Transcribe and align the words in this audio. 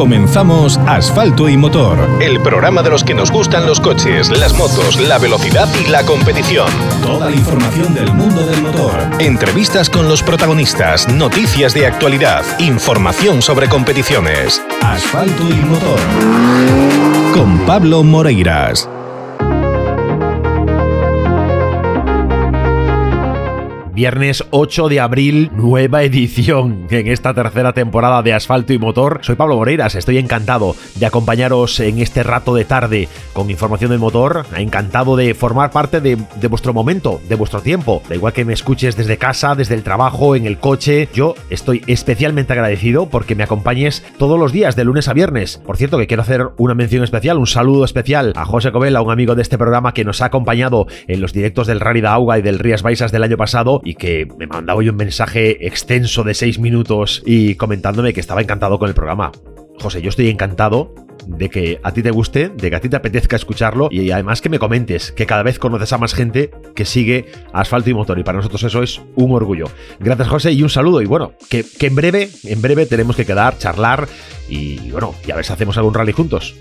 Comenzamos 0.00 0.78
Asfalto 0.86 1.46
y 1.46 1.58
Motor, 1.58 2.08
el 2.22 2.40
programa 2.40 2.82
de 2.82 2.88
los 2.88 3.04
que 3.04 3.12
nos 3.12 3.30
gustan 3.30 3.66
los 3.66 3.80
coches, 3.80 4.30
las 4.30 4.54
motos, 4.54 4.98
la 4.98 5.18
velocidad 5.18 5.68
y 5.78 5.90
la 5.90 6.06
competición. 6.06 6.70
Toda 7.02 7.28
la 7.28 7.36
información 7.36 7.92
del 7.92 8.10
mundo 8.14 8.40
del 8.46 8.62
motor. 8.62 8.94
Entrevistas 9.18 9.90
con 9.90 10.08
los 10.08 10.22
protagonistas, 10.22 11.06
noticias 11.12 11.74
de 11.74 11.86
actualidad, 11.86 12.42
información 12.58 13.42
sobre 13.42 13.68
competiciones. 13.68 14.62
Asfalto 14.80 15.50
y 15.50 15.56
Motor. 15.66 16.00
Con 17.34 17.58
Pablo 17.66 18.02
Moreiras. 18.02 18.88
Viernes 24.00 24.46
8 24.48 24.88
de 24.88 24.98
abril, 24.98 25.50
nueva 25.54 26.02
edición 26.02 26.86
en 26.88 27.06
esta 27.06 27.34
tercera 27.34 27.74
temporada 27.74 28.22
de 28.22 28.32
Asfalto 28.32 28.72
y 28.72 28.78
Motor. 28.78 29.18
Soy 29.20 29.34
Pablo 29.34 29.56
Moreiras, 29.56 29.94
estoy 29.94 30.16
encantado 30.16 30.74
de 30.94 31.04
acompañaros 31.04 31.78
en 31.80 31.98
este 31.98 32.22
rato 32.22 32.54
de 32.54 32.64
tarde 32.64 33.10
con 33.34 33.50
información 33.50 33.90
del 33.90 34.00
motor, 34.00 34.46
encantado 34.56 35.16
de 35.16 35.34
formar 35.34 35.70
parte 35.70 36.00
de, 36.00 36.16
vuestro 36.48 36.72
momento, 36.72 37.20
de 37.28 37.34
vuestro 37.34 37.60
tiempo. 37.60 38.02
Da 38.08 38.14
igual 38.14 38.32
que 38.32 38.46
me 38.46 38.54
escuches 38.54 38.96
desde 38.96 39.18
casa, 39.18 39.54
desde 39.54 39.74
el 39.74 39.82
trabajo, 39.82 40.34
en 40.34 40.46
el 40.46 40.56
coche, 40.56 41.10
yo 41.12 41.34
estoy 41.50 41.82
especialmente 41.86 42.54
agradecido 42.54 43.10
porque 43.10 43.34
me 43.34 43.44
acompañes 43.44 44.02
todos 44.16 44.38
los 44.38 44.50
días, 44.50 44.76
de 44.76 44.84
lunes 44.84 45.08
a 45.08 45.12
viernes. 45.12 45.58
Por 45.58 45.76
cierto, 45.76 45.98
que 45.98 46.06
quiero 46.06 46.22
hacer 46.22 46.48
una 46.56 46.74
mención 46.74 47.04
especial, 47.04 47.36
un 47.36 47.46
saludo 47.46 47.84
especial 47.84 48.32
a 48.34 48.46
José 48.46 48.72
Covela, 48.72 49.02
un 49.02 49.12
amigo 49.12 49.34
de 49.34 49.42
este 49.42 49.58
programa 49.58 49.92
que 49.92 50.06
nos 50.06 50.22
ha 50.22 50.26
acompañado 50.26 50.86
en 51.06 51.20
los 51.20 51.34
directos 51.34 51.66
del 51.66 51.80
Rally 51.80 52.00
de 52.00 52.08
Auga 52.08 52.38
y 52.38 52.42
del 52.42 52.58
Rías 52.58 52.80
Baixas 52.80 53.12
del 53.12 53.24
año 53.24 53.36
pasado 53.36 53.82
y 53.90 53.94
que 53.96 54.28
me 54.38 54.46
mandaba 54.46 54.78
hoy 54.78 54.88
un 54.88 54.94
mensaje 54.94 55.66
extenso 55.66 56.22
de 56.22 56.34
6 56.34 56.60
minutos 56.60 57.24
y 57.26 57.56
comentándome 57.56 58.12
que 58.12 58.20
estaba 58.20 58.40
encantado 58.40 58.78
con 58.78 58.88
el 58.88 58.94
programa. 58.94 59.32
José, 59.80 60.00
yo 60.00 60.10
estoy 60.10 60.28
encantado 60.28 60.94
de 61.26 61.50
que 61.50 61.80
a 61.82 61.92
ti 61.92 62.00
te 62.00 62.12
guste, 62.12 62.50
de 62.50 62.70
que 62.70 62.76
a 62.76 62.80
ti 62.80 62.88
te 62.88 62.94
apetezca 62.94 63.34
escucharlo 63.34 63.88
y 63.90 64.12
además 64.12 64.42
que 64.42 64.48
me 64.48 64.60
comentes 64.60 65.10
que 65.10 65.26
cada 65.26 65.42
vez 65.42 65.58
conoces 65.58 65.92
a 65.92 65.98
más 65.98 66.14
gente 66.14 66.52
que 66.76 66.84
sigue 66.84 67.32
Asfalto 67.52 67.90
y 67.90 67.94
Motor 67.94 68.20
y 68.20 68.22
para 68.22 68.36
nosotros 68.36 68.62
eso 68.62 68.80
es 68.84 69.00
un 69.16 69.32
orgullo. 69.32 69.66
Gracias 69.98 70.28
José 70.28 70.52
y 70.52 70.62
un 70.62 70.70
saludo 70.70 71.02
y 71.02 71.06
bueno, 71.06 71.32
que, 71.48 71.64
que 71.64 71.88
en 71.88 71.96
breve, 71.96 72.30
en 72.44 72.62
breve 72.62 72.86
tenemos 72.86 73.16
que 73.16 73.26
quedar, 73.26 73.58
charlar 73.58 74.06
y 74.48 74.92
bueno, 74.92 75.16
y 75.26 75.32
a 75.32 75.36
ver 75.36 75.44
si 75.44 75.52
hacemos 75.52 75.76
algún 75.78 75.94
rally 75.94 76.12
juntos. 76.12 76.54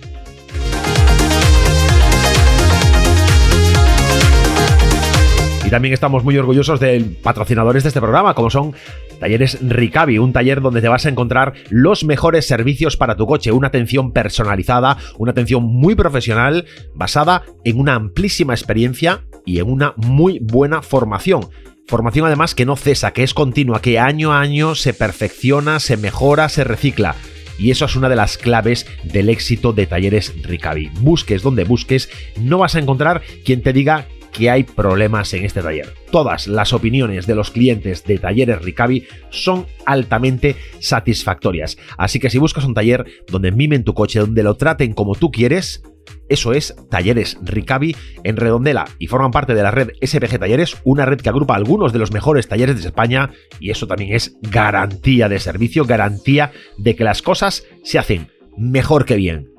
Y 5.70 5.72
también 5.72 5.94
estamos 5.94 6.24
muy 6.24 6.36
orgullosos 6.36 6.80
de 6.80 7.00
patrocinadores 7.22 7.84
de 7.84 7.90
este 7.90 8.02
programa, 8.02 8.34
como 8.34 8.50
son 8.50 8.74
Talleres 9.20 9.60
Ricavi, 9.62 10.18
un 10.18 10.34
taller 10.34 10.62
donde 10.62 10.82
te 10.82 10.88
vas 10.88 11.06
a 11.06 11.10
encontrar 11.10 11.54
los 11.70 12.04
mejores 12.04 12.48
servicios 12.48 12.98
para 12.98 13.16
tu 13.16 13.28
coche, 13.28 13.52
una 13.52 13.68
atención 13.68 14.12
personalizada, 14.12 14.98
una 15.20 15.32
atención 15.32 15.64
muy 15.64 15.94
profesional, 15.94 16.66
basada 16.96 17.44
en 17.66 17.80
una 17.80 17.94
amplísima 17.94 18.56
experiencia 18.56 19.26
y 19.46 19.60
en 19.60 19.70
una 19.70 19.94
muy 19.96 20.40
buena 20.42 20.82
formación. 20.82 21.50
Formación 21.86 22.26
además 22.26 22.56
que 22.56 22.66
no 22.66 22.76
cesa, 22.76 23.14
que 23.14 23.22
es 23.22 23.36
continua, 23.36 23.80
que 23.80 24.00
año 24.00 24.34
a 24.34 24.40
año 24.40 24.74
se 24.74 24.96
perfecciona, 24.96 25.80
se 25.80 25.98
mejora, 25.98 26.50
se 26.50 26.64
recicla. 26.64 27.14
Y 27.60 27.70
eso 27.70 27.86
es 27.86 27.96
una 27.96 28.10
de 28.10 28.16
las 28.16 28.40
claves 28.40 28.88
del 29.04 29.30
éxito 29.30 29.72
de 29.72 29.86
Talleres 29.86 30.34
Ricavi. 30.42 30.90
Busques 31.02 31.44
donde 31.44 31.64
busques, 31.64 32.10
no 32.40 32.58
vas 32.58 32.74
a 32.74 32.80
encontrar 32.80 33.22
quien 33.46 33.62
te 33.62 33.72
diga 33.72 34.08
que 34.32 34.50
hay 34.50 34.64
problemas 34.64 35.34
en 35.34 35.46
este 35.46 35.62
taller. 35.62 35.94
Todas 36.12 36.48
las 36.48 36.74
opiniones 36.74 37.28
de 37.28 37.36
los 37.36 37.52
clientes 37.52 38.04
de 38.06 38.18
Talleres 38.18 38.62
Ricavi 38.62 39.08
son 39.30 39.66
altamente 39.86 40.56
satisfactorias. 40.80 41.78
Así 41.98 42.20
que 42.20 42.30
si 42.30 42.38
buscas 42.38 42.66
un 42.66 42.74
taller 42.74 43.06
donde 43.28 43.52
mimen 43.52 43.84
tu 43.84 43.94
coche, 43.94 44.20
donde 44.20 44.44
lo 44.44 44.56
traten 44.56 44.94
como 44.94 45.16
tú 45.16 45.32
quieres, 45.32 45.84
eso 46.28 46.54
es 46.54 46.76
Talleres 46.90 47.38
Ricavi 47.42 47.96
en 48.24 48.38
Redondela 48.38 48.88
y 49.00 49.08
forman 49.08 49.32
parte 49.32 49.56
de 49.56 49.64
la 49.64 49.72
red 49.72 49.90
SPG 50.02 50.40
Talleres, 50.40 50.78
una 50.84 51.06
red 51.06 51.20
que 51.20 51.30
agrupa 51.30 51.56
algunos 51.56 51.92
de 51.92 52.00
los 52.00 52.12
mejores 52.12 52.48
talleres 52.48 52.82
de 52.82 52.88
España 52.88 53.32
y 53.60 53.72
eso 53.72 53.88
también 53.88 54.14
es 54.14 54.38
garantía 54.42 55.28
de 55.28 55.40
servicio, 55.40 55.86
garantía 55.86 56.52
de 56.78 56.96
que 56.96 57.04
las 57.04 57.22
cosas 57.22 57.66
se 57.84 57.98
hacen 57.98 58.28
mejor 58.58 59.06
que 59.06 59.16
bien. 59.16 59.52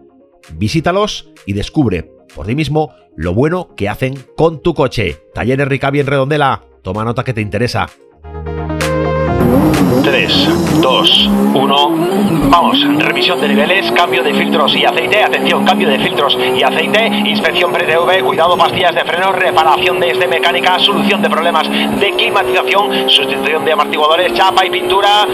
Visítalos 0.54 1.30
y 1.46 1.54
descubre 1.54 2.10
por 2.34 2.46
ti 2.46 2.54
mismo 2.54 2.94
lo 3.16 3.34
bueno 3.34 3.74
que 3.76 3.88
hacen 3.88 4.14
con 4.36 4.62
tu 4.62 4.74
coche. 4.74 5.18
Talleres 5.34 5.68
Ricavi 5.68 6.00
en 6.00 6.06
Redondela. 6.06 6.62
Toma 6.82 7.04
nota 7.04 7.24
que 7.24 7.34
te 7.34 7.40
interesa. 7.40 7.86
3, 10.02 10.80
2, 10.80 11.30
1. 11.54 11.88
Vamos, 12.48 12.78
revisión 12.98 13.40
de 13.40 13.48
niveles, 13.48 13.92
cambio 13.92 14.22
de 14.22 14.32
filtros 14.32 14.74
y 14.74 14.84
aceite. 14.84 15.22
Atención, 15.22 15.64
cambio 15.64 15.88
de 15.88 15.98
filtros 15.98 16.38
y 16.56 16.62
aceite. 16.62 17.06
Inspección 17.06 17.72
pre-TV, 17.72 18.22
cuidado, 18.22 18.56
pastillas 18.56 18.94
de 18.94 19.04
freno, 19.04 19.32
reparación 19.32 20.00
de 20.00 20.10
este 20.10 20.26
mecánica, 20.26 20.78
solución 20.78 21.20
de 21.20 21.28
problemas 21.28 21.68
de 21.68 22.12
climatización, 22.16 23.10
sustitución 23.10 23.64
de 23.64 23.72
amortiguadores, 23.72 24.32
chapa 24.32 24.64
y 24.64 24.70
pintura. 24.70 25.26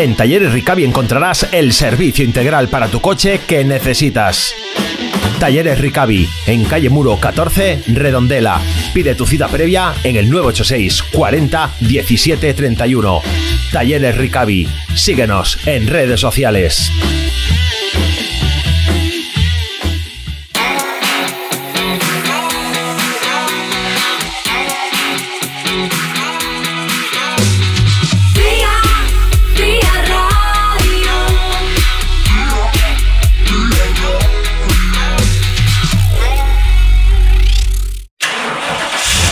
En 0.00 0.14
Talleres 0.14 0.50
Ricavi 0.54 0.84
encontrarás 0.84 1.46
el 1.52 1.74
servicio 1.74 2.24
integral 2.24 2.68
para 2.68 2.88
tu 2.88 3.02
coche 3.02 3.40
que 3.46 3.62
necesitas. 3.64 4.54
Talleres 5.38 5.78
Ricavi, 5.78 6.26
en 6.46 6.64
calle 6.64 6.88
Muro 6.88 7.18
14, 7.20 7.82
Redondela. 7.88 8.62
Pide 8.94 9.14
tu 9.14 9.26
cita 9.26 9.46
previa 9.48 9.92
en 10.02 10.16
el 10.16 10.30
986 10.30 11.02
40 11.02 11.72
17 11.80 12.54
31. 12.54 13.20
Talleres 13.72 14.16
Ricavi. 14.16 14.66
Síguenos 14.94 15.58
en 15.66 15.86
redes 15.86 16.18
sociales. 16.18 16.90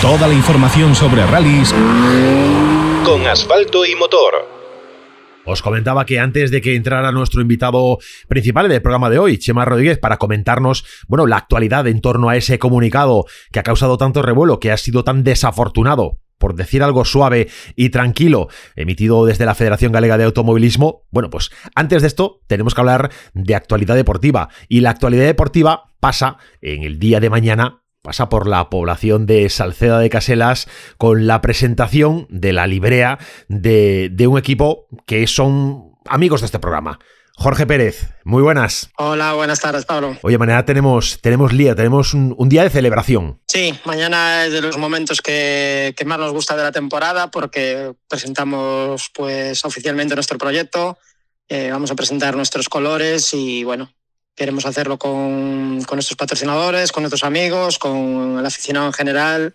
Toda 0.08 0.26
la 0.26 0.32
información 0.32 0.94
sobre 0.94 1.26
rallies 1.26 1.74
con 3.04 3.26
asfalto 3.26 3.84
y 3.84 3.94
motor. 3.94 4.32
Os 5.44 5.60
comentaba 5.60 6.06
que 6.06 6.18
antes 6.18 6.50
de 6.50 6.62
que 6.62 6.76
entrara 6.76 7.12
nuestro 7.12 7.42
invitado 7.42 7.98
principal 8.26 8.70
del 8.70 8.80
programa 8.80 9.10
de 9.10 9.18
hoy, 9.18 9.36
Chema 9.36 9.66
Rodríguez, 9.66 9.98
para 9.98 10.16
comentarnos, 10.16 10.86
bueno, 11.08 11.26
la 11.26 11.36
actualidad 11.36 11.86
en 11.88 12.00
torno 12.00 12.30
a 12.30 12.36
ese 12.36 12.58
comunicado 12.58 13.26
que 13.52 13.58
ha 13.58 13.62
causado 13.62 13.98
tanto 13.98 14.22
revuelo, 14.22 14.60
que 14.60 14.72
ha 14.72 14.78
sido 14.78 15.04
tan 15.04 15.24
desafortunado 15.24 16.20
por 16.38 16.54
decir 16.54 16.82
algo 16.82 17.04
suave 17.04 17.48
y 17.76 17.90
tranquilo, 17.90 18.48
emitido 18.76 19.26
desde 19.26 19.44
la 19.44 19.54
Federación 19.54 19.92
Galega 19.92 20.16
de 20.16 20.24
Automovilismo, 20.24 21.02
bueno, 21.10 21.28
pues 21.28 21.50
antes 21.74 22.00
de 22.00 22.08
esto 22.08 22.40
tenemos 22.46 22.74
que 22.74 22.80
hablar 22.80 23.10
de 23.34 23.54
actualidad 23.54 23.94
deportiva. 23.94 24.48
Y 24.68 24.80
la 24.80 24.88
actualidad 24.88 25.26
deportiva 25.26 25.92
pasa 26.00 26.38
en 26.62 26.84
el 26.84 26.98
día 26.98 27.20
de 27.20 27.28
mañana 27.28 27.82
pasa 28.08 28.30
por 28.30 28.48
la 28.48 28.70
población 28.70 29.26
de 29.26 29.50
Salceda 29.50 29.98
de 29.98 30.08
Caselas 30.08 30.66
con 30.96 31.26
la 31.26 31.42
presentación 31.42 32.26
de 32.30 32.54
la 32.54 32.66
librea 32.66 33.18
de, 33.48 34.26
un 34.26 34.38
equipo 34.38 34.86
que 35.04 35.26
son 35.26 35.92
amigos 36.06 36.40
de 36.40 36.46
este 36.46 36.58
programa. 36.58 36.98
Jorge 37.36 37.66
Pérez, 37.66 38.08
muy 38.24 38.42
buenas. 38.42 38.88
Hola, 38.96 39.34
buenas 39.34 39.60
tardes, 39.60 39.84
Pablo. 39.84 40.16
Oye, 40.22 40.38
mañana 40.38 40.64
tenemos, 40.64 41.20
tenemos 41.20 41.54
día, 41.54 41.74
tenemos 41.74 42.14
un, 42.14 42.48
día 42.48 42.62
de 42.62 42.70
celebración. 42.70 43.42
Sí, 43.46 43.78
mañana 43.84 44.46
es 44.46 44.54
de 44.54 44.62
los 44.62 44.78
momentos 44.78 45.20
que, 45.20 45.94
más 46.06 46.18
nos 46.18 46.32
gusta 46.32 46.56
de 46.56 46.62
la 46.62 46.72
temporada 46.72 47.30
porque 47.30 47.92
presentamos 48.08 49.10
pues 49.12 49.66
oficialmente 49.66 50.14
nuestro 50.14 50.38
proyecto, 50.38 50.96
eh, 51.50 51.68
vamos 51.70 51.90
a 51.90 51.94
presentar 51.94 52.34
nuestros 52.36 52.70
colores 52.70 53.34
y 53.34 53.64
bueno, 53.64 53.92
Queremos 54.38 54.64
hacerlo 54.66 55.00
con, 55.00 55.78
nuestros 55.78 56.14
patrocinadores, 56.16 56.92
con 56.92 57.02
nuestros 57.02 57.24
amigos, 57.24 57.76
con 57.76 58.38
el 58.38 58.46
aficionado 58.46 58.86
en 58.86 58.92
general, 58.92 59.54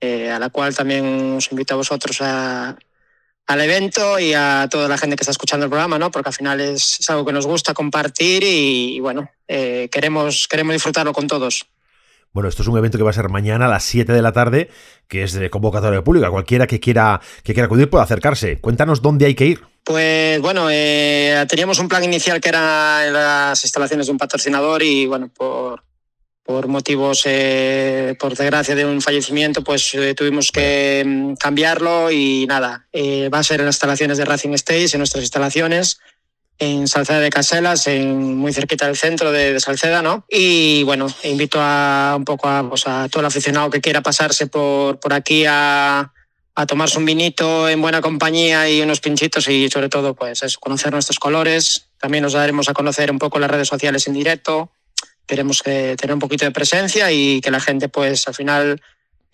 eh, 0.00 0.32
a 0.32 0.40
la 0.40 0.50
cual 0.50 0.74
también 0.74 1.36
os 1.36 1.52
invito 1.52 1.74
a 1.74 1.76
vosotros 1.76 2.20
al 2.20 2.76
evento 3.60 4.18
y 4.18 4.34
a 4.34 4.66
toda 4.68 4.88
la 4.88 4.98
gente 4.98 5.14
que 5.14 5.22
está 5.22 5.30
escuchando 5.30 5.66
el 5.66 5.70
programa, 5.70 5.96
¿no? 5.96 6.10
porque 6.10 6.30
al 6.30 6.34
final 6.34 6.60
es, 6.60 7.08
algo 7.08 7.24
que 7.24 7.32
nos 7.32 7.46
gusta 7.46 7.72
compartir 7.72 8.42
y, 8.44 8.98
bueno, 8.98 9.30
eh, 9.46 9.88
queremos, 9.92 10.48
queremos 10.48 10.72
disfrutarlo 10.72 11.12
con 11.12 11.28
todos. 11.28 11.64
Bueno, 12.32 12.48
esto 12.48 12.62
es 12.62 12.68
un 12.68 12.76
evento 12.76 12.98
que 12.98 13.04
va 13.04 13.10
a 13.10 13.12
ser 13.12 13.28
mañana 13.28 13.66
a 13.66 13.68
las 13.68 13.84
7 13.84 14.12
de 14.12 14.22
la 14.22 14.32
tarde, 14.32 14.70
que 15.06 15.22
es 15.22 15.34
de 15.34 15.50
convocatoria 15.50 16.02
pública. 16.02 16.30
Cualquiera 16.30 16.66
que 16.66 16.80
quiera, 16.80 17.20
que 17.44 17.54
quiera 17.54 17.66
acudir 17.66 17.88
puede 17.88 18.02
acercarse. 18.02 18.60
Cuéntanos 18.60 19.02
dónde 19.02 19.26
hay 19.26 19.36
que 19.36 19.46
ir. 19.46 19.75
Pues 19.86 20.40
bueno, 20.40 20.66
eh, 20.68 21.46
teníamos 21.48 21.78
un 21.78 21.86
plan 21.86 22.02
inicial 22.02 22.40
que 22.40 22.48
era 22.48 23.06
en 23.06 23.12
las 23.12 23.62
instalaciones 23.62 24.06
de 24.06 24.12
un 24.12 24.18
patrocinador 24.18 24.82
y 24.82 25.06
bueno, 25.06 25.28
por, 25.32 25.84
por 26.42 26.66
motivos, 26.66 27.22
eh, 27.24 28.16
por 28.18 28.34
desgracia 28.34 28.74
de 28.74 28.84
un 28.84 29.00
fallecimiento, 29.00 29.62
pues 29.62 29.94
eh, 29.94 30.12
tuvimos 30.14 30.50
que 30.50 31.04
mm, 31.06 31.34
cambiarlo 31.34 32.10
y 32.10 32.46
nada, 32.48 32.88
va 33.32 33.38
a 33.38 33.44
ser 33.44 33.60
en 33.60 33.66
las 33.66 33.76
instalaciones 33.76 34.18
de 34.18 34.24
Racing 34.24 34.54
Stage, 34.54 34.88
en 34.94 34.98
nuestras 34.98 35.22
instalaciones, 35.22 36.00
en 36.58 36.88
Salceda 36.88 37.20
de 37.20 37.30
Caselas, 37.30 37.86
en, 37.86 38.36
muy 38.36 38.52
cerquita 38.52 38.86
del 38.86 38.96
centro 38.96 39.30
de, 39.30 39.52
de 39.52 39.60
Salceda, 39.60 40.02
¿no? 40.02 40.26
Y 40.28 40.82
bueno, 40.82 41.06
invito 41.22 41.58
a 41.60 42.14
un 42.16 42.24
poco 42.24 42.48
a, 42.48 42.68
pues, 42.68 42.88
a 42.88 43.08
todo 43.08 43.20
el 43.20 43.26
aficionado 43.26 43.70
que 43.70 43.80
quiera 43.80 44.00
pasarse 44.00 44.48
por, 44.48 44.98
por 44.98 45.12
aquí 45.12 45.44
a, 45.46 46.12
a 46.58 46.64
tomarse 46.64 46.98
un 46.98 47.04
vinito 47.04 47.68
en 47.68 47.82
buena 47.82 48.00
compañía 48.00 48.68
y 48.68 48.80
unos 48.80 49.00
pinchitos 49.00 49.46
y 49.48 49.68
sobre 49.68 49.90
todo 49.90 50.14
pues 50.14 50.42
eso, 50.42 50.58
conocer 50.58 50.90
nuestros 50.90 51.18
colores. 51.18 51.90
También 52.00 52.22
nos 52.22 52.32
daremos 52.32 52.70
a 52.70 52.72
conocer 52.72 53.10
un 53.10 53.18
poco 53.18 53.38
las 53.38 53.50
redes 53.50 53.68
sociales 53.68 54.06
en 54.08 54.14
directo. 54.14 54.70
Queremos 55.26 55.62
que 55.62 55.96
tener 55.96 56.14
un 56.14 56.18
poquito 56.18 56.46
de 56.46 56.52
presencia 56.52 57.12
y 57.12 57.42
que 57.42 57.50
la 57.50 57.60
gente 57.60 57.90
pues 57.90 58.26
al 58.26 58.34
final 58.34 58.80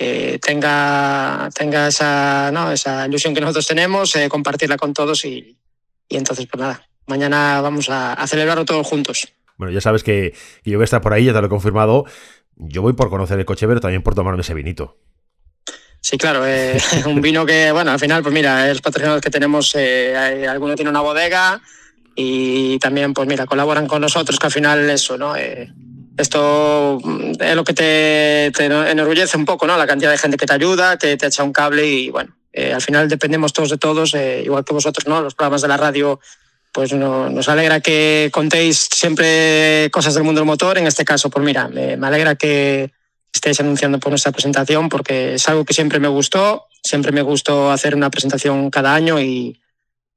eh, 0.00 0.40
tenga, 0.42 1.48
tenga 1.54 1.86
esa, 1.86 2.72
esa 2.72 3.06
ilusión 3.06 3.34
que 3.34 3.40
nosotros 3.40 3.68
tenemos, 3.68 4.16
eh, 4.16 4.28
compartirla 4.28 4.76
con 4.76 4.92
todos 4.92 5.24
y, 5.24 5.56
y, 6.08 6.16
entonces 6.16 6.48
pues 6.50 6.60
nada, 6.60 6.88
mañana 7.06 7.60
vamos 7.60 7.88
a, 7.88 8.26
celebrarlo 8.26 8.64
todos 8.64 8.84
juntos. 8.84 9.32
Bueno, 9.58 9.72
ya 9.72 9.80
sabes 9.80 10.02
que 10.02 10.34
yo 10.64 10.76
voy 10.76 10.82
a 10.82 10.86
estar 10.86 11.00
por 11.00 11.12
ahí, 11.12 11.26
ya 11.26 11.32
te 11.32 11.40
lo 11.40 11.46
he 11.46 11.50
confirmado. 11.50 12.04
Yo 12.56 12.82
voy 12.82 12.94
por 12.94 13.10
conocer 13.10 13.38
el 13.38 13.44
coche, 13.44 13.68
pero 13.68 13.80
también 13.80 14.02
por 14.02 14.16
tomarme 14.16 14.40
ese 14.40 14.54
vinito. 14.54 14.98
Sí, 16.02 16.18
claro, 16.18 16.46
eh, 16.46 16.78
un 17.06 17.22
vino 17.22 17.46
que, 17.46 17.72
bueno, 17.72 17.92
al 17.92 17.98
final, 17.98 18.22
pues 18.22 18.34
mira, 18.34 18.68
los 18.68 18.82
patrocinadores 18.82 19.22
que 19.22 19.30
tenemos, 19.30 19.72
eh, 19.76 20.46
alguno 20.48 20.74
tiene 20.74 20.90
una 20.90 21.00
bodega 21.00 21.62
y 22.14 22.78
también, 22.78 23.14
pues 23.14 23.28
mira, 23.28 23.46
colaboran 23.46 23.86
con 23.86 24.02
nosotros, 24.02 24.38
que 24.38 24.46
al 24.46 24.52
final 24.52 24.90
eso, 24.90 25.16
¿no? 25.16 25.36
Eh, 25.36 25.72
esto 26.18 26.98
es 27.40 27.56
lo 27.56 27.64
que 27.64 27.72
te, 27.72 28.52
te, 28.54 28.66
enorgullece 28.66 29.36
un 29.36 29.44
poco, 29.44 29.66
¿no? 29.66 29.78
La 29.78 29.86
cantidad 29.86 30.10
de 30.10 30.18
gente 30.18 30.36
que 30.36 30.44
te 30.44 30.52
ayuda, 30.52 30.98
que 30.98 31.16
te 31.16 31.26
echa 31.26 31.42
un 31.42 31.52
cable 31.52 31.86
y, 31.86 32.10
bueno, 32.10 32.36
eh, 32.52 32.72
al 32.72 32.82
final 32.82 33.08
dependemos 33.08 33.52
todos 33.52 33.70
de 33.70 33.78
todos, 33.78 34.14
eh, 34.14 34.42
igual 34.44 34.64
que 34.64 34.74
vosotros, 34.74 35.06
¿no? 35.06 35.22
Los 35.22 35.34
programas 35.34 35.62
de 35.62 35.68
la 35.68 35.78
radio, 35.78 36.20
pues 36.72 36.92
no, 36.92 37.30
nos 37.30 37.48
alegra 37.48 37.80
que 37.80 38.28
contéis 38.32 38.88
siempre 38.92 39.88
cosas 39.90 40.14
del 40.14 40.24
mundo 40.24 40.40
del 40.40 40.46
motor. 40.46 40.76
En 40.76 40.86
este 40.86 41.04
caso, 41.04 41.30
pues 41.30 41.44
mira, 41.44 41.68
me, 41.68 41.96
me 41.96 42.06
alegra 42.06 42.34
que 42.34 42.92
estéis 43.32 43.60
anunciando 43.60 43.98
por 43.98 44.10
nuestra 44.10 44.32
presentación, 44.32 44.88
porque 44.88 45.34
es 45.34 45.48
algo 45.48 45.64
que 45.64 45.74
siempre 45.74 45.98
me 45.98 46.08
gustó, 46.08 46.66
siempre 46.82 47.12
me 47.12 47.22
gustó 47.22 47.70
hacer 47.70 47.94
una 47.94 48.10
presentación 48.10 48.70
cada 48.70 48.94
año 48.94 49.20
y, 49.20 49.60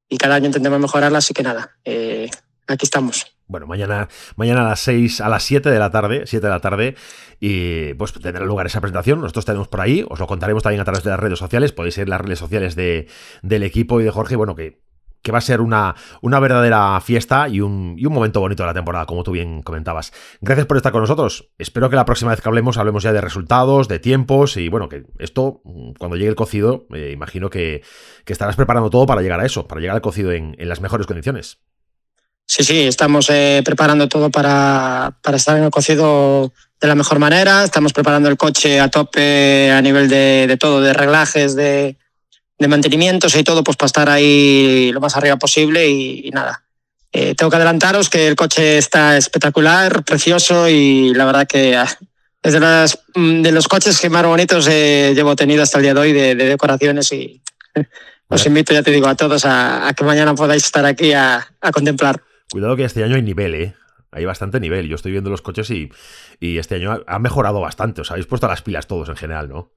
y 0.10 0.18
cada 0.18 0.36
año 0.36 0.48
intentamos 0.48 0.80
mejorarla, 0.80 1.20
así 1.20 1.34
que 1.34 1.44
nada, 1.44 1.78
eh, 1.86 2.30
aquí 2.68 2.86
estamos. 2.86 3.26
Bueno, 3.48 3.68
mañana, 3.68 4.10
mañana 4.36 4.62
a 4.62 4.70
las 4.70 4.80
6, 4.80 5.22
a 5.22 5.30
las 5.30 5.44
7 5.44 5.70
de 5.70 5.78
la 5.78 5.92
tarde, 5.92 6.24
7 6.26 6.46
de 6.46 6.52
la 6.52 6.60
tarde, 6.60 6.96
y 7.40 7.94
pues 7.94 8.12
tendrá 8.14 8.44
lugar 8.44 8.66
esa 8.66 8.82
presentación. 8.82 9.22
Nosotros 9.22 9.46
tenemos 9.46 9.68
por 9.68 9.82
ahí, 9.82 10.04
os 10.10 10.20
lo 10.20 10.26
contaremos 10.26 10.64
también 10.64 10.82
a 10.82 10.84
través 10.84 11.04
de 11.04 11.12
las 11.12 11.20
redes 11.20 11.38
sociales, 11.38 11.72
podéis 11.72 11.98
ir 12.00 12.10
las 12.10 12.22
redes 12.22 12.40
sociales 12.40 12.76
de, 12.76 13.08
del 13.44 13.62
equipo 13.62 14.02
y 14.02 14.04
de 14.04 14.10
Jorge, 14.10 14.36
bueno, 14.36 14.56
que 14.56 14.82
que 15.25 15.31
va 15.31 15.39
a 15.39 15.42
ser 15.42 15.60
una, 15.60 15.95
una 16.22 16.39
verdadera 16.39 17.01
fiesta 17.01 17.50
y 17.50 17.60
un, 17.60 17.95
y 17.98 18.06
un, 18.06 18.13
momento 18.13 18.39
bonito 18.39 18.62
de 18.62 18.68
la 18.68 18.75
temporada, 18.75 19.07
como 19.07 19.24
tú 19.24 19.31
bien 19.31 19.63
comentabas. 19.63 20.13
Gracias 20.39 20.68
por 20.68 20.77
estar 20.77 20.92
con 20.92 21.01
nosotros. 21.01 21.50
Espero 21.57 21.89
que 21.89 21.95
la 21.95 22.06
próxima 22.06 22.30
vez 22.30 22.42
que 22.42 22.48
hablemos, 22.48 22.77
hablemos 22.77 23.01
ya 23.01 23.12
de 23.12 23.22
resultados, 23.22 23.88
de 23.88 23.98
tiempos 23.98 24.56
y 24.56 24.69
bueno, 24.69 24.88
que 24.88 25.04
esto, 25.18 25.63
cuando 25.98 26.16
llegue 26.16 26.30
el 26.30 26.36
cocido, 26.36 26.86
eh, 26.94 27.10
imagino 27.12 27.50
que, 27.50 27.81
que, 28.24 28.33
estarás 28.33 28.56
preparando 28.56 28.92
todo 28.92 29.07
para 29.07 29.24
llegar 29.24 29.39
a 29.39 29.48
eso, 29.48 29.68
para 29.68 29.81
llegar 29.81 29.95
al 29.95 30.04
cocido 30.04 30.31
en, 30.31 30.56
en 30.60 30.69
las 30.69 30.80
mejores 30.80 31.07
condiciones. 31.07 31.57
Sí, 32.45 32.63
sí, 32.63 32.83
estamos 32.83 33.28
eh, 33.31 33.63
preparando 33.66 34.07
todo 34.07 34.30
para, 34.30 35.18
para 35.24 35.38
estar 35.38 35.57
en 35.57 35.63
el 35.63 35.71
cocido 35.71 36.54
de 36.80 36.88
la 36.88 36.94
mejor 36.94 37.18
manera. 37.18 37.63
Estamos 37.63 37.94
preparando 37.94 38.30
el 38.30 38.38
coche 38.38 38.80
a 38.80 38.89
tope 38.89 39.71
a 39.71 39.81
nivel 39.81 40.07
de, 40.07 40.45
de 40.48 40.57
todo, 40.57 40.81
de 40.81 40.94
reglajes, 40.94 41.56
de, 41.56 41.98
de 42.57 42.68
mantenimientos 42.68 43.36
y 43.36 43.44
todo, 43.44 43.63
pues 43.63 43.78
para 43.78 43.88
estar 43.88 44.10
ahí 44.10 44.92
lo 44.94 45.02
más 45.02 45.16
arriba 45.16 45.38
posible 45.38 45.88
y, 45.88 46.28
y 46.28 46.31
nada. 46.31 46.63
Eh, 47.12 47.34
tengo 47.34 47.50
que 47.50 47.56
adelantaros 47.56 48.10
que 48.10 48.28
el 48.28 48.36
coche 48.36 48.78
está 48.78 49.18
espectacular, 49.18 50.04
precioso 50.04 50.68
y 50.68 51.13
la 51.13 51.24
verdad 51.24 51.48
que 51.48 51.81
es 52.44 52.54
de, 52.54 52.60
las, 52.60 53.00
de 53.16 53.52
los 53.54 53.68
coches 53.69 54.00
que 54.02 54.10
más 54.10 54.25
bonitos 54.25 54.68
eh, 54.69 55.13
llevo 55.16 55.36
tenido 55.36 55.63
hasta 55.63 55.78
el 55.78 55.84
día 55.84 55.94
de 55.94 56.00
hoy 56.00 56.12
de, 56.12 56.36
de 56.36 56.46
decoraciones 56.46 57.12
y 57.13 57.42
os 58.28 58.46
invito, 58.46 58.74
ya 58.74 58.84
te 58.84 58.92
digo, 58.92 59.07
a 59.07 59.16
todos 59.16 59.46
a, 59.46 59.88
a 59.88 59.94
que 59.94 60.04
mañana 60.04 60.36
podáis 60.36 60.66
estar 60.66 60.86
aquí 60.86 61.13
a, 61.13 61.48
a, 61.62 61.72
contemplar. 61.72 62.22
Cuidado 62.52 62.75
que 62.75 62.84
este 62.84 63.04
año 63.04 63.16
hay 63.16 63.22
nivel, 63.22 63.56
¿eh? 63.56 63.75
Hay 64.12 64.25
bastante 64.25 64.60
nivel. 64.60 64.88
Yo 64.88 64.96
estoy 64.96 65.12
viendo 65.12 65.30
los 65.30 65.42
coches 65.42 65.69
y, 65.72 65.90
y 66.40 66.57
este 66.57 66.75
año 66.75 66.92
ha, 66.92 67.16
ha 67.16 67.19
mejorado 67.19 67.62
bastante. 67.62 68.02
Os 68.02 68.12
habéis 68.12 68.28
puesto 68.28 68.48
las 68.48 68.62
pilas 68.62 68.88
todos 68.88 69.07
en 69.07 69.16
general, 69.16 69.48
¿no? 69.50 69.72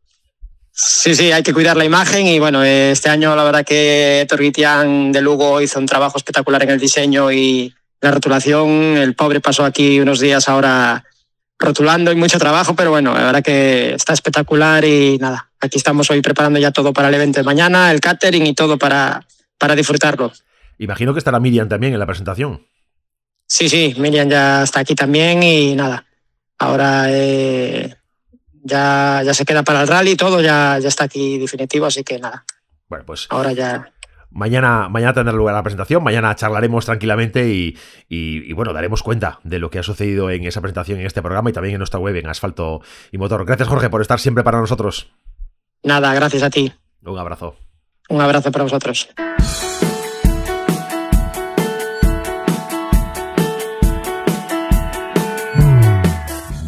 Sí, 0.81 1.17
sí, 1.17 1.33
hay 1.33 1.43
que 1.43 1.53
cuidar 1.53 1.77
la 1.77 1.85
imagen 1.85 2.29
y 2.29 2.39
bueno, 2.39 2.63
este 2.63 3.09
año 3.09 3.35
la 3.35 3.43
verdad 3.43 3.65
que 3.67 4.25
Torguitian 4.29 5.11
de 5.11 5.21
Lugo 5.21 5.61
hizo 5.61 5.81
un 5.81 5.87
trabajo 5.87 6.19
espectacular 6.19 6.63
en 6.63 6.71
el 6.71 6.79
diseño 6.79 7.33
y 7.33 7.75
la 8.01 8.13
rotulación. 8.13 8.97
El 8.97 9.17
pobre 9.17 9.41
pasó 9.41 9.65
aquí 9.65 9.99
unos 9.99 10.21
días 10.21 10.49
ahora 10.49 11.05
rotulando 11.59 12.13
y 12.13 12.15
mucho 12.15 12.39
trabajo, 12.39 12.77
pero 12.77 12.91
bueno, 12.91 13.13
la 13.13 13.25
verdad 13.25 13.43
que 13.43 13.93
está 13.93 14.13
espectacular 14.13 14.85
y 14.85 15.19
nada, 15.19 15.51
aquí 15.59 15.79
estamos 15.79 16.09
hoy 16.13 16.23
preparando 16.23 16.61
ya 16.61 16.71
todo 16.71 16.93
para 16.93 17.09
el 17.09 17.15
evento 17.15 17.41
de 17.41 17.45
mañana, 17.45 17.91
el 17.91 17.99
catering 17.99 18.47
y 18.47 18.55
todo 18.55 18.79
para, 18.79 19.27
para 19.59 19.75
disfrutarlo. 19.75 20.31
Imagino 20.79 21.13
que 21.13 21.19
estará 21.19 21.41
Miriam 21.41 21.69
también 21.69 21.93
en 21.93 21.99
la 21.99 22.07
presentación. 22.07 22.65
Sí, 23.49 23.69
sí, 23.69 23.97
Miriam 23.99 24.31
ya 24.31 24.63
está 24.63 24.79
aquí 24.79 24.95
también 24.95 25.43
y 25.43 25.75
nada, 25.75 26.07
ahora... 26.57 27.07
Eh, 27.09 27.98
ya, 28.69 29.23
ya 29.25 29.35
se 29.35 29.45
queda 29.45 29.63
para 29.63 29.83
el 29.83 29.89
rally, 29.89 30.17
todo 30.17 30.41
ya, 30.41 30.79
ya 30.79 30.89
está 30.89 31.05
aquí 31.05 31.39
definitivo, 31.39 31.87
así 31.87 32.05
que 32.05 32.19
nada. 32.19 32.45
Bueno, 32.89 33.05
pues. 33.05 33.27
Ahora 33.31 33.53
ya. 33.53 33.91
Mañana, 34.31 34.89
mañana 34.91 35.15
tendrá 35.15 35.33
lugar 35.33 35.55
la 35.55 35.63
presentación, 35.63 36.05
mañana 36.05 36.35
charlaremos 36.37 36.85
tranquilamente 36.85 37.49
y, 37.49 37.77
y, 38.09 38.49
y, 38.49 38.53
bueno, 38.53 38.75
daremos 38.75 39.03
cuenta 39.03 39.41
de 39.43 39.59
lo 39.59 39.71
que 39.71 39.79
ha 39.79 39.83
sucedido 39.83 40.31
en 40.31 40.45
esa 40.45 40.61
presentación, 40.61 41.01
en 41.01 41.07
este 41.07 41.23
programa 41.23 41.49
y 41.49 41.55
también 41.55 41.75
en 41.75 41.79
nuestra 41.79 41.99
web, 41.99 42.15
en 42.15 42.29
Asfalto 42.29 42.83
y 43.11 43.17
Motor. 43.17 43.47
Gracias, 43.47 43.69
Jorge, 43.69 43.89
por 43.89 44.03
estar 44.03 44.21
siempre 44.21 44.45
para 44.45 44.61
nosotros. 44.61 45.11
Nada, 45.83 46.15
gracias 46.15 46.43
a 46.43 46.51
ti. 46.51 46.73
Un 47.05 47.19
abrazo. 47.19 47.57
Un 48.11 48.21
abrazo 48.21 48.53
para 48.53 48.65
vosotros. 48.65 49.09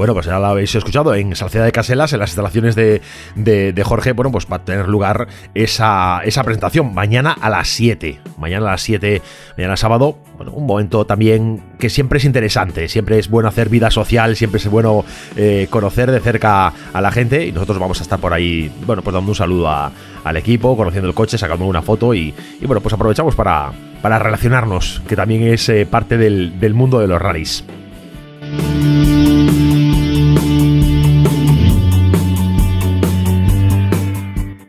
Bueno, 0.00 0.14
pues 0.14 0.24
ya 0.24 0.38
lo 0.38 0.46
habéis 0.46 0.74
escuchado 0.74 1.14
en 1.14 1.36
Salceda 1.36 1.66
de 1.66 1.72
Caselas, 1.72 2.14
en 2.14 2.20
las 2.20 2.30
instalaciones 2.30 2.74
de, 2.74 3.02
de, 3.34 3.84
Jorge, 3.84 4.12
bueno, 4.12 4.32
pues 4.32 4.46
va 4.50 4.56
a 4.56 4.64
tener 4.64 4.88
lugar 4.88 5.28
esa, 5.52 6.22
esa 6.24 6.42
presentación 6.42 6.94
mañana 6.94 7.36
a 7.38 7.50
las 7.50 7.68
7. 7.68 8.18
Mañana 8.38 8.68
a 8.68 8.70
las 8.70 8.80
7, 8.80 9.20
mañana 9.58 9.76
sábado, 9.76 10.16
bueno, 10.38 10.52
un 10.52 10.64
momento 10.64 11.04
también 11.04 11.62
que 11.78 11.90
siempre 11.90 12.16
es 12.16 12.24
interesante, 12.24 12.88
siempre 12.88 13.18
es 13.18 13.28
bueno 13.28 13.50
hacer 13.50 13.68
vida 13.68 13.90
social, 13.90 14.36
siempre 14.36 14.56
es 14.56 14.68
bueno 14.68 15.04
eh, 15.36 15.66
conocer 15.68 16.10
de 16.10 16.20
cerca 16.20 16.72
a 16.94 17.00
la 17.02 17.12
gente 17.12 17.44
y 17.44 17.52
nosotros 17.52 17.78
vamos 17.78 18.00
a 18.00 18.02
estar 18.02 18.18
por 18.18 18.32
ahí, 18.32 18.72
bueno, 18.86 19.02
pues 19.02 19.12
dando 19.12 19.32
un 19.32 19.36
saludo 19.36 19.68
al 19.68 20.36
equipo, 20.38 20.78
conociendo 20.78 21.10
el 21.10 21.14
coche, 21.14 21.36
sacando 21.36 21.66
una 21.66 21.82
foto 21.82 22.14
y, 22.14 22.32
y 22.58 22.64
bueno, 22.64 22.80
pues 22.80 22.94
aprovechamos 22.94 23.34
para, 23.34 23.70
para 24.00 24.18
relacionarnos, 24.18 25.02
que 25.06 25.14
también 25.14 25.42
es 25.42 25.68
eh, 25.68 25.84
parte 25.84 26.16
del, 26.16 26.58
del 26.58 26.72
mundo 26.72 27.00
de 27.00 27.06
los 27.06 27.20
rallies. 27.20 27.66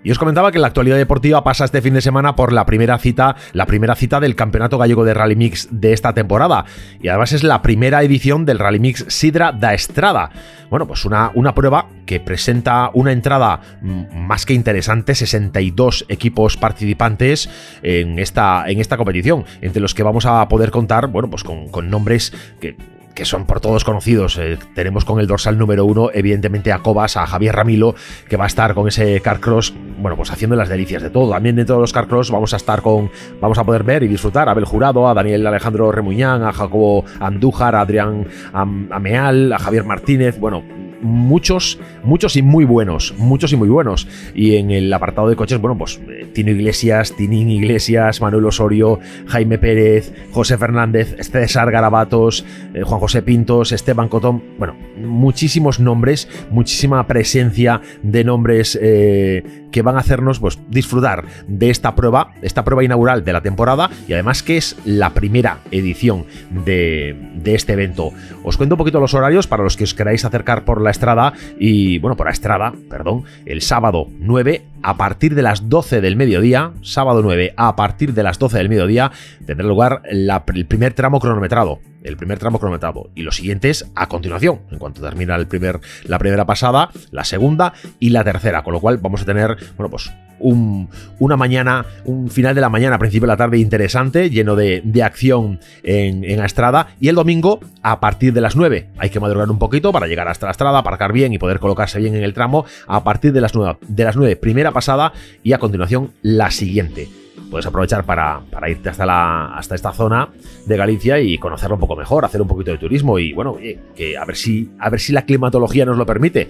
Y 0.04 0.12
os 0.12 0.18
comentaba 0.18 0.52
que 0.52 0.58
la 0.58 0.68
actualidad 0.68 0.98
deportiva 0.98 1.44
pasa 1.44 1.66
este 1.66 1.82
fin 1.82 1.94
de 1.94 2.02
semana 2.02 2.36
por 2.36 2.54
la 2.54 2.66
primera 2.66 2.98
cita, 2.98 3.36
la 3.54 3.68
primera 3.68 3.96
cita 3.96 4.20
del 4.20 4.36
Campeonato 4.36 4.80
Gallego 4.80 5.06
de 5.06 5.14
Rally 5.14 5.36
Mix 5.36 5.68
de 5.72 5.94
esta 5.94 6.14
temporada. 6.14 6.66
Y 7.02 7.10
además 7.10 7.34
es 7.34 7.44
la 7.44 7.62
primera 7.62 8.02
edición 8.02 8.46
del 8.46 8.58
Rally 8.60 8.80
Mix 8.80 9.06
Sidra 9.10 9.52
da 9.52 9.74
Estrada. 9.74 10.32
Bueno, 10.72 10.88
pues 10.88 11.06
una, 11.06 11.32
una 11.36 11.54
prueba 11.54 11.88
que 12.06 12.20
presenta 12.20 12.90
una 12.94 13.12
entrada 13.12 13.60
más 13.82 14.46
que 14.46 14.54
interesante, 14.54 15.14
62 15.14 16.06
equipos 16.10 16.58
participantes 16.58 17.50
en 17.84 18.18
esta, 18.20 18.64
en 18.68 18.80
esta 18.80 18.98
competición, 18.98 19.46
entre 19.62 19.82
los 19.82 19.94
que 19.94 20.04
vamos 20.04 20.26
a 20.26 20.48
poder 20.48 20.72
contar, 20.72 21.08
bueno, 21.08 21.30
pues 21.30 21.44
con, 21.44 21.70
con 21.70 21.90
nombres 21.90 22.34
que 22.60 22.76
que 23.14 23.26
son 23.26 23.46
por 23.46 23.60
todos 23.60 23.84
conocidos. 23.84 24.38
Eh, 24.38 24.58
tenemos 24.76 25.06
con 25.06 25.20
el 25.20 25.28
dorsal 25.28 25.58
número 25.58 25.86
uno, 25.86 26.10
evidentemente, 26.14 26.72
a 26.72 26.80
Cobas, 26.80 27.18
a 27.18 27.26
Javier 27.26 27.56
Ramilo, 27.56 27.96
que 28.30 28.38
va 28.38 28.46
a 28.46 28.48
estar 28.48 28.74
con 28.74 28.88
ese 28.88 29.22
Carcross, 29.22 29.74
bueno, 30.00 30.16
pues 30.16 30.32
haciendo 30.32 30.56
las 30.56 30.70
delicias 30.70 31.02
de 31.02 31.10
todo. 31.10 31.32
También 31.32 31.56
dentro 31.56 31.76
de 31.76 31.82
los 31.82 31.94
Carcross 31.94 32.32
vamos 32.32 32.54
a 32.54 32.58
estar 32.58 32.82
con, 32.82 33.12
vamos 33.40 33.58
a 33.58 33.64
poder 33.64 33.84
ver 33.84 34.04
y 34.04 34.08
disfrutar 34.08 34.48
a 34.48 34.52
Abel 34.52 34.66
Jurado, 34.66 35.08
a 35.08 35.14
Daniel 35.14 35.46
Alejandro 35.46 35.92
Remuñán, 35.92 36.44
a 36.44 36.52
Jacobo 36.52 37.06
Andújar, 37.20 37.76
a 37.76 37.82
Adrián 37.82 38.28
Ameal, 38.54 39.54
a 39.54 39.60
Javier 39.60 39.84
Martínez, 39.86 40.40
bueno, 40.40 40.64
muchos, 41.02 41.80
muchos 42.04 42.36
y 42.36 42.42
muy 42.42 42.66
buenos, 42.66 43.14
muchos 43.18 43.52
y 43.54 43.56
muy 43.56 43.70
buenos. 43.70 44.08
Y 44.34 44.56
en 44.56 44.72
el 44.72 44.92
apartado 44.94 45.30
de 45.30 45.36
coches, 45.36 45.60
bueno, 45.60 45.78
pues 45.78 46.00
eh, 46.10 46.28
Tino 46.34 46.52
Iglesias, 46.52 47.16
Tinín 47.16 47.50
Iglesias, 47.50 48.22
Manuel 48.22 48.46
Osorio, 48.46 49.00
Jaime 49.28 49.58
Pérez, 49.58 50.14
José 50.32 50.58
Fernández, 50.58 51.16
César 51.20 51.72
Garabatos, 51.72 52.46
eh, 52.74 52.84
Juan 52.84 53.00
José 53.00 53.22
Pintos, 53.22 53.72
Esteban 53.72 54.10
Cotón, 54.10 54.44
bueno, 54.58 54.76
muchísimos 54.98 55.80
nombres, 55.80 56.28
muchísima 56.50 57.06
presencia 57.08 57.82
de 58.04 58.24
nombres 58.24 58.78
eh, 58.82 59.44
que 59.72 59.82
van 59.82 59.96
a 59.96 60.00
hacernos 60.00 60.40
pues, 60.40 60.60
disfrutar 60.70 61.26
de 61.48 61.70
esta 61.70 61.96
prueba, 61.96 62.34
esta 62.42 62.64
prueba 62.64 62.84
inaugural 62.84 63.24
de 63.24 63.34
la 63.34 63.42
temporada 63.42 63.90
y 64.08 64.14
además 64.14 64.44
que 64.44 64.58
es 64.58 64.78
la 64.86 65.12
primera 65.12 65.60
edición 65.72 66.26
de, 66.50 67.16
de 67.36 67.56
este 67.56 67.74
evento. 67.74 68.12
Os 68.44 68.58
cuento 68.58 68.76
un 68.76 68.80
poquito 68.80 69.00
los 69.00 69.14
horarios 69.14 69.48
para 69.48 69.64
los 69.64 69.78
que 69.78 69.84
os 69.84 69.94
queráis 69.94 70.26
acercar 70.26 70.66
por 70.66 70.82
la 70.82 70.91
estrada 70.92 71.34
y, 71.60 72.00
bueno, 72.00 72.16
por 72.16 72.28
la 72.28 72.32
estrada, 72.32 72.74
perdón, 72.90 73.24
el 73.46 73.62
sábado 73.62 74.08
9 74.20 74.66
a 74.84 74.98
partir 74.98 75.36
de 75.36 75.42
las 75.42 75.70
12 75.70 76.02
del 76.02 76.16
mediodía, 76.16 76.72
sábado 76.82 77.22
9 77.22 77.54
a 77.56 77.76
partir 77.76 78.14
de 78.14 78.24
las 78.24 78.40
12 78.40 78.58
del 78.58 78.70
mediodía, 78.70 79.12
tendrá 79.46 79.68
lugar 79.68 80.02
el 80.06 80.66
primer 80.68 80.94
tramo 80.94 81.20
cronometrado. 81.20 81.80
El 82.04 82.18
primer 82.18 82.40
tramo 82.40 82.58
cronometrado. 82.58 83.12
Y 83.14 83.22
los 83.22 83.36
siguientes 83.36 83.92
a 83.96 84.08
continuación, 84.08 84.62
en 84.72 84.80
cuanto 84.80 85.02
termina 85.02 85.36
el 85.36 85.48
primer, 85.48 85.80
la 86.06 86.18
primera 86.18 86.46
pasada, 86.46 86.90
la 87.12 87.24
segunda 87.24 87.74
y 88.00 88.10
la 88.10 88.24
tercera. 88.24 88.64
Con 88.64 88.74
lo 88.74 88.80
cual 88.80 88.98
vamos 88.98 89.22
a 89.22 89.26
tener, 89.26 89.56
bueno, 89.78 89.92
pues 89.92 90.12
un, 90.42 90.90
una 91.20 91.38
mañana, 91.38 91.86
un 92.06 92.30
final 92.30 92.56
de 92.56 92.62
la 92.62 92.70
mañana, 92.70 92.98
principio 92.98 93.28
de 93.28 93.34
la 93.34 93.38
tarde 93.38 93.58
interesante, 93.58 94.30
lleno 94.30 94.56
de, 94.56 94.82
acción 95.04 95.60
en, 95.84 96.24
en, 96.24 96.40
la 96.40 96.46
estrada. 96.46 96.90
Y 97.00 97.08
el 97.08 97.16
domingo 97.16 97.60
a 97.82 98.00
partir 98.00 98.34
de 98.34 98.42
las 98.42 98.56
9. 98.56 98.90
Hay 98.98 99.10
que 99.10 99.20
madrugar 99.20 99.50
un 99.50 99.60
poquito 99.60 99.92
para 99.92 100.08
llegar 100.08 100.28
hasta 100.28 100.48
la 100.48 100.52
estrada, 100.52 100.80
aparcar 100.80 101.14
bien 101.14 101.34
y 101.34 101.38
poder 101.38 101.60
colocarse 101.60 102.00
bien 102.00 102.16
en 102.16 102.24
el 102.24 102.34
tramo. 102.34 102.66
A 102.88 103.04
partir 103.04 103.34
de 103.34 103.42
las 103.42 103.56
9, 103.56 103.78
de 103.88 104.04
las 104.04 104.16
9 104.16 104.36
primera 104.36 104.72
pasada 104.72 105.14
y 105.44 105.54
a 105.54 105.60
continuación 105.60 106.12
la 106.22 106.52
siguiente 106.52 107.08
puedes 107.50 107.66
aprovechar 107.66 108.06
para, 108.06 108.42
para, 108.50 108.70
irte 108.70 108.90
hasta, 108.90 109.06
la, 109.06 109.54
hasta 109.58 109.76
esta 109.76 109.92
zona 109.92 110.30
de 110.66 110.78
Galicia 110.78 111.20
y 111.20 111.38
conocerlo 111.38 111.76
un 111.76 111.82
poco 111.82 111.98
mejor, 111.98 112.24
hacer 112.24 112.42
un 112.42 112.48
poquito 112.48 112.72
de 112.72 112.78
turismo 112.78 113.20
y 113.20 113.34
bueno, 113.34 113.58
que 113.94 114.18
a 114.18 114.24
ver 114.24 114.38
si, 114.38 114.72
a 114.80 114.90
ver 114.90 115.02
si 115.02 115.12
la 115.12 115.24
climatología 115.24 115.86
nos 115.86 115.98
lo 115.98 116.06
permite, 116.06 116.50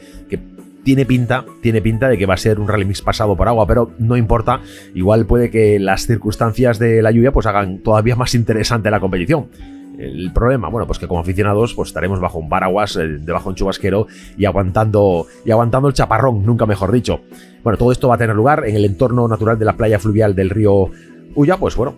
tiene 0.83 1.05
pinta, 1.05 1.45
tiene 1.61 1.81
pinta 1.81 2.09
de 2.09 2.17
que 2.17 2.25
va 2.25 2.33
a 2.33 2.37
ser 2.37 2.59
un 2.59 2.67
rally 2.67 2.85
mix 2.85 3.01
pasado 3.01 3.35
por 3.35 3.47
agua, 3.47 3.67
pero 3.67 3.91
no 3.99 4.17
importa, 4.17 4.61
igual 4.93 5.25
puede 5.25 5.49
que 5.49 5.79
las 5.79 6.07
circunstancias 6.07 6.79
de 6.79 7.01
la 7.01 7.11
lluvia 7.11 7.31
pues 7.31 7.45
hagan 7.45 7.79
todavía 7.79 8.15
más 8.15 8.33
interesante 8.35 8.91
la 8.91 8.99
competición. 8.99 9.49
El 9.97 10.31
problema, 10.33 10.69
bueno, 10.69 10.87
pues 10.87 10.97
que 10.97 11.07
como 11.07 11.19
aficionados 11.19 11.75
pues 11.75 11.89
estaremos 11.89 12.19
bajo 12.19 12.39
un 12.39 12.49
paraguas, 12.49 12.95
eh, 12.95 13.19
debajo 13.19 13.45
de 13.45 13.49
un 13.49 13.55
chubasquero 13.55 14.07
y 14.37 14.45
aguantando, 14.45 15.27
y 15.45 15.51
aguantando 15.51 15.89
el 15.89 15.93
chaparrón, 15.93 16.43
nunca 16.45 16.65
mejor 16.65 16.91
dicho. 16.91 17.21
Bueno, 17.63 17.77
todo 17.77 17.91
esto 17.91 18.07
va 18.07 18.15
a 18.15 18.17
tener 18.17 18.35
lugar 18.35 18.67
en 18.67 18.75
el 18.75 18.85
entorno 18.85 19.27
natural 19.27 19.59
de 19.59 19.65
la 19.65 19.73
playa 19.73 19.99
fluvial 19.99 20.33
del 20.33 20.49
río 20.49 20.89
Uya, 21.35 21.57
pues 21.57 21.75
bueno, 21.75 21.95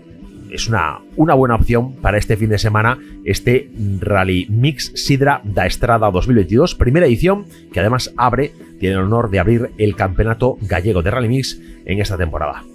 es 0.52 0.68
una, 0.68 1.00
una, 1.16 1.34
buena 1.34 1.56
opción 1.56 1.96
para 1.96 2.18
este 2.18 2.38
fin 2.38 2.50
de 2.50 2.60
semana, 2.60 3.00
este 3.26 3.72
Rally 4.00 4.48
Mix 4.50 4.92
Sidra 4.96 5.42
da 5.44 5.66
Estrada 5.66 6.12
2022, 6.12 6.76
primera 6.76 7.08
edición, 7.08 7.46
que 7.72 7.80
además 7.80 8.14
abre, 8.18 8.52
tiene 8.84 8.98
el 8.98 9.06
honor 9.06 9.30
de 9.30 9.40
abrir 9.40 9.72
el 9.78 9.96
campeonato 9.96 10.58
gallego 10.60 11.02
de 11.02 11.10
Rally 11.10 11.30
Mix 11.30 11.58
en 11.86 12.02
esta 12.02 12.18
temporada. 12.18 12.66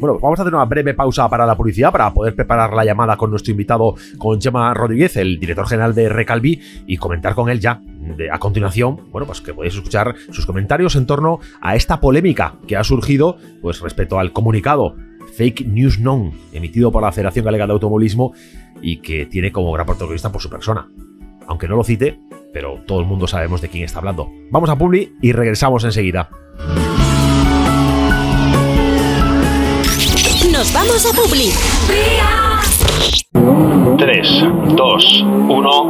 Bueno, 0.00 0.18
vamos 0.20 0.40
a 0.40 0.42
hacer 0.42 0.52
una 0.52 0.64
breve 0.64 0.94
pausa 0.94 1.28
para 1.28 1.46
la 1.46 1.56
publicidad 1.56 1.92
para 1.92 2.12
poder 2.12 2.34
preparar 2.34 2.72
la 2.72 2.84
llamada 2.84 3.16
con 3.16 3.30
nuestro 3.30 3.52
invitado, 3.52 3.94
con 4.18 4.40
Chema 4.40 4.74
Rodríguez, 4.74 5.16
el 5.16 5.38
director 5.38 5.68
general 5.68 5.94
de 5.94 6.08
Recalvi, 6.08 6.60
y 6.88 6.96
comentar 6.96 7.36
con 7.36 7.50
él 7.50 7.60
ya 7.60 7.80
a 8.32 8.38
continuación, 8.40 9.00
bueno, 9.12 9.26
pues 9.28 9.40
que 9.40 9.54
podéis 9.54 9.76
escuchar 9.76 10.16
sus 10.32 10.44
comentarios 10.44 10.96
en 10.96 11.06
torno 11.06 11.38
a 11.60 11.76
esta 11.76 12.00
polémica 12.00 12.54
que 12.66 12.76
ha 12.76 12.82
surgido, 12.82 13.36
pues 13.62 13.80
respecto 13.80 14.18
al 14.18 14.32
comunicado 14.32 14.96
Fake 15.36 15.66
News 15.66 16.00
Non, 16.00 16.32
emitido 16.52 16.90
por 16.90 17.02
la 17.02 17.12
Federación 17.12 17.44
Galega 17.44 17.66
de 17.66 17.72
Automovilismo 17.74 18.32
y 18.80 18.98
que 18.98 19.26
tiene 19.26 19.52
como 19.52 19.70
gran 19.72 19.84
protagonista 19.84 20.32
por 20.32 20.40
su 20.40 20.48
persona. 20.48 20.88
Aunque 21.46 21.68
no 21.68 21.76
lo 21.76 21.84
cite, 21.84 22.18
pero 22.54 22.80
todo 22.86 23.00
el 23.00 23.06
mundo 23.06 23.26
sabemos 23.26 23.60
de 23.60 23.68
quién 23.68 23.84
está 23.84 23.98
hablando. 23.98 24.32
Vamos 24.50 24.70
a 24.70 24.76
Publi 24.76 25.12
y 25.20 25.32
regresamos 25.32 25.84
enseguida. 25.84 26.30
Nos 30.50 30.72
vamos 30.72 31.04
a 31.04 31.14
Publi. 31.14 31.52
3, 33.98 34.44
2, 34.74 35.24
1. 35.48 35.84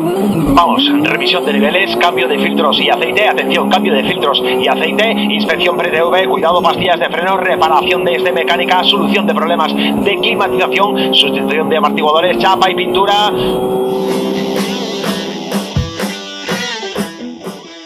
Vamos, 0.55 0.83
revisión 1.03 1.45
de 1.45 1.53
niveles, 1.53 1.97
cambio 1.97 2.29
de 2.29 2.39
filtros 2.39 2.81
y 2.81 2.89
aceite. 2.89 3.29
Atención, 3.29 3.69
cambio 3.71 3.95
de 3.95 4.05
filtros 4.05 4.43
y 4.43 4.69
aceite. 4.69 5.11
Inspección 5.13 5.77
pre-TV, 5.77 6.29
cuidado, 6.29 6.63
pastillas 6.63 7.01
de 7.01 7.09
freno, 7.09 7.37
reparación 7.37 8.05
de 8.05 8.17
este 8.17 8.33
mecánica, 8.33 8.83
solución 8.85 9.27
de 9.27 9.35
problemas 9.35 9.75
de 9.75 10.19
climatización, 10.21 11.15
sustitución 11.15 11.69
de 11.69 11.77
amortiguadores, 11.77 12.39
chapa 12.39 12.71
y 12.71 12.75
pintura. 12.75 13.33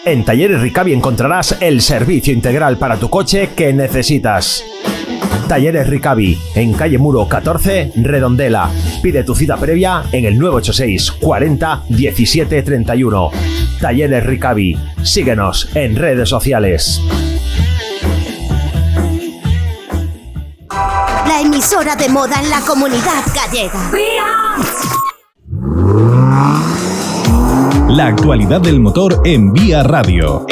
En 0.04 0.24
Talleres 0.24 0.60
Ricavi 0.60 0.92
encontrarás 0.92 1.58
el 1.60 1.82
servicio 1.82 2.32
integral 2.32 2.78
para 2.78 2.96
tu 2.96 3.08
coche 3.08 3.50
que 3.54 3.72
necesitas. 3.72 4.64
Talleres 5.50 5.88
Ricavi, 5.88 6.38
en 6.54 6.72
calle 6.74 6.96
Muro 6.96 7.26
14, 7.26 7.90
Redondela. 7.96 8.70
Pide 9.02 9.24
tu 9.24 9.34
cita 9.34 9.56
previa 9.56 10.04
en 10.12 10.24
el 10.24 10.38
986 10.38 11.10
40 11.20 11.86
17 11.88 12.62
31. 12.62 13.30
Talleres 13.80 14.24
Ricavi. 14.24 14.78
Síguenos 15.02 15.68
en 15.74 15.96
redes 15.96 16.28
sociales. 16.28 17.02
La 20.70 21.40
emisora 21.42 21.96
de 21.96 22.08
moda 22.08 22.40
en 22.40 22.48
la 22.48 22.60
comunidad 22.60 23.24
gallega. 23.34 23.90
La 27.88 28.06
actualidad 28.06 28.60
del 28.60 28.78
motor 28.78 29.20
en 29.24 29.52
Vía 29.52 29.82
Radio. 29.82 30.46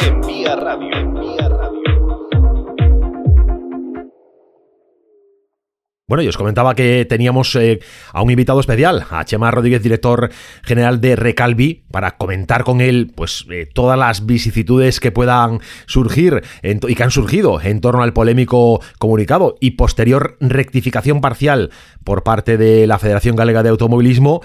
Bueno, 6.09 6.23
y 6.23 6.27
os 6.27 6.37
comentaba 6.37 6.73
que 6.73 7.05
teníamos 7.05 7.55
eh, 7.55 7.79
a 8.13 8.23
un 8.23 8.31
invitado 8.31 8.59
especial, 8.59 9.05
a 9.11 9.23
Chema 9.25 9.51
Rodríguez, 9.51 9.83
director 9.83 10.31
general 10.63 10.99
de 11.01 11.15
Recalvi, 11.15 11.83
para 11.91 12.17
comentar 12.17 12.63
con 12.63 12.81
él 12.81 13.11
pues 13.13 13.45
eh, 13.51 13.69
todas 13.71 13.97
las 13.97 14.25
vicisitudes 14.25 14.99
que 14.99 15.11
puedan 15.11 15.59
surgir 15.85 16.41
y 16.63 16.95
que 16.95 17.03
han 17.03 17.11
surgido 17.11 17.61
en 17.61 17.79
torno 17.79 18.01
al 18.01 18.13
polémico 18.13 18.81
comunicado 18.97 19.55
y 19.61 19.71
posterior 19.71 20.35
rectificación 20.39 21.21
parcial 21.21 21.69
por 22.03 22.23
parte 22.23 22.57
de 22.57 22.87
la 22.87 22.97
Federación 22.97 23.35
Galega 23.35 23.61
de 23.61 23.69
Automovilismo 23.69 24.41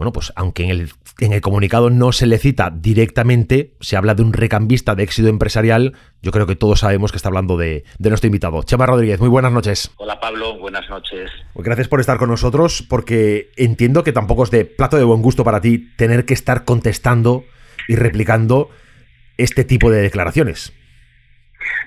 bueno, 0.00 0.14
pues 0.14 0.32
aunque 0.34 0.62
en 0.64 0.70
el, 0.70 0.92
en 1.18 1.34
el, 1.34 1.42
comunicado 1.42 1.90
no 1.90 2.10
se 2.12 2.24
le 2.24 2.38
cita 2.38 2.72
directamente, 2.74 3.74
se 3.82 3.98
habla 3.98 4.14
de 4.14 4.22
un 4.22 4.32
recambista 4.32 4.94
de 4.94 5.02
éxito 5.02 5.28
empresarial, 5.28 5.94
yo 6.22 6.32
creo 6.32 6.46
que 6.46 6.56
todos 6.56 6.80
sabemos 6.80 7.12
que 7.12 7.18
está 7.18 7.28
hablando 7.28 7.58
de, 7.58 7.84
nuestro 7.98 8.26
invitado. 8.26 8.62
Chema 8.62 8.86
Rodríguez, 8.86 9.20
muy 9.20 9.28
buenas 9.28 9.52
noches. 9.52 9.90
Hola 9.98 10.18
Pablo, 10.18 10.58
buenas 10.58 10.88
noches. 10.88 11.30
Pues 11.52 11.66
gracias 11.66 11.86
por 11.86 12.00
estar 12.00 12.16
con 12.16 12.30
nosotros, 12.30 12.82
porque 12.88 13.50
entiendo 13.58 14.02
que 14.02 14.12
tampoco 14.12 14.44
es 14.44 14.50
de 14.50 14.64
plato 14.64 14.96
de 14.96 15.04
buen 15.04 15.20
gusto 15.20 15.44
para 15.44 15.60
ti 15.60 15.92
tener 15.96 16.24
que 16.24 16.32
estar 16.32 16.64
contestando 16.64 17.44
y 17.86 17.96
replicando 17.96 18.70
este 19.36 19.64
tipo 19.64 19.90
de 19.90 20.00
declaraciones. 20.00 20.72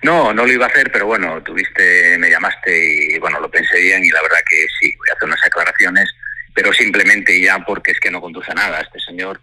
No, 0.04 0.36
no 0.36 0.46
lo 0.46 0.54
iba 0.54 0.66
a 0.66 0.70
hacer, 0.70 0.92
pero 0.92 1.08
bueno, 1.08 1.42
tuviste, 1.42 2.16
me 2.20 2.30
llamaste 2.30 3.16
y 3.16 3.18
bueno, 3.18 3.40
lo 3.40 3.50
pensé 3.50 3.82
bien 3.82 4.06
y 4.06 4.10
la 4.10 4.22
verdad 4.22 4.38
que 4.48 4.68
sí, 4.80 4.96
voy 5.00 5.10
a 5.10 5.14
hacer 5.14 5.28
unas 5.28 5.44
aclaraciones 5.44 6.14
pero 6.54 6.72
simplemente 6.74 7.42
ya 7.42 7.60
porque 7.66 7.92
es 7.92 8.00
que 8.00 8.12
no 8.12 8.22
conduce 8.22 8.52
a 8.52 8.56
nada. 8.56 8.82
Este 8.82 9.00
señor 9.00 9.42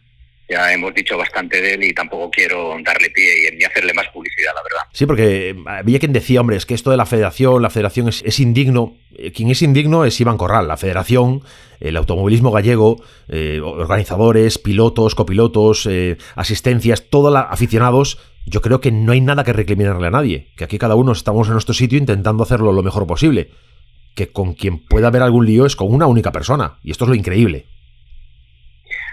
ya 0.50 0.72
hemos 0.72 0.92
dicho 0.94 1.16
bastante 1.16 1.60
de 1.60 1.74
él 1.74 1.84
y 1.84 1.94
tampoco 1.94 2.30
quiero 2.30 2.76
darle 2.84 3.10
pie 3.10 3.54
ni 3.56 3.64
hacerle 3.64 3.94
más 3.94 4.08
publicidad, 4.08 4.52
la 4.54 4.62
verdad. 4.62 4.88
Sí, 4.92 5.06
porque 5.06 5.54
había 5.66 5.98
quien 6.00 6.12
decía, 6.12 6.40
hombre, 6.40 6.56
es 6.56 6.66
que 6.66 6.74
esto 6.74 6.90
de 6.90 6.96
la 6.96 7.06
federación, 7.06 7.62
la 7.62 7.70
federación 7.70 8.08
es, 8.08 8.40
indigno. 8.40 8.96
Eh, 9.14 9.30
quien 9.30 9.48
es 9.50 9.62
indigno 9.62 10.04
es 10.04 10.20
Iván 10.20 10.36
Corral, 10.36 10.66
la 10.66 10.76
federación, 10.76 11.42
el 11.78 11.96
automovilismo 11.96 12.50
gallego, 12.50 13.02
eh, 13.28 13.60
organizadores, 13.62 14.58
pilotos, 14.58 15.14
copilotos, 15.14 15.86
eh, 15.86 16.16
asistencias, 16.34 17.08
todos 17.08 17.34
aficionados. 17.36 18.18
Yo 18.44 18.60
creo 18.60 18.80
que 18.80 18.90
no 18.90 19.12
hay 19.12 19.20
nada 19.20 19.44
que 19.44 19.52
recriminarle 19.52 20.08
a 20.08 20.10
nadie, 20.10 20.48
que 20.56 20.64
aquí 20.64 20.78
cada 20.78 20.96
uno 20.96 21.12
estamos 21.12 21.46
en 21.46 21.52
nuestro 21.52 21.74
sitio 21.74 21.98
intentando 21.98 22.42
hacerlo 22.42 22.72
lo 22.72 22.82
mejor 22.82 23.06
posible 23.06 23.50
que 24.14 24.32
con 24.32 24.54
quien 24.54 24.84
pueda 24.86 25.08
haber 25.08 25.22
algún 25.22 25.46
lío 25.46 25.66
es 25.66 25.76
con 25.76 25.92
una 25.92 26.06
única 26.06 26.32
persona. 26.32 26.78
Y 26.82 26.90
esto 26.90 27.04
es 27.04 27.08
lo 27.08 27.14
increíble. 27.14 27.66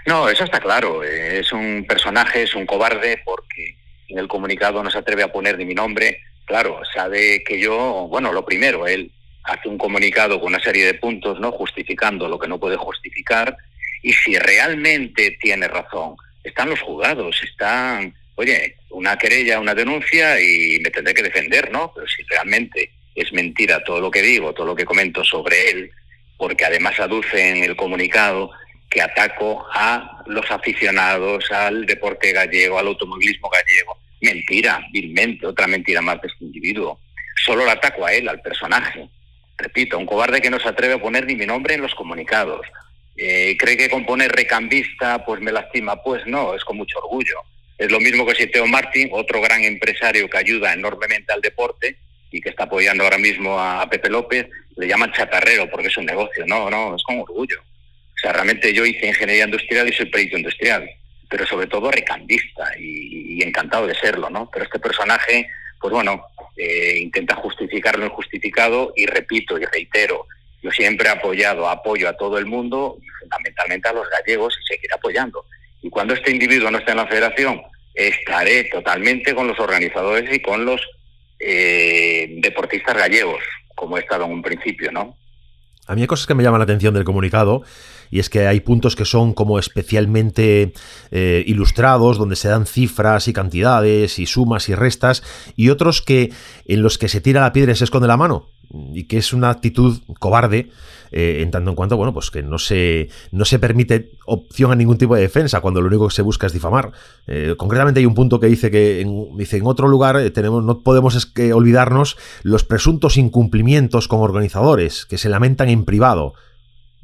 No, 0.06 0.28
eso 0.28 0.44
está 0.44 0.60
claro. 0.60 1.04
Eh, 1.04 1.40
es 1.40 1.52
un 1.52 1.84
personaje, 1.86 2.42
es 2.42 2.54
un 2.54 2.66
cobarde 2.66 3.20
porque 3.24 3.76
en 4.08 4.18
el 4.18 4.28
comunicado 4.28 4.82
no 4.82 4.90
se 4.90 4.98
atreve 4.98 5.22
a 5.22 5.32
poner 5.32 5.58
ni 5.58 5.64
mi 5.64 5.74
nombre. 5.74 6.20
Claro, 6.46 6.80
sabe 6.94 7.44
que 7.44 7.60
yo, 7.60 8.06
bueno, 8.08 8.32
lo 8.32 8.44
primero, 8.44 8.86
él 8.86 9.12
hace 9.44 9.68
un 9.68 9.78
comunicado 9.78 10.40
con 10.40 10.48
una 10.48 10.62
serie 10.62 10.86
de 10.86 10.94
puntos, 10.94 11.38
¿no? 11.40 11.52
Justificando 11.52 12.28
lo 12.28 12.38
que 12.38 12.48
no 12.48 12.58
puede 12.58 12.76
justificar 12.76 13.56
y 14.02 14.12
si 14.12 14.38
realmente 14.38 15.36
tiene 15.40 15.68
razón, 15.68 16.16
están 16.44 16.70
los 16.70 16.80
juzgados, 16.80 17.40
están, 17.42 18.14
oye, 18.36 18.76
una 18.90 19.16
querella, 19.16 19.60
una 19.60 19.74
denuncia 19.74 20.40
y 20.40 20.78
me 20.80 20.90
tendré 20.90 21.14
que 21.14 21.22
defender, 21.22 21.70
¿no? 21.70 21.92
Pero 21.94 22.06
si 22.06 22.22
realmente 22.24 22.92
es 23.20 23.32
mentira 23.32 23.82
todo 23.84 24.00
lo 24.00 24.10
que 24.10 24.22
digo, 24.22 24.52
todo 24.52 24.66
lo 24.66 24.76
que 24.76 24.84
comento 24.84 25.24
sobre 25.24 25.70
él, 25.70 25.90
porque 26.36 26.64
además 26.64 26.98
aduce 27.00 27.50
en 27.50 27.64
el 27.64 27.76
comunicado 27.76 28.50
que 28.90 29.02
ataco 29.02 29.66
a 29.72 30.22
los 30.26 30.50
aficionados 30.50 31.50
al 31.50 31.84
deporte 31.84 32.32
gallego, 32.32 32.78
al 32.78 32.86
automovilismo 32.86 33.50
gallego. 33.50 33.98
Mentira, 34.20 34.80
vilmente, 34.92 35.46
otra 35.46 35.66
mentira 35.66 36.00
más 36.00 36.20
de 36.22 36.28
este 36.28 36.44
individuo. 36.44 37.00
Solo 37.44 37.64
lo 37.64 37.70
ataco 37.70 38.06
a 38.06 38.12
él, 38.12 38.28
al 38.28 38.40
personaje. 38.40 39.08
Repito, 39.56 39.98
un 39.98 40.06
cobarde 40.06 40.40
que 40.40 40.50
no 40.50 40.58
se 40.58 40.68
atreve 40.68 40.94
a 40.94 41.00
poner 41.00 41.26
ni 41.26 41.34
mi 41.34 41.46
nombre 41.46 41.74
en 41.74 41.82
los 41.82 41.94
comunicados. 41.94 42.66
Eh, 43.16 43.56
¿Cree 43.58 43.76
que 43.76 43.90
con 43.90 44.06
poner 44.06 44.30
recambista 44.30 45.24
pues 45.24 45.40
me 45.40 45.52
lastima? 45.52 46.02
Pues 46.02 46.26
no, 46.26 46.54
es 46.54 46.64
con 46.64 46.76
mucho 46.76 46.98
orgullo. 46.98 47.40
Es 47.76 47.90
lo 47.90 48.00
mismo 48.00 48.24
que 48.26 48.34
si 48.34 48.46
Teo 48.46 48.66
Martín, 48.66 49.08
otro 49.12 49.40
gran 49.40 49.64
empresario 49.64 50.28
que 50.28 50.38
ayuda 50.38 50.72
enormemente 50.72 51.32
al 51.32 51.40
deporte 51.40 51.96
y 52.30 52.40
que 52.40 52.50
está 52.50 52.64
apoyando 52.64 53.04
ahora 53.04 53.18
mismo 53.18 53.58
a 53.58 53.88
Pepe 53.88 54.10
López, 54.10 54.46
le 54.76 54.86
llaman 54.86 55.12
chatarrero 55.12 55.68
porque 55.70 55.88
es 55.88 55.96
un 55.96 56.06
negocio. 56.06 56.44
No, 56.46 56.70
no, 56.70 56.96
es 56.96 57.02
con 57.02 57.20
orgullo. 57.20 57.60
O 57.60 58.20
sea, 58.20 58.32
realmente 58.32 58.72
yo 58.72 58.84
hice 58.84 59.06
ingeniería 59.06 59.44
industrial 59.44 59.88
y 59.88 59.92
soy 59.92 60.06
perito 60.06 60.36
industrial, 60.36 60.88
pero 61.28 61.46
sobre 61.46 61.66
todo 61.66 61.90
recambista 61.90 62.64
y, 62.78 63.42
encantado 63.42 63.86
de 63.86 63.94
serlo, 63.94 64.28
¿no? 64.28 64.50
Pero 64.52 64.64
este 64.64 64.80
personaje, 64.80 65.46
pues 65.80 65.92
bueno, 65.92 66.26
eh, 66.56 66.98
intenta 67.00 67.36
justificar 67.36 67.98
lo 67.98 68.06
injustificado 68.06 68.92
y 68.96 69.06
repito 69.06 69.56
y 69.56 69.64
reitero, 69.64 70.26
yo 70.60 70.70
siempre 70.72 71.08
he 71.08 71.12
apoyado, 71.12 71.68
apoyo 71.68 72.08
a 72.08 72.16
todo 72.16 72.38
el 72.38 72.46
mundo 72.46 72.98
fundamentalmente 73.20 73.88
a 73.88 73.92
los 73.92 74.08
gallegos 74.10 74.58
y 74.60 74.66
seguiré 74.66 74.94
apoyando. 74.94 75.44
Y 75.82 75.90
cuando 75.90 76.14
este 76.14 76.32
individuo 76.32 76.70
no 76.70 76.78
esté 76.78 76.90
en 76.90 76.96
la 76.96 77.06
federación, 77.06 77.62
estaré 77.94 78.64
totalmente 78.64 79.34
con 79.34 79.46
los 79.46 79.58
organizadores 79.60 80.32
y 80.34 80.40
con 80.40 80.64
los 80.64 80.80
eh, 81.40 82.36
deportistas 82.40 82.96
gallegos, 82.96 83.42
como 83.74 83.96
he 83.96 84.00
estado 84.00 84.24
en 84.24 84.32
un 84.32 84.42
principio, 84.42 84.90
¿no? 84.92 85.16
A 85.86 85.94
mí 85.94 86.02
hay 86.02 86.06
cosas 86.06 86.26
que 86.26 86.34
me 86.34 86.42
llaman 86.42 86.58
la 86.58 86.64
atención 86.64 86.92
del 86.92 87.04
comunicado 87.04 87.62
y 88.10 88.18
es 88.18 88.28
que 88.28 88.46
hay 88.46 88.60
puntos 88.60 88.94
que 88.94 89.04
son 89.04 89.32
como 89.32 89.58
especialmente 89.58 90.72
eh, 91.10 91.44
ilustrados, 91.46 92.18
donde 92.18 92.36
se 92.36 92.48
dan 92.48 92.66
cifras 92.66 93.26
y 93.28 93.32
cantidades 93.32 94.18
y 94.18 94.26
sumas 94.26 94.68
y 94.68 94.74
restas, 94.74 95.22
y 95.56 95.70
otros 95.70 96.02
que 96.02 96.30
en 96.66 96.82
los 96.82 96.98
que 96.98 97.08
se 97.08 97.20
tira 97.20 97.40
la 97.40 97.52
piedra 97.52 97.72
y 97.72 97.76
se 97.76 97.84
esconde 97.84 98.08
la 98.08 98.16
mano, 98.16 98.50
y 98.70 99.04
que 99.04 99.18
es 99.18 99.32
una 99.32 99.50
actitud 99.50 99.98
cobarde 100.18 100.70
eh, 101.10 101.38
en 101.40 101.50
tanto 101.50 101.70
en 101.70 101.76
cuanto, 101.76 101.96
bueno, 101.96 102.12
pues 102.12 102.30
que 102.30 102.42
no 102.42 102.58
se, 102.58 103.08
no 103.32 103.44
se 103.44 103.58
permite 103.58 104.12
opción 104.26 104.72
a 104.72 104.76
ningún 104.76 104.98
tipo 104.98 105.14
de 105.14 105.22
defensa 105.22 105.60
cuando 105.60 105.80
lo 105.80 105.88
único 105.88 106.08
que 106.08 106.14
se 106.14 106.22
busca 106.22 106.46
es 106.46 106.52
difamar. 106.52 106.92
Eh, 107.26 107.54
concretamente 107.56 108.00
hay 108.00 108.06
un 108.06 108.14
punto 108.14 108.40
que 108.40 108.46
dice 108.46 108.70
que 108.70 109.00
en, 109.00 109.36
dice, 109.36 109.56
en 109.56 109.66
otro 109.66 109.88
lugar 109.88 110.18
tenemos, 110.30 110.62
no 110.64 110.80
podemos 110.80 111.14
es 111.14 111.26
que 111.26 111.52
olvidarnos 111.52 112.16
los 112.42 112.64
presuntos 112.64 113.16
incumplimientos 113.16 114.06
con 114.06 114.20
organizadores 114.20 115.06
que 115.06 115.18
se 115.18 115.28
lamentan 115.28 115.68
en 115.70 115.84
privado. 115.84 116.34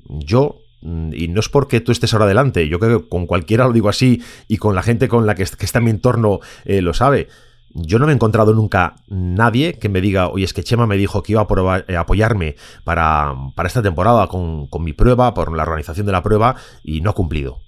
Yo 0.06 0.58
Mm, 0.84 1.14
y 1.14 1.28
no 1.28 1.40
es 1.40 1.48
porque 1.48 1.80
tú 1.80 1.92
estés 1.92 2.12
ahora 2.12 2.26
adelante, 2.26 2.68
yo 2.68 2.78
creo 2.78 3.02
que 3.02 3.08
con 3.08 3.26
cualquiera 3.26 3.66
lo 3.66 3.72
digo 3.72 3.88
así 3.88 4.22
y 4.48 4.58
con 4.58 4.74
la 4.74 4.82
gente 4.82 5.08
con 5.08 5.26
la 5.26 5.34
que, 5.34 5.42
está 5.42 5.78
en 5.78 5.84
mi 5.84 5.90
entorno 5.90 6.40
eh, 6.66 6.82
lo 6.82 6.92
sabe. 6.92 7.28
Yo 7.74 7.98
no 7.98 8.06
me 8.06 8.12
he 8.12 8.14
encontrado 8.14 8.54
nunca 8.54 8.94
nadie 9.08 9.78
que 9.78 9.88
me 9.88 10.00
diga, 10.00 10.28
oye, 10.28 10.44
es 10.44 10.52
que 10.52 10.62
Chema 10.62 10.86
me 10.86 10.96
dijo 10.96 11.22
que 11.22 11.32
iba 11.32 11.42
a 11.42 11.84
eh, 11.88 11.96
apoyarme 11.96 12.56
para, 12.84 13.34
esta 13.64 13.82
temporada 13.82 14.28
con, 14.28 14.68
mi 14.80 14.92
prueba, 14.92 15.34
por 15.34 15.56
la 15.56 15.64
organización 15.64 16.06
de 16.06 16.12
la 16.12 16.22
prueba, 16.22 16.56
y 16.82 17.00
no 17.00 17.10
ha 17.10 17.14
cumplido. 17.14 17.60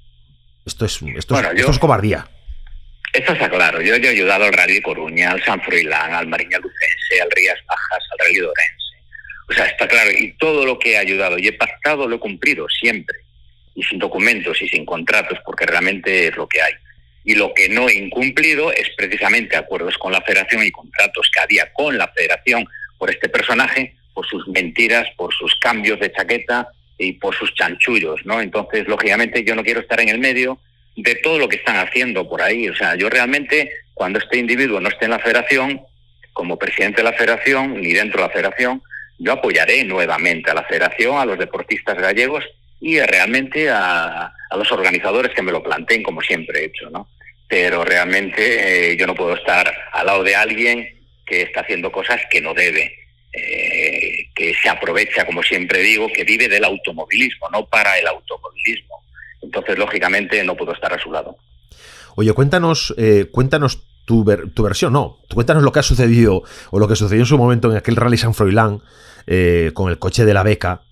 Esto 0.65 0.85
es, 0.85 1.01
esto, 1.03 1.39
es, 1.39 1.79
cobardía. 1.79 2.29
Esto 3.13 3.33
está 3.33 3.49
claro. 3.49 3.81
Yo, 3.81 3.95
he 3.95 4.09
ayudado 4.09 4.45
al 4.45 4.53
Rally 4.53 4.81
Coruña, 4.81 5.31
al 5.31 5.43
San 5.45 5.61
Froilán, 5.61 6.13
al 6.13 6.27
Mariña 6.27 6.59
Lucense, 6.59 7.21
al 7.23 7.31
Rías 7.31 7.59
Bajas, 7.69 8.05
al 8.13 8.27
Rally 8.27 8.39
Dorense 8.39 8.77
o 9.49 9.53
sea, 9.53 9.67
está 9.67 9.87
claro, 9.87 10.11
y 10.11 10.33
todo 10.39 10.65
lo 10.65 10.79
que 10.79 10.93
he 10.93 10.99
ayudado 10.99 11.39
y 11.39 11.49
he 11.49 11.53
pactado 11.53 12.09
lo 12.09 12.17
he 12.17 12.21
cumplido 12.21 12.67
siempre, 12.69 13.17
y 13.75 13.83
sin 13.83 13.99
documentos 13.99 14.61
y 14.61 14.69
sin 14.69 14.85
contratos, 14.85 15.39
porque 15.45 15.67
realmente 15.67 16.29
es 16.29 16.37
lo 16.37 16.49
que 16.49 16.61
hay. 16.61 16.73
Y 17.27 17.35
lo 17.35 17.53
que 17.53 17.69
no 17.69 17.89
he 17.89 17.95
incumplido 17.95 18.73
es 18.73 18.89
precisamente 18.97 19.57
acuerdos 19.57 19.99
con 19.99 20.13
la 20.13 20.23
federación 20.23 20.65
y 20.65 20.71
contratos 20.71 21.31
que 21.31 21.41
había 21.41 21.71
con 21.75 21.99
la 21.99 22.09
federación 22.09 22.67
por 22.97 23.11
este 23.11 23.29
personaje, 23.29 23.95
por 24.15 24.27
sus 24.27 24.49
mentiras, 24.49 25.07
por 25.17 25.35
sus 25.35 25.55
cambios 25.57 26.01
de 26.01 26.11
chaqueta 26.11 26.69
y 26.97 27.13
por 27.13 27.35
sus 27.35 27.53
chanchullos, 27.55 28.25
¿no? 28.25 28.41
Entonces, 28.41 28.89
lógicamente, 28.89 29.45
yo 29.45 29.55
no 29.55 29.63
quiero 29.63 29.81
estar 29.81 30.01
en 30.01 30.09
el 30.09 30.19
medio 30.19 30.59
de 30.97 31.17
todo 31.17 31.39
lo 31.39 31.49
que 31.49 31.57
están 31.57 31.77
haciendo 31.77 32.27
por 32.27 32.41
ahí. 32.41 32.69
O 32.71 32.75
sea, 32.75 32.95
yo 32.95 33.11
realmente, 33.11 33.71
cuando 33.93 34.19
este 34.19 34.39
individuo 34.39 34.81
no 34.81 34.89
esté 34.89 35.05
en 35.05 35.11
la 35.11 35.19
federación, 35.19 35.83
como 36.33 36.59
presidente 36.59 36.99
de 36.99 37.11
la 37.11 37.13
federación, 37.13 37.81
ni 37.81 37.93
dentro 37.93 38.21
de 38.21 38.29
la 38.29 38.33
federación, 38.33 38.83
yo 39.19 39.33
apoyaré 39.33 39.85
nuevamente 39.85 40.51
a 40.51 40.55
la 40.55 40.65
federación, 40.65 41.19
a 41.19 41.25
los 41.25 41.39
deportistas 41.39 41.97
gallegos 41.97 42.45
y 42.81 43.01
realmente 43.01 43.71
a, 43.71 44.33
los 44.57 44.71
organizadores 44.73 45.35
que 45.35 45.43
me 45.43 45.53
lo 45.53 45.63
planteen, 45.63 46.03
como 46.03 46.23
siempre 46.23 46.61
he 46.61 46.65
hecho, 46.67 46.89
¿no? 46.89 47.09
Pero 47.49 47.85
realmente 47.85 48.93
eh, 48.93 48.97
yo 48.97 49.07
no 49.07 49.15
puedo 49.15 49.35
estar 49.35 49.73
al 49.93 50.07
lado 50.07 50.23
de 50.25 50.35
alguien 50.35 50.97
que 51.25 51.43
está 51.43 51.61
haciendo 51.61 51.93
cosas 51.93 52.21
que 52.31 52.41
no 52.41 52.55
debe, 52.55 52.93
eh, 53.33 54.29
que 54.35 54.55
se 54.55 54.69
aprovecha, 54.69 55.27
como 55.27 55.43
siempre 55.43 55.81
digo, 55.81 56.09
que 56.13 56.25
vive 56.25 56.49
del 56.49 56.65
automovilismo, 56.65 57.49
no 57.51 57.67
para 57.67 57.99
el 57.99 58.07
automovilismo. 58.07 59.03
Entonces, 59.43 59.79
lógicamente, 59.79 60.43
no 60.45 60.57
puedo 60.57 60.73
estar 60.73 60.93
a 60.93 60.99
su 60.99 61.11
lado. 61.13 61.37
Oye, 62.17 62.33
cuéntanos, 62.33 62.95
eh, 62.97 63.27
cuéntanos 63.31 63.83
tu, 64.07 64.25
tu, 64.55 64.63
versión, 64.63 64.93
no. 64.93 65.19
Cuéntanos 65.33 65.63
lo 65.63 65.73
que 65.73 65.81
ha 65.81 65.83
sucedido 65.83 66.43
o 66.71 66.79
lo 66.79 66.89
que 66.89 66.97
sucedió 66.97 67.23
en 67.23 67.27
su 67.27 67.37
momento 67.37 67.71
en 67.71 67.77
aquel 67.77 67.97
Rally 67.97 68.17
San 68.17 68.35
Froilán 68.35 68.81
eh, 69.27 69.73
con 69.75 69.91
el 69.91 69.99
coche 69.99 70.25
de 70.25 70.33
la 70.33 70.43
beca 70.43 70.83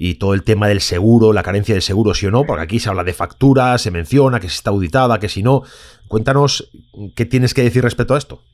y 0.00 0.14
todo 0.14 0.32
el 0.34 0.44
tema 0.44 0.68
del 0.68 0.80
seguro, 0.80 1.32
la 1.32 1.42
carencia 1.42 1.74
de 1.74 1.80
seguro, 1.80 2.14
sí 2.14 2.26
o 2.26 2.30
no, 2.30 2.44
porque 2.44 2.62
aquí 2.62 2.78
se 2.78 2.88
habla 2.88 3.02
de 3.02 3.12
factura, 3.12 3.76
se 3.78 3.90
menciona 3.90 4.38
que 4.38 4.48
si 4.48 4.54
está 4.54 4.70
auditada, 4.70 5.18
que 5.18 5.28
si 5.28 5.42
no. 5.42 5.64
Cuéntanos 6.06 6.70
qué 7.16 7.24
tienes 7.24 7.52
que 7.52 7.62
decir 7.62 7.82
respecto 7.82 8.14
a 8.14 8.18
esto. 8.18 8.44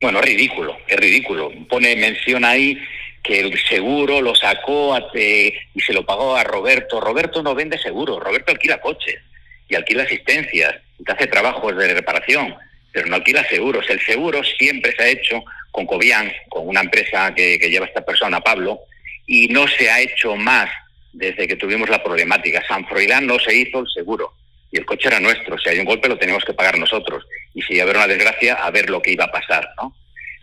Bueno, 0.00 0.20
es 0.20 0.24
ridículo, 0.24 0.76
es 0.88 0.96
ridículo. 0.96 1.50
Pone 1.68 1.94
mención 1.94 2.44
ahí 2.46 2.78
que 3.22 3.40
el 3.40 3.58
seguro 3.68 4.22
lo 4.22 4.34
sacó 4.34 4.96
y 5.14 5.80
se 5.80 5.92
lo 5.92 6.06
pagó 6.06 6.34
a 6.34 6.42
Roberto. 6.42 7.00
Roberto 7.00 7.42
no 7.42 7.54
vende 7.54 7.76
seguro, 7.76 8.18
Roberto 8.18 8.50
alquila 8.50 8.80
coches 8.80 9.18
y 9.68 9.74
alquila 9.74 10.04
asistencias 10.04 10.74
y 10.98 11.10
hace 11.10 11.26
trabajos 11.26 11.76
de 11.76 11.92
reparación 11.92 12.54
pero 12.92 13.06
no 13.06 13.16
alquila 13.16 13.44
seguros. 13.48 13.88
El 13.88 14.00
seguro 14.00 14.42
siempre 14.58 14.92
se 14.96 15.02
ha 15.02 15.08
hecho 15.08 15.44
con 15.70 15.86
Cobian, 15.86 16.30
con 16.48 16.66
una 16.66 16.80
empresa 16.80 17.32
que, 17.34 17.58
lleva 17.58 17.86
esta 17.86 18.04
persona, 18.04 18.40
Pablo, 18.40 18.80
y 19.30 19.46
no 19.46 19.68
se 19.68 19.88
ha 19.88 20.00
hecho 20.00 20.34
más 20.34 20.68
desde 21.12 21.46
que 21.46 21.54
tuvimos 21.54 21.88
la 21.88 22.02
problemática. 22.02 22.64
San 22.66 22.84
Froilán 22.88 23.28
no 23.28 23.38
se 23.38 23.54
hizo 23.54 23.78
el 23.78 23.86
seguro 23.86 24.34
y 24.72 24.78
el 24.78 24.84
coche 24.84 25.06
era 25.06 25.20
nuestro. 25.20 25.56
Si 25.56 25.68
hay 25.68 25.78
un 25.78 25.84
golpe 25.84 26.08
lo 26.08 26.18
teníamos 26.18 26.44
que 26.44 26.52
pagar 26.52 26.76
nosotros 26.76 27.24
y 27.54 27.62
si 27.62 27.74
hubiera 27.74 28.00
una 28.00 28.08
desgracia, 28.08 28.54
a 28.54 28.68
ver 28.72 28.90
lo 28.90 29.00
que 29.00 29.12
iba 29.12 29.26
a 29.26 29.30
pasar, 29.30 29.68
¿no? 29.76 29.94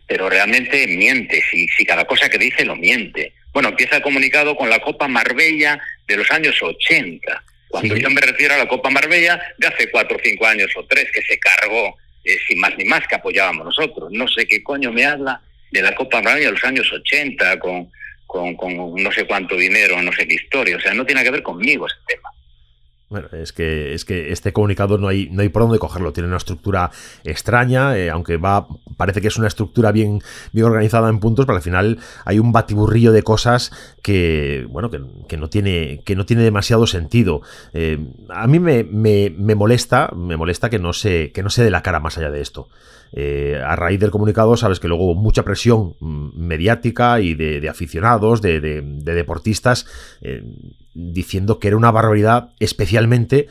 Pero 0.08 0.30
realmente 0.30 0.88
miente, 0.88 1.44
si, 1.52 1.68
si 1.68 1.84
cada 1.84 2.06
cosa 2.06 2.30
que 2.30 2.38
dice 2.38 2.64
lo 2.64 2.78
miente. 2.78 3.34
Bueno, 3.52 3.70
empieza 3.70 3.98
el 3.98 4.02
comunicado 4.02 4.56
con 4.56 4.70
la 4.70 4.80
Copa 4.80 5.10
Marbella 5.10 5.82
de 6.08 6.16
los 6.16 6.32
años 6.32 6.56
80. 6.64 7.44
Cuando 7.68 7.98
yo 7.98 8.10
me 8.10 8.22
refiero 8.22 8.54
a 8.54 8.58
la 8.58 8.70
Copa 8.70 8.90
Marbella 8.90 9.38
de 9.58 9.68
hace 9.68 9.92
cuatro 9.92 10.16
o 10.16 10.22
cinco 10.24 10.46
años 10.46 10.72
o 10.78 10.86
tres, 10.86 11.12
que 11.14 11.22
se 11.24 11.38
cargó 11.38 11.98
eh, 12.24 12.38
sin 12.48 12.58
más 12.58 12.72
ni 12.78 12.86
más 12.86 13.06
que 13.06 13.16
apoyábamos 13.16 13.66
nosotros. 13.66 14.14
No 14.14 14.30
sé 14.30 14.48
qué 14.48 14.64
coño 14.64 14.94
me 14.94 15.04
habla 15.04 15.42
de 15.72 15.82
la 15.82 15.94
Copa 15.94 16.22
Maravilla 16.22 16.48
de 16.48 16.54
los 16.54 16.64
años 16.64 16.90
80 16.90 17.60
con, 17.60 17.92
con, 18.28 18.56
con 18.56 18.94
no 18.94 19.12
sé 19.12 19.26
cuánto 19.26 19.56
dinero, 19.56 20.02
no 20.02 20.12
sé 20.12 20.28
qué 20.28 20.36
historia. 20.36 20.78
O 20.78 20.80
sea, 20.80 20.94
no 20.94 21.06
tiene 21.06 21.24
que 21.24 21.32
ver 21.32 21.42
conmigo 21.42 21.88
ese 21.88 21.96
tema. 22.06 22.30
Bueno, 23.10 23.30
es 23.32 23.54
que, 23.54 23.94
es 23.94 24.04
que 24.04 24.34
este 24.34 24.52
comunicado 24.52 24.98
no 24.98 25.08
hay, 25.08 25.30
no 25.30 25.42
hay 25.42 25.48
por 25.48 25.62
dónde 25.62 25.80
cogerlo. 25.80 26.12
Tiene 26.12 26.28
una 26.28 26.38
estructura 26.38 26.92
extraña, 27.24 27.98
eh, 27.98 28.10
aunque 28.10 28.36
va, 28.36 28.68
parece 28.98 29.22
que 29.22 29.30
es 29.30 29.38
una 29.38 29.48
estructura 29.48 29.94
bien, 29.94 30.22
bien 30.52 30.66
organizada 30.66 31.08
en 31.10 31.22
puntos, 31.22 31.46
pero 31.46 31.56
al 31.56 31.62
final 31.62 32.00
hay 32.26 32.40
un 32.40 32.52
batiburrillo 32.52 33.14
de 33.14 33.24
cosas 33.24 33.72
que, 34.02 34.68
bueno, 34.70 34.92
que, 34.92 35.38
no, 35.38 35.50
tiene, 35.50 36.02
que 36.04 36.18
no 36.18 36.26
tiene 36.26 36.44
demasiado 36.44 36.86
sentido. 36.86 37.42
Eh, 37.74 37.98
a 38.28 38.46
mí 38.46 38.60
me, 38.60 38.84
me, 38.84 39.34
me, 39.38 39.56
molesta, 39.56 40.12
me 40.14 40.36
molesta 40.36 40.70
que 40.70 40.80
no 40.80 40.92
se, 40.92 41.32
que 41.32 41.44
no 41.44 41.50
se 41.50 41.64
dé 41.64 41.72
la 41.72 41.84
cara 41.84 42.02
más 42.02 42.18
allá 42.18 42.30
de 42.30 42.42
esto. 42.42 42.68
Eh, 43.14 43.62
a 43.66 43.76
raíz 43.76 44.00
del 44.00 44.12
comunicado, 44.12 44.58
sabes 44.58 44.80
que 44.80 44.88
luego 44.88 45.06
hubo 45.06 45.16
mucha 45.16 45.44
presión 45.44 45.96
mm, 46.00 46.30
mediática 46.36 47.22
y 47.22 47.36
de, 47.36 47.68
aficionados, 47.70 48.42
de, 48.42 48.60
deportistas, 48.60 49.88
eh, 50.22 50.44
diciendo 50.98 51.60
que 51.60 51.68
era 51.68 51.78
una 51.78 51.92
barbaridad, 51.92 52.50
especialmente 52.60 53.48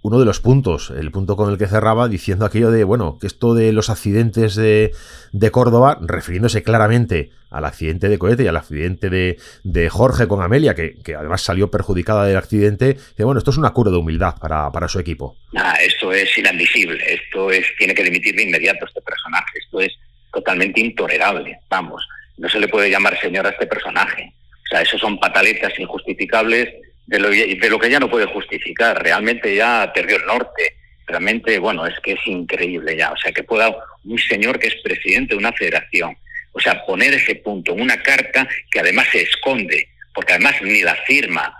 uno 0.00 0.20
de 0.20 0.24
los 0.24 0.40
puntos, 0.40 0.90
el 0.90 1.10
punto 1.10 1.36
con 1.36 1.50
el 1.50 1.58
que 1.58 1.66
cerraba 1.66 2.08
diciendo 2.08 2.46
aquello 2.46 2.70
de, 2.70 2.84
bueno, 2.84 3.18
que 3.20 3.26
esto 3.26 3.54
de 3.54 3.72
los 3.72 3.90
accidentes 3.90 4.54
de, 4.54 4.92
de 5.32 5.50
Córdoba, 5.50 5.98
refiriéndose 6.00 6.62
claramente 6.62 7.30
al 7.50 7.64
accidente 7.64 8.08
de 8.08 8.16
cohete 8.16 8.44
y 8.44 8.46
al 8.46 8.56
accidente 8.56 9.10
de, 9.10 9.36
de 9.64 9.90
Jorge 9.90 10.28
con 10.28 10.42
Amelia, 10.42 10.74
que, 10.74 10.94
que, 11.02 11.16
además 11.16 11.42
salió 11.42 11.70
perjudicada 11.72 12.24
del 12.24 12.36
accidente, 12.36 12.96
que 13.16 13.24
bueno, 13.24 13.38
esto 13.38 13.50
es 13.50 13.56
una 13.56 13.70
cura 13.70 13.90
de 13.90 13.96
humildad 13.96 14.36
para, 14.40 14.70
para 14.70 14.88
su 14.88 15.00
equipo. 15.00 15.36
Nah, 15.52 15.74
esto 15.74 16.12
es 16.12 16.38
inadmisible, 16.38 17.02
esto 17.12 17.50
es, 17.50 17.66
tiene 17.76 17.92
que 17.92 18.04
dimitir 18.04 18.36
de 18.36 18.44
inmediato 18.44 18.86
este 18.86 19.02
personaje, 19.02 19.58
esto 19.64 19.80
es 19.80 19.92
totalmente 20.32 20.80
intolerable, 20.80 21.58
vamos, 21.68 22.06
no 22.38 22.48
se 22.48 22.60
le 22.60 22.68
puede 22.68 22.90
llamar 22.90 23.18
señor 23.20 23.46
a 23.46 23.50
este 23.50 23.66
personaje. 23.66 24.32
O 24.66 24.68
sea, 24.68 24.82
esos 24.82 25.00
son 25.00 25.18
pataletas 25.18 25.78
injustificables 25.78 26.68
de 27.06 27.18
lo, 27.20 27.30
de 27.30 27.70
lo 27.70 27.78
que 27.78 27.90
ya 27.90 28.00
no 28.00 28.10
puede 28.10 28.26
justificar. 28.26 29.02
Realmente 29.02 29.54
ya 29.54 29.92
perdió 29.94 30.16
el 30.16 30.26
norte. 30.26 30.76
Realmente, 31.06 31.58
bueno, 31.60 31.86
es 31.86 31.98
que 32.00 32.12
es 32.12 32.26
increíble 32.26 32.96
ya. 32.96 33.12
O 33.12 33.16
sea, 33.16 33.32
que 33.32 33.44
pueda 33.44 33.74
un 34.04 34.18
señor 34.18 34.58
que 34.58 34.68
es 34.68 34.74
presidente 34.82 35.34
de 35.34 35.38
una 35.38 35.52
federación, 35.52 36.16
o 36.52 36.60
sea, 36.60 36.84
poner 36.84 37.14
ese 37.14 37.36
punto 37.36 37.72
en 37.72 37.80
una 37.82 38.02
carta 38.02 38.48
que 38.70 38.80
además 38.80 39.06
se 39.12 39.22
esconde, 39.22 39.88
porque 40.14 40.32
además 40.32 40.54
ni 40.62 40.80
la 40.82 40.96
firma, 41.06 41.54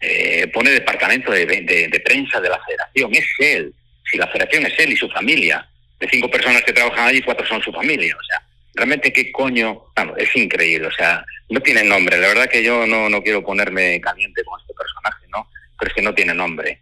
eh, 0.00 0.46
pone 0.48 0.70
departamento 0.70 1.32
de, 1.32 1.46
de, 1.46 1.88
de, 1.88 2.00
prensa 2.00 2.40
de 2.40 2.48
la 2.48 2.60
federación, 2.64 3.14
es 3.14 3.26
él. 3.38 3.72
Si 4.10 4.18
la 4.18 4.26
federación 4.26 4.66
es 4.66 4.78
él 4.78 4.92
y 4.92 4.96
su 4.96 5.08
familia, 5.08 5.66
de 5.98 6.08
cinco 6.08 6.28
personas 6.30 6.62
que 6.62 6.72
trabajan 6.72 7.08
allí, 7.08 7.22
cuatro 7.22 7.46
son 7.46 7.62
su 7.62 7.72
familia. 7.72 8.14
O 8.18 8.24
sea, 8.24 8.42
realmente 8.74 9.12
qué 9.12 9.30
coño, 9.30 9.84
bueno, 9.94 10.16
es 10.16 10.34
increíble, 10.36 10.86
o 10.86 10.92
sea, 10.92 11.24
no 11.48 11.60
tiene 11.60 11.84
nombre. 11.84 12.18
La 12.18 12.28
verdad 12.28 12.48
que 12.48 12.62
yo 12.62 12.86
no, 12.86 13.08
no 13.08 13.22
quiero 13.22 13.44
ponerme 13.44 14.00
caliente 14.00 14.42
con 14.44 14.60
este 14.60 14.72
personaje, 14.74 15.26
¿no? 15.30 15.48
Pero 15.78 15.88
es 15.88 15.94
que 15.94 16.02
no 16.02 16.14
tiene 16.14 16.34
nombre. 16.34 16.80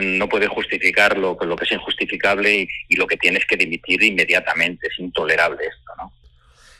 No 0.00 0.28
puede 0.28 0.46
justificar 0.46 1.18
lo, 1.18 1.36
lo 1.40 1.56
que 1.56 1.64
es 1.64 1.72
injustificable 1.72 2.60
y, 2.60 2.68
y, 2.88 2.96
lo 2.96 3.06
que 3.06 3.16
tienes 3.16 3.44
que 3.44 3.56
dimitir 3.56 4.02
inmediatamente. 4.02 4.86
Es 4.86 4.98
intolerable 4.98 5.64
esto, 5.64 5.92
¿no? 5.98 6.12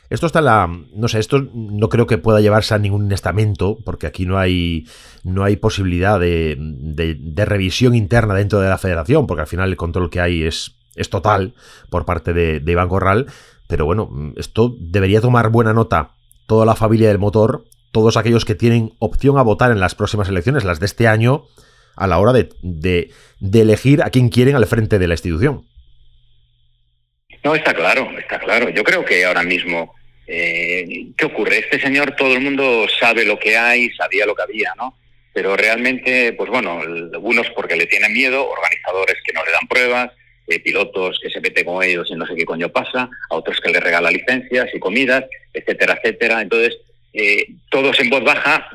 Esto 0.09 0.25
está 0.25 0.39
en 0.39 0.45
la. 0.45 0.79
No 0.95 1.07
sé, 1.07 1.19
esto 1.19 1.47
no 1.53 1.89
creo 1.89 2.07
que 2.07 2.17
pueda 2.17 2.39
llevarse 2.39 2.73
a 2.73 2.79
ningún 2.79 3.11
estamento, 3.11 3.77
porque 3.85 4.07
aquí 4.07 4.25
no 4.25 4.39
hay. 4.39 4.87
No 5.23 5.43
hay 5.43 5.57
posibilidad 5.57 6.19
de, 6.19 6.55
de, 6.57 7.15
de 7.19 7.45
revisión 7.45 7.93
interna 7.93 8.33
dentro 8.33 8.59
de 8.59 8.69
la 8.69 8.77
federación, 8.77 9.27
porque 9.27 9.41
al 9.41 9.47
final 9.47 9.69
el 9.69 9.77
control 9.77 10.09
que 10.09 10.21
hay 10.21 10.43
es, 10.43 10.71
es 10.95 11.09
total 11.09 11.53
por 11.89 12.05
parte 12.05 12.33
de, 12.33 12.59
de 12.59 12.71
Iván 12.71 12.89
Corral. 12.89 13.27
Pero 13.69 13.85
bueno, 13.85 14.09
esto 14.35 14.75
debería 14.79 15.21
tomar 15.21 15.49
buena 15.49 15.73
nota 15.73 16.15
toda 16.47 16.65
la 16.65 16.75
familia 16.75 17.09
del 17.09 17.19
motor, 17.19 17.65
todos 17.91 18.17
aquellos 18.17 18.43
que 18.43 18.55
tienen 18.55 18.93
opción 18.97 19.37
a 19.37 19.43
votar 19.43 19.69
en 19.69 19.79
las 19.79 19.93
próximas 19.93 20.27
elecciones, 20.27 20.63
las 20.63 20.79
de 20.79 20.87
este 20.87 21.07
año, 21.07 21.45
a 21.95 22.07
la 22.07 22.17
hora 22.17 22.33
de, 22.33 22.49
de, 22.63 23.11
de 23.39 23.61
elegir 23.61 24.01
a 24.01 24.09
quien 24.09 24.29
quieren 24.29 24.55
al 24.55 24.65
frente 24.65 24.97
de 24.97 25.07
la 25.07 25.13
institución. 25.13 25.67
No, 27.43 27.53
está 27.53 27.75
claro, 27.75 28.09
está 28.17 28.39
claro. 28.39 28.69
Yo 28.69 28.83
creo 28.83 29.05
que 29.05 29.23
ahora 29.23 29.43
mismo, 29.43 29.93
eh, 30.25 31.11
¿qué 31.15 31.25
ocurre? 31.25 31.59
Este 31.59 31.79
señor, 31.79 32.15
todo 32.15 32.33
el 32.33 32.41
mundo 32.41 32.87
sabe 32.99 33.23
lo 33.23 33.37
que 33.37 33.55
hay, 33.55 33.91
sabía 33.91 34.25
lo 34.25 34.33
que 34.33 34.41
había, 34.41 34.73
¿no? 34.77 34.97
Pero 35.31 35.55
realmente, 35.55 36.33
pues 36.33 36.49
bueno, 36.49 36.81
algunos 36.81 37.47
porque 37.51 37.75
le 37.75 37.85
tienen 37.85 38.13
miedo, 38.13 38.49
organizadores 38.49 39.17
que 39.23 39.31
no 39.31 39.45
le 39.45 39.51
dan 39.51 39.67
pruebas, 39.67 40.11
eh, 40.49 40.59
pilotos 40.59 41.19
que 41.21 41.29
se 41.29 41.39
mete 41.39 41.63
con 41.63 41.83
ellos 41.83 42.09
y 42.09 42.15
no 42.15 42.25
sé 42.25 42.35
qué 42.35 42.45
coño 42.45 42.69
pasa, 42.69 43.09
a 43.29 43.35
otros 43.35 43.59
que 43.61 43.71
le 43.71 43.79
regala 43.79 44.11
licencias 44.11 44.69
y 44.73 44.79
comidas, 44.79 45.25
etcétera, 45.53 45.99
etcétera. 46.01 46.41
Entonces, 46.41 46.77
eh, 47.13 47.47
todos 47.69 47.99
en 47.99 48.09
voz 48.09 48.23
baja 48.23 48.69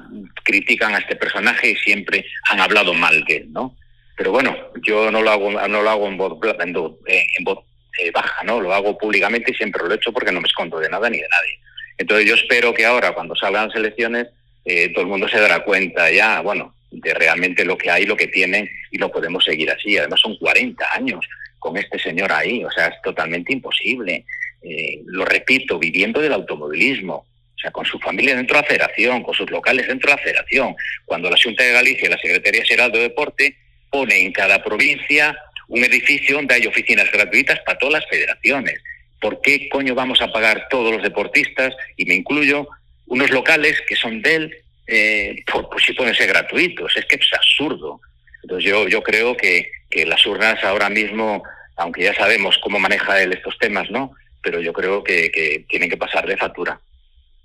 critican 0.44 0.94
a 0.94 0.98
este 0.98 1.16
personaje 1.16 1.70
y 1.70 1.76
siempre 1.76 2.24
han 2.50 2.60
hablado 2.60 2.94
mal 2.94 3.24
de 3.24 3.36
él, 3.36 3.52
¿no? 3.52 3.76
Pero 4.16 4.30
bueno, 4.30 4.56
yo 4.82 5.10
no 5.10 5.22
lo 5.22 5.30
hago, 5.30 5.50
no 5.50 5.82
lo 5.82 5.90
hago 5.90 6.06
en 6.06 6.16
voz, 6.16 6.38
en, 6.60 6.76
en 6.76 7.44
voz 7.44 7.58
eh, 8.00 8.10
baja, 8.12 8.42
¿no? 8.44 8.60
Lo 8.60 8.72
hago 8.72 8.96
públicamente 8.98 9.52
y 9.52 9.54
siempre 9.54 9.82
lo 9.84 9.92
he 9.92 9.96
hecho 9.96 10.12
porque 10.12 10.32
no 10.32 10.40
me 10.40 10.48
escondo 10.48 10.78
de 10.78 10.88
nada 10.88 11.08
ni 11.10 11.18
de 11.18 11.28
nadie. 11.28 11.58
Entonces 11.98 12.26
yo 12.26 12.34
espero 12.34 12.74
que 12.74 12.84
ahora, 12.84 13.12
cuando 13.12 13.36
salgan 13.36 13.68
las 13.68 13.76
elecciones, 13.76 14.28
eh, 14.64 14.90
todo 14.90 15.02
el 15.02 15.10
mundo 15.10 15.28
se 15.28 15.38
dará 15.38 15.64
cuenta 15.64 16.10
ya, 16.10 16.40
bueno, 16.40 16.74
de 16.90 17.14
realmente 17.14 17.64
lo 17.64 17.76
que 17.76 17.90
hay, 17.90 18.04
lo 18.04 18.16
que 18.16 18.28
tienen 18.28 18.68
y 18.90 18.98
lo 18.98 19.10
podemos 19.10 19.44
seguir 19.44 19.70
así. 19.70 19.96
Además 19.96 20.20
son 20.20 20.36
40 20.36 20.84
años 20.94 21.24
con 21.64 21.78
este 21.78 21.98
señor 21.98 22.30
ahí, 22.30 22.62
o 22.62 22.70
sea, 22.70 22.88
es 22.88 23.00
totalmente 23.00 23.50
imposible. 23.50 24.26
Eh, 24.60 25.00
lo 25.06 25.24
repito, 25.24 25.78
viviendo 25.78 26.20
del 26.20 26.34
automovilismo, 26.34 27.14
o 27.14 27.58
sea, 27.58 27.70
con 27.70 27.86
su 27.86 27.98
familia 28.00 28.36
dentro 28.36 28.58
de 28.58 28.62
la 28.62 28.68
federación, 28.68 29.22
con 29.22 29.32
sus 29.32 29.50
locales 29.50 29.88
dentro 29.88 30.10
de 30.10 30.16
la 30.16 30.22
federación. 30.22 30.76
Cuando 31.06 31.30
la 31.30 31.38
Junta 31.42 31.64
de 31.64 31.72
Galicia 31.72 32.06
y 32.06 32.10
la 32.10 32.18
Secretaría 32.18 32.62
General 32.66 32.92
de 32.92 32.98
Deporte 32.98 33.56
pone 33.88 34.14
en 34.26 34.32
cada 34.32 34.62
provincia 34.62 35.34
un 35.68 35.82
edificio 35.82 36.36
donde 36.36 36.54
hay 36.54 36.66
oficinas 36.66 37.10
gratuitas 37.10 37.58
para 37.60 37.78
todas 37.78 37.94
las 37.94 38.10
federaciones. 38.10 38.78
¿Por 39.18 39.40
qué 39.40 39.70
coño 39.70 39.94
vamos 39.94 40.20
a 40.20 40.30
pagar 40.30 40.68
todos 40.68 40.92
los 40.92 41.02
deportistas, 41.02 41.74
y 41.96 42.04
me 42.04 42.12
incluyo, 42.12 42.68
unos 43.06 43.30
locales 43.30 43.80
que 43.88 43.96
son 43.96 44.20
de 44.20 44.34
él, 44.34 44.56
eh, 44.86 45.42
por, 45.50 45.82
si 45.82 45.94
pueden 45.94 46.14
ser 46.14 46.28
gratuitos? 46.28 46.94
Es 46.94 47.06
que 47.06 47.16
es 47.16 47.32
absurdo. 47.32 48.02
Entonces 48.42 48.70
yo, 48.70 48.86
yo 48.86 49.02
creo 49.02 49.34
que 49.34 49.70
las 50.04 50.26
urnas 50.26 50.62
ahora 50.64 50.90
mismo, 50.90 51.42
aunque 51.76 52.04
ya 52.04 52.14
sabemos 52.14 52.58
cómo 52.62 52.78
maneja 52.78 53.22
él 53.22 53.32
estos 53.32 53.58
temas, 53.58 53.90
¿no? 53.90 54.12
Pero 54.42 54.60
yo 54.60 54.72
creo 54.72 55.02
que, 55.02 55.30
que 55.30 55.64
tienen 55.68 55.88
que 55.88 55.96
pasar 55.96 56.26
de 56.26 56.36
factura. 56.36 56.80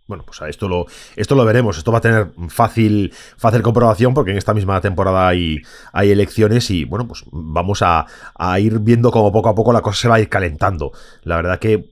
Bueno, 0.10 0.24
pues 0.26 0.42
a 0.42 0.50
esto 0.50 0.68
lo, 0.68 0.88
esto 1.15 1.36
lo 1.36 1.46
veremos. 1.46 1.78
Esto 1.78 1.92
va 1.92 2.00
a 2.00 2.02
tener 2.02 2.32
fácil, 2.50 3.13
fácil 3.38 3.62
comprobación 3.62 4.15
porque 4.15 4.32
en 4.32 4.38
esta 4.38 4.56
misma 4.56 4.82
temporada 4.82 5.28
hay, 5.28 5.62
hay 5.94 6.10
elecciones 6.10 6.72
y 6.72 6.84
bueno, 6.84 7.08
pues 7.08 7.26
vamos 7.32 7.84
a, 7.84 8.08
a, 8.34 8.60
ir 8.60 8.80
viendo 8.80 9.12
cómo 9.12 9.32
poco 9.32 9.50
a 9.50 9.56
poco 9.56 9.72
la 9.72 9.82
cosa 9.82 10.02
se 10.02 10.08
va 10.08 10.15
a 10.15 10.20
ir 10.20 10.28
calentando. 10.28 10.94
La 11.22 11.36
verdad 11.36 11.60
que 11.60 11.89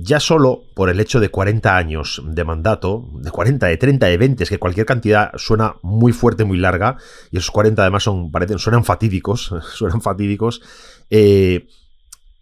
ya 0.00 0.20
solo 0.20 0.62
por 0.74 0.90
el 0.90 1.00
hecho 1.00 1.18
de 1.18 1.28
40 1.28 1.76
años 1.76 2.22
de 2.24 2.44
mandato, 2.44 3.04
de 3.14 3.32
40, 3.32 3.66
de 3.66 3.76
30, 3.76 4.06
de 4.06 4.16
20, 4.16 4.44
es 4.44 4.48
que 4.48 4.58
cualquier 4.58 4.86
cantidad 4.86 5.32
suena 5.34 5.74
muy 5.82 6.12
fuerte, 6.12 6.44
muy 6.44 6.58
larga 6.58 6.98
y 7.32 7.38
esos 7.38 7.50
40 7.50 7.82
además 7.82 8.04
son, 8.04 8.30
parecen, 8.30 8.60
suenan 8.60 8.84
fatídicos, 8.84 9.52
suenan 9.74 10.02
fatídicos. 10.02 10.62
Eh, 11.10 11.66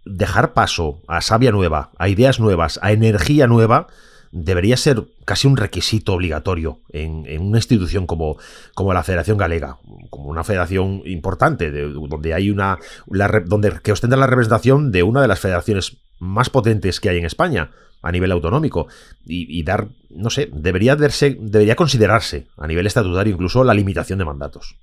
dejar 0.04 0.52
paso 0.52 1.02
a 1.08 1.20
savia 1.20 1.50
nueva, 1.50 1.90
a 1.98 2.08
ideas 2.08 2.40
nuevas, 2.40 2.78
a 2.82 2.92
energía 2.92 3.46
nueva, 3.46 3.88
debería 4.34 4.76
ser 4.76 5.04
casi 5.24 5.46
un 5.46 5.56
requisito 5.56 6.12
obligatorio 6.12 6.80
en, 6.90 7.24
en, 7.26 7.40
una 7.40 7.58
institución 7.58 8.06
como, 8.06 8.36
como 8.74 8.92
la 8.92 9.04
Federación 9.04 9.38
Galega, 9.38 9.78
como 10.10 10.28
una 10.28 10.42
federación 10.42 11.02
importante, 11.06 11.70
de, 11.70 11.82
donde 11.82 12.34
hay 12.34 12.50
una. 12.50 12.78
Donde, 13.06 13.72
que 13.82 13.92
ostenta 13.92 14.16
la 14.16 14.26
representación 14.26 14.90
de 14.90 15.04
una 15.04 15.22
de 15.22 15.28
las 15.28 15.38
federaciones 15.38 15.98
más 16.18 16.50
potentes 16.50 17.00
que 17.00 17.10
hay 17.10 17.18
en 17.18 17.24
España 17.24 17.70
a 18.02 18.10
nivel 18.10 18.32
autonómico. 18.32 18.88
Y, 19.24 19.58
y 19.58 19.62
dar, 19.62 19.86
no 20.10 20.30
sé, 20.30 20.50
debería 20.52 20.96
verse, 20.96 21.36
debería 21.38 21.76
considerarse 21.76 22.48
a 22.58 22.66
nivel 22.66 22.86
estatutario 22.86 23.32
incluso 23.32 23.62
la 23.62 23.72
limitación 23.72 24.18
de 24.18 24.24
mandatos. 24.24 24.76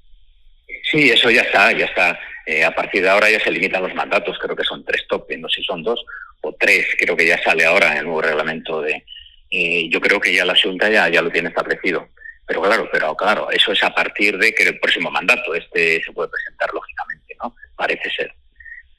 Sí, 0.90 1.10
eso 1.10 1.30
ya 1.30 1.42
está, 1.42 1.72
ya 1.78 1.86
está. 1.86 2.18
Eh, 2.46 2.64
a 2.64 2.74
partir 2.74 3.04
de 3.04 3.10
ahora 3.10 3.30
ya 3.30 3.40
se 3.40 3.52
limitan 3.52 3.84
los 3.84 3.94
mandatos, 3.94 4.38
creo 4.40 4.56
que 4.56 4.64
son 4.64 4.84
tres 4.84 5.06
topes, 5.08 5.40
no 5.40 5.48
sé 5.48 5.62
si 5.62 5.64
son 5.64 5.84
dos 5.84 6.04
o 6.42 6.54
tres, 6.60 6.88
creo 6.98 7.16
que 7.16 7.28
ya 7.28 7.42
sale 7.42 7.66
ahora 7.66 7.92
en 7.92 7.98
el 8.00 8.06
nuevo 8.06 8.22
reglamento 8.22 8.82
de, 8.82 9.04
eh, 9.52 9.90
yo 9.90 10.02
creo 10.02 10.20
que 10.20 10.34
ya 10.34 10.46
la 10.46 10.56
Junta 10.60 10.90
ya, 10.90 11.08
ya 11.10 11.22
lo 11.22 11.30
tiene 11.30 11.50
establecido. 11.50 12.10
Pero 12.48 12.62
claro, 12.62 12.90
pero 12.92 13.16
claro, 13.16 13.52
eso 13.52 13.72
es 13.72 13.84
a 13.84 13.94
partir 13.94 14.38
de 14.38 14.54
que 14.54 14.64
el 14.64 14.80
próximo 14.80 15.12
mandato 15.12 15.54
este 15.54 16.02
se 16.04 16.12
puede 16.12 16.30
presentar 16.30 16.70
lógicamente, 16.74 17.36
¿no? 17.42 17.56
Parece 17.76 18.10
ser. 18.10 18.34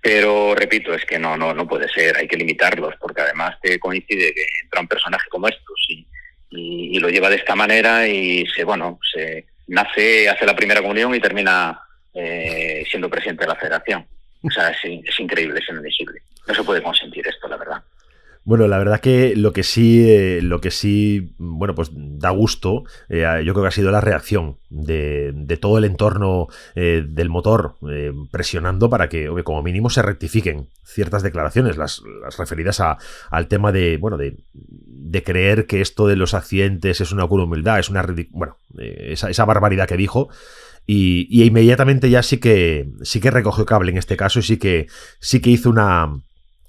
Pero 0.01 0.55
repito, 0.55 0.95
es 0.95 1.05
que 1.05 1.19
no, 1.19 1.37
no, 1.37 1.53
no 1.53 1.67
puede 1.69 1.89
ser, 1.89 2.17
hay 2.17 2.29
que 2.29 2.37
limitarlos, 2.37 2.95
porque 3.01 3.21
además 3.21 3.57
te 3.61 3.79
coincide 3.79 4.33
que 4.33 4.47
entra 4.63 4.81
un 4.81 4.89
personaje 4.89 5.29
como 5.29 5.49
estos 5.49 5.87
y, 5.89 6.07
y, 6.51 6.97
y 6.97 6.99
lo 6.99 7.09
lleva 7.09 7.29
de 7.29 7.37
esta 7.37 7.55
manera 7.55 8.07
y 8.07 8.47
se, 8.47 8.65
bueno, 8.65 8.99
se 9.13 9.47
nace, 9.67 10.29
hace 10.29 10.47
la 10.47 10.57
primera 10.57 10.81
comunión 10.81 11.15
y 11.15 11.21
termina 11.21 11.81
eh, 12.15 12.85
siendo 12.91 13.09
presidente 13.09 13.45
de 13.45 13.49
la 13.49 13.57
federación. 13.57 14.07
O 14.43 14.51
sea, 14.51 14.71
es, 14.71 15.21
increíble, 15.21 15.61
es 15.61 15.69
inadmisible. 15.69 16.21
No 16.47 16.55
se 16.55 16.65
puede 16.65 16.83
consentir 16.83 17.27
esto, 17.27 17.49
la 17.49 17.57
verdad. 17.57 17.83
Bueno, 18.45 18.67
la 18.67 18.79
verdad 18.79 19.01
que 19.01 19.37
lo 19.37 19.53
que 19.53 19.63
sí, 19.63 20.05
eh, 20.05 20.41
lo 20.43 20.61
que 20.61 20.73
sí, 20.73 21.33
bueno, 21.39 21.77
pues 21.77 21.91
da 21.93 22.31
gusto, 22.31 22.83
eh, 23.09 23.23
yo 23.45 23.53
creo 23.53 23.63
que 23.63 23.69
ha 23.69 23.71
sido 23.71 23.93
la 23.93 24.01
reacción 24.01 24.57
de, 24.69 25.31
de 25.33 25.57
todo 25.57 25.79
el 25.79 25.85
entorno 25.85 26.49
eh, 26.75 27.05
del 27.07 27.29
motor 27.29 27.77
eh, 27.89 28.13
presionando 28.33 28.91
para 28.91 29.09
que, 29.09 29.29
como 29.45 29.63
mínimo, 29.63 29.91
se 29.91 30.03
rectifiquen 30.03 30.67
ciertas 30.85 31.23
declaraciones, 31.23 31.77
las, 31.77 32.03
las 32.23 32.37
referidas 32.37 32.81
a, 32.81 32.99
al 33.31 33.47
tema 33.47 33.71
de, 33.71 33.97
bueno, 33.97 34.17
de, 34.17 34.37
creer 35.25 35.67
que 35.67 35.81
esto 35.81 36.09
de 36.09 36.17
los 36.17 36.35
accidentes 36.35 37.01
es 37.01 37.13
una 37.13 37.27
humildad, 37.27 37.79
es 37.79 37.91
una, 37.91 38.05
bueno, 38.31 38.57
eh, 38.79 39.11
esa, 39.11 39.31
esa 39.31 39.45
barbaridad 39.45 39.87
que 39.87 39.97
dijo. 39.97 40.31
Y, 40.87 41.45
inmediatamente 41.45 42.11
ya 42.11 42.23
sí 42.23 42.39
que 42.39 42.91
sí 43.03 43.21
que 43.21 43.31
recogió 43.31 43.65
cable 43.65 43.93
en 43.93 43.99
este 43.99 44.17
caso 44.17 44.41
y 44.41 44.43
sí 44.43 44.57
que 44.57 44.89
sí 45.21 45.41
que 45.41 45.51
hizo 45.51 45.71
una 45.71 46.09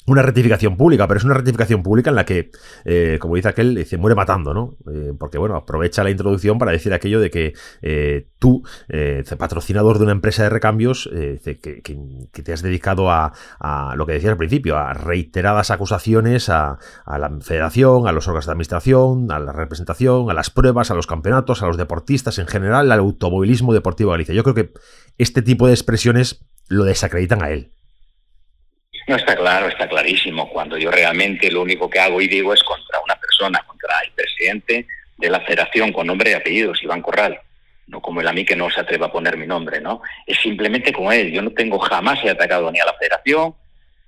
una 0.06 0.22
rectificación 0.22 0.76
pública, 0.76 1.08
pero 1.08 1.18
es 1.18 1.24
una 1.24 1.34
rectificación 1.34 1.84
pública 1.84 2.10
en 2.10 2.16
la 2.16 2.26
que, 2.26 2.52
eh, 2.86 3.18
como 3.20 3.36
dice 3.36 3.50
aquel, 3.50 3.76
dice, 3.76 3.98
muere 3.98 4.16
matando, 4.16 4.54
¿no? 4.54 4.76
Eh, 4.92 5.14
porque, 5.18 5.38
bueno, 5.38 5.56
aprovecha 5.56 6.04
la 6.04 6.10
introducción 6.10 6.58
para 6.58 6.72
decir 6.72 6.94
aquello 6.94 7.20
de 7.20 7.30
que 7.30 7.54
eh, 7.82 8.28
tú, 8.40 8.64
patrocinador 9.38 9.98
de 9.98 10.04
una 10.04 10.12
empresa 10.12 10.44
de 10.44 10.50
recambios, 10.50 11.10
que, 11.14 11.82
que, 11.82 12.44
te 12.44 12.54
has 12.54 12.62
dedicado 12.62 13.10
a, 13.10 13.32
lo 13.96 14.06
que 14.06 14.14
decías 14.14 14.32
al 14.32 14.38
principio, 14.38 14.78
a 14.78 14.94
reiteradas 14.94 15.72
acusaciones 15.72 16.50
a, 16.50 16.78
a, 17.06 17.18
la 17.18 17.30
federación, 17.42 18.08
a 18.08 18.12
los 18.12 18.28
órganos 18.28 18.46
de 18.46 18.52
administración, 18.52 19.32
a 19.32 19.40
la 19.40 19.52
representación, 19.52 20.30
a 20.30 20.34
las 20.34 20.50
pruebas, 20.50 20.92
a 20.92 20.96
los 20.96 21.08
campeonatos, 21.08 21.64
a 21.64 21.68
los 21.68 21.78
deportistas 21.78 22.40
en 22.40 22.48
general, 22.48 22.92
al 22.92 23.00
automovilismo 23.00 23.74
deportivo 23.74 24.12
de 24.12 24.16
Galicia. 24.16 24.36
Yo 24.36 24.44
creo 24.44 24.56
que 24.56 24.74
este 25.18 25.42
tipo 25.42 25.68
de 25.68 25.74
expresiones 25.74 26.46
lo 26.68 26.84
desacreditan 26.84 27.44
a 27.44 27.52
él. 27.52 27.72
No, 29.08 29.18
está 29.18 29.36
claro, 29.36 29.68
está 29.68 29.88
clarísimo. 29.88 30.50
Cuando 30.50 30.78
yo 30.78 30.90
realmente 30.90 31.52
lo 31.52 31.62
único 31.62 31.90
que 31.90 32.00
hago 32.00 32.22
y 32.22 32.28
digo 32.28 32.54
es 32.54 32.64
contra 32.64 33.00
una 33.02 33.16
persona, 33.16 33.64
contra 33.68 34.00
el 34.02 34.12
presidente 34.12 34.88
de 35.18 35.30
la 35.30 35.42
federación 35.42 35.92
con 35.92 36.08
nombre 36.08 36.32
y 36.32 36.34
apellidos, 36.34 36.82
Iván 36.84 37.02
Corral. 37.02 37.40
No 37.88 38.02
como 38.02 38.22
el 38.22 38.28
a 38.28 38.34
mí 38.34 38.46
que 38.46 38.56
no 38.56 38.70
se 38.70 38.80
atreva 38.80 39.08
a 39.08 39.12
poner 39.12 39.36
mi 39.36 39.46
nombre, 39.46 39.82
¿no? 39.82 40.02
Es 40.26 40.40
simplemente 40.40 40.94
con 40.94 41.12
él. 41.12 41.32
Yo 41.34 41.42
no 41.42 41.52
tengo 41.52 41.80
jamás 41.80 42.24
he 42.24 42.30
atacado 42.30 42.72
ni 42.72 42.80
a 42.80 42.86
la 42.86 42.94
federación, 42.94 43.56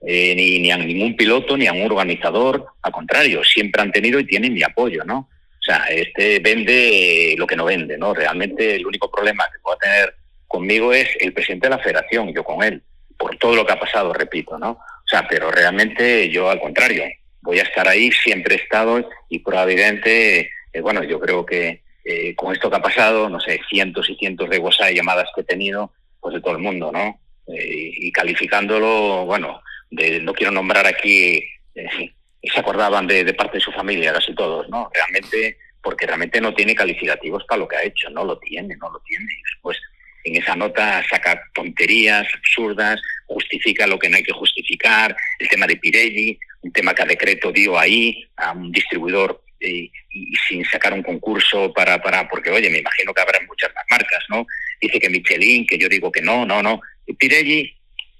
eh, 0.08 0.34
ni, 0.34 0.60
ni 0.60 0.72
a 0.72 0.78
ningún 0.78 1.18
piloto, 1.18 1.58
ni 1.58 1.68
a 1.68 1.74
un 1.74 1.82
organizador. 1.82 2.66
Al 2.82 2.92
contrario, 2.94 3.44
siempre 3.44 3.82
han 3.82 3.92
tenido 3.92 4.18
y 4.20 4.26
tienen 4.26 4.54
mi 4.54 4.64
apoyo, 4.64 5.04
¿no? 5.04 5.30
O 5.60 5.64
sea, 5.66 5.88
este 5.90 6.40
vende 6.40 7.36
lo 7.38 7.46
que 7.46 7.58
no 7.58 7.66
vende, 7.66 7.98
¿no? 7.98 8.14
Realmente 8.14 8.76
el 8.76 8.86
único 8.86 9.12
problema 9.12 9.46
que 9.52 9.60
pueda 9.60 9.78
tener 9.78 10.16
conmigo 10.48 10.94
es 10.94 11.10
el 11.20 11.34
presidente 11.34 11.68
de 11.68 11.76
la 11.76 11.84
federación, 11.84 12.34
yo 12.34 12.46
con 12.46 12.64
él 12.64 12.82
por 13.18 13.38
todo 13.38 13.56
lo 13.56 13.66
que 13.66 13.74
ha 13.74 13.80
pasado, 13.80 14.14
repito, 14.14 14.58
¿no? 14.58 14.72
O 14.72 15.08
sea, 15.08 15.28
pero 15.28 15.52
realmente 15.52 16.30
yo 16.30 16.50
al 16.50 16.60
contrario, 16.60 17.04
voy 17.42 17.60
a 17.60 17.64
estar 17.64 17.88
ahí, 17.88 18.12
siempre 18.12 18.56
he 18.56 18.58
estado 18.58 19.08
y 19.30 19.40
probablemente, 19.40 20.50
eh, 20.74 20.82
bueno, 20.82 21.04
yo 21.04 21.20
creo 21.20 21.46
que 21.46 21.84
eh, 22.04 22.36
con 22.36 22.54
esto 22.54 22.70
que 22.70 22.76
ha 22.76 22.82
pasado, 22.82 23.30
no 23.30 23.40
sé, 23.40 23.62
cientos 23.70 24.10
y 24.10 24.16
cientos 24.16 24.50
de 24.50 24.58
WhatsApp 24.58 24.92
llamadas 24.92 25.30
que 25.34 25.42
he 25.42 25.46
tenido, 25.46 25.92
pues 26.20 26.34
de 26.36 26.42
todo 26.42 26.54
el 26.54 26.60
mundo, 26.60 26.92
¿no? 26.92 27.20
Eh, 27.48 27.92
y 27.94 28.12
calificándolo, 28.12 29.26
bueno, 29.26 29.62
de, 29.92 30.20
no 30.20 30.34
quiero 30.34 30.52
nombrar 30.52 30.88
aquí, 30.88 31.44
se 31.76 32.60
acordaban 32.60 33.08
de, 33.08 33.24
de 33.24 33.34
parte 33.34 33.58
de 33.58 33.64
su 33.64 33.72
familia, 33.72 34.14
casi 34.14 34.34
todos, 34.34 34.68
¿no? 34.70 34.90
Realmente, 34.94 35.58
porque 35.82 36.08
realmente 36.08 36.42
no 36.42 36.54
tiene 36.54 36.74
calificativos 36.74 37.44
para 37.46 37.60
lo 37.60 37.68
que 37.68 37.76
ha 37.76 37.84
hecho, 37.84 38.10
no 38.10 38.24
lo 38.26 38.40
tiene, 38.40 38.76
no 38.78 38.90
lo 38.90 39.00
tiene. 39.02 39.26
Y 39.26 39.54
después 39.54 39.78
en 40.26 40.36
esa 40.36 40.56
nota 40.56 41.04
saca 41.08 41.42
tonterías 41.54 42.28
absurdas, 42.34 43.00
justifica 43.28 43.88
lo 43.88 44.00
que 44.00 44.10
no 44.10 44.18
hay 44.18 44.24
que 44.24 44.34
justificar, 44.34 45.16
el 45.40 45.48
tema 45.48 45.68
de 45.68 45.78
Pirelli, 45.78 46.38
un 46.62 46.72
tema 46.72 46.94
que 46.94 47.04
a 47.04 47.06
decreto 47.06 47.52
dio 47.52 47.78
ahí 47.78 48.28
a 48.36 48.52
un 48.52 48.72
distribuidor 48.72 49.42
eh, 49.60 49.90
y, 50.10 50.34
sin 50.48 50.66
sacar 50.66 50.94
un 50.94 51.04
concurso 51.04 51.72
para, 51.74 52.02
para, 52.02 52.28
porque 52.28 52.50
oye, 52.50 52.70
me 52.70 52.80
imagino 52.80 53.14
que 53.14 53.22
habrá 53.22 53.40
muchas 53.48 53.72
más 53.76 53.86
marcas, 53.90 54.24
¿no? 54.30 54.48
Dice 54.82 55.00
que 55.00 55.10
Michelin, 55.10 55.66
que 55.68 55.78
yo 55.78 55.88
digo 55.88 56.12
que 56.12 56.22
no, 56.22 56.46
no, 56.46 56.62
no. 56.62 56.82
Pirelli, 57.20 57.72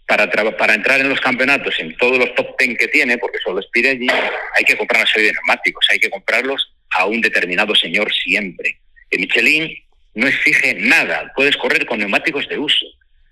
para, 0.08 0.30
para 0.30 0.76
entrar 0.76 1.02
en 1.02 1.10
los 1.10 1.20
campeonatos, 1.20 1.74
en 1.80 1.98
todos 1.98 2.20
los 2.20 2.36
top 2.36 2.56
ten 2.58 2.76
que 2.76 2.88
tiene, 2.88 3.18
porque 3.18 3.40
solo 3.44 3.60
es 3.60 3.68
Pirelli, 3.72 4.08
hay 4.56 4.64
que 4.64 4.78
comprar 4.78 5.02
una 5.02 5.12
serie 5.12 5.30
de 5.30 5.34
neumáticos, 5.34 5.86
hay 5.90 5.98
que 5.98 6.12
comprarlos 6.12 6.72
a 6.92 7.06
un 7.06 7.20
determinado 7.20 7.74
señor 7.74 8.14
siempre. 8.14 8.80
Que 9.10 9.18
Michelin 9.18 9.85
no 10.16 10.28
exige 10.28 10.74
nada, 10.76 11.32
puedes 11.36 11.58
correr 11.58 11.86
con 11.86 12.00
neumáticos 12.00 12.48
de 12.48 12.58
uso. 12.58 12.86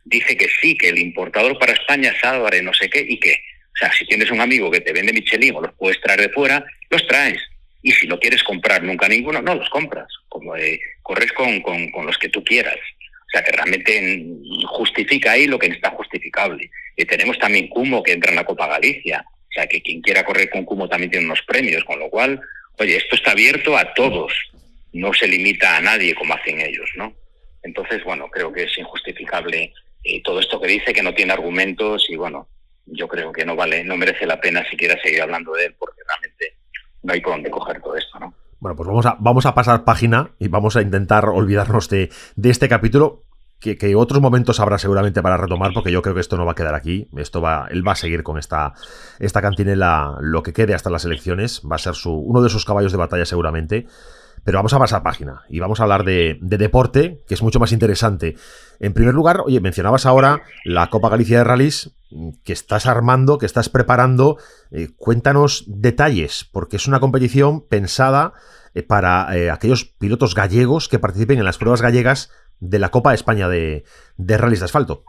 Dice 0.04 0.36
que 0.36 0.50
sí, 0.62 0.78
que 0.78 0.90
el 0.90 1.00
importador 1.00 1.58
para 1.58 1.72
España 1.72 2.12
es 2.12 2.24
Álvarez, 2.24 2.62
no 2.62 2.74
sé 2.74 2.90
qué, 2.90 3.06
y 3.08 3.18
que, 3.20 3.32
o 3.32 3.78
sea, 3.80 3.92
si 3.94 4.06
tienes 4.06 4.30
un 4.30 4.42
amigo 4.42 4.70
que 4.70 4.82
te 4.82 4.92
vende 4.92 5.14
Michelin 5.14 5.56
o 5.56 5.62
los 5.62 5.74
puedes 5.76 6.00
traer 6.02 6.20
de 6.20 6.30
fuera, 6.30 6.64
los 6.90 7.08
traes. 7.08 7.42
Y 7.82 7.92
si 7.92 8.06
no 8.06 8.20
quieres 8.20 8.44
comprar 8.44 8.84
nunca 8.84 9.08
ninguno, 9.08 9.42
no 9.42 9.56
los 9.56 9.70
compras. 9.70 10.08
Como 10.28 10.56
eh, 10.58 10.80
corres 11.02 11.32
con, 11.32 11.62
con, 11.62 11.90
con, 11.92 12.06
los 12.06 12.18
que 12.18 12.30
tú 12.30 12.44
quieras. 12.44 12.76
O 12.76 13.30
sea, 13.32 13.44
que 13.44 13.52
realmente 13.52 14.26
justifica 14.68 15.32
ahí 15.32 15.48
lo 15.48 15.60
que 15.60 15.68
está 15.68 15.90
justificable. 15.92 16.70
Y 16.96 17.06
tenemos 17.06 17.40
también 17.40 17.68
Cumo 17.68 18.04
que 18.04 18.14
entra 18.14 18.32
en 18.32 18.38
la 18.38 18.46
Copa 18.46 18.68
Galicia. 18.68 19.26
O 19.28 19.52
sea, 19.54 19.68
que 19.68 19.82
quien 19.82 20.02
quiera 20.02 20.24
correr 20.24 20.50
con 20.50 20.66
Cumo 20.66 20.88
también 20.88 21.12
tiene 21.12 21.26
unos 21.26 21.42
premios. 21.42 21.84
Con 21.84 22.00
lo 22.00 22.10
cual, 22.10 22.40
oye, 22.78 22.98
esto 22.98 23.16
está 23.16 23.32
abierto 23.32 23.78
a 23.78 23.94
todos 23.94 24.34
no 24.94 25.14
se 25.14 25.28
limita 25.28 25.78
a 25.78 25.82
nadie 25.82 26.16
como 26.16 26.34
hacen 26.34 26.62
ellos, 26.62 26.90
¿no? 26.96 27.14
Entonces, 27.64 28.04
bueno, 28.04 28.30
creo 28.30 28.52
que 28.52 28.64
es 28.64 28.78
injustificable 28.78 29.74
eh, 30.04 30.22
todo 30.24 30.40
esto 30.40 30.60
que 30.60 30.68
dice, 30.68 30.94
que 30.94 31.04
no 31.04 31.14
tiene 31.14 31.34
argumentos 31.34 32.06
y 32.10 32.16
bueno, 32.16 32.48
yo 32.86 33.08
creo 33.08 33.32
que 33.32 33.46
no 33.46 33.56
vale, 33.56 33.84
no 33.84 33.98
merece 33.98 34.26
la 34.26 34.40
pena 34.40 34.64
siquiera 34.70 35.00
seguir 35.02 35.22
hablando 35.22 35.54
de 35.54 35.68
él 35.68 35.76
porque 35.80 36.02
realmente 36.08 36.58
no 37.04 37.14
hay 37.14 37.22
por 37.22 37.34
dónde 37.34 37.50
coger 37.50 37.82
todo 37.82 37.96
esto, 37.96 38.20
¿no? 38.20 38.34
Bueno, 38.60 38.78
pues 38.78 38.88
vamos 38.88 39.06
a, 39.06 39.18
vamos 39.20 39.46
a 39.46 39.54
pasar 39.54 39.84
página 39.84 40.32
y 40.40 40.48
vamos 40.48 40.78
a 40.78 40.82
intentar 40.82 41.28
olvidarnos 41.28 41.90
de, 41.90 42.10
de 42.36 42.50
este 42.50 42.70
capítulo. 42.70 43.24
Que, 43.60 43.78
que, 43.78 43.96
otros 43.96 44.22
momentos 44.22 44.60
habrá 44.60 44.78
seguramente 44.78 45.22
para 45.22 45.38
retomar, 45.38 45.72
porque 45.74 45.92
yo 45.92 46.02
creo 46.02 46.16
que 46.16 46.22
esto 46.22 46.36
no 46.36 46.46
va 46.46 46.52
a 46.52 46.56
quedar 46.56 46.76
aquí. 46.76 47.08
Esto 47.18 47.42
va, 47.42 47.68
él 47.72 47.86
va 47.86 47.94
a 47.94 47.96
seguir 47.96 48.24
con 48.24 48.38
esta, 48.38 48.74
esta 49.20 49.42
cantinela 49.42 50.18
lo 50.20 50.44
que 50.44 50.52
quede 50.52 50.74
hasta 50.74 50.90
las 50.90 51.06
elecciones. 51.06 51.62
Va 51.70 51.76
a 51.78 51.80
ser 51.80 51.94
su, 51.96 52.14
uno 52.14 52.42
de 52.42 52.50
sus 52.50 52.66
caballos 52.66 52.92
de 52.92 52.98
batalla 52.98 53.26
seguramente. 53.26 53.86
Pero 54.44 54.58
vamos 54.58 54.74
a 54.74 54.80
pasar 54.80 55.04
página 55.04 55.44
y 55.50 55.60
vamos 55.60 55.80
a 55.80 55.84
hablar 55.84 56.04
de, 56.04 56.38
deporte, 56.42 57.22
que 57.28 57.34
es 57.34 57.42
mucho 57.42 57.60
más 57.60 57.72
interesante. 57.72 58.36
En 58.80 58.94
primer 58.94 59.14
lugar, 59.14 59.42
oye, 59.46 59.62
mencionabas 59.62 60.06
ahora 60.06 60.44
la 60.66 60.90
Copa 60.90 61.10
Galicia 61.10 61.38
de 61.38 61.44
Rallys 61.44 61.96
que 62.44 62.54
estás 62.54 62.86
armando, 62.86 63.38
que 63.38 63.46
estás 63.46 63.70
preparando. 63.70 64.38
Eh, 64.72 64.90
cuéntanos 64.98 65.64
detalles, 65.68 66.50
porque 66.52 66.76
es 66.76 66.88
una 66.88 67.00
competición 67.00 67.68
pensada 67.68 68.34
eh, 68.76 68.84
para 68.84 69.36
eh, 69.36 69.50
aquellos 69.50 69.86
pilotos 69.86 70.36
gallegos 70.36 70.90
que 70.90 71.00
participen 71.00 71.40
en 71.40 71.46
las 71.46 71.58
pruebas 71.58 71.82
gallegas 71.82 72.30
de 72.60 72.80
la 72.80 72.90
Copa 72.90 73.12
de 73.12 73.16
España 73.16 73.48
de, 73.48 73.84
de 74.18 74.38
Rallys 74.38 74.60
de 74.60 74.66
Asfalto. 74.66 75.06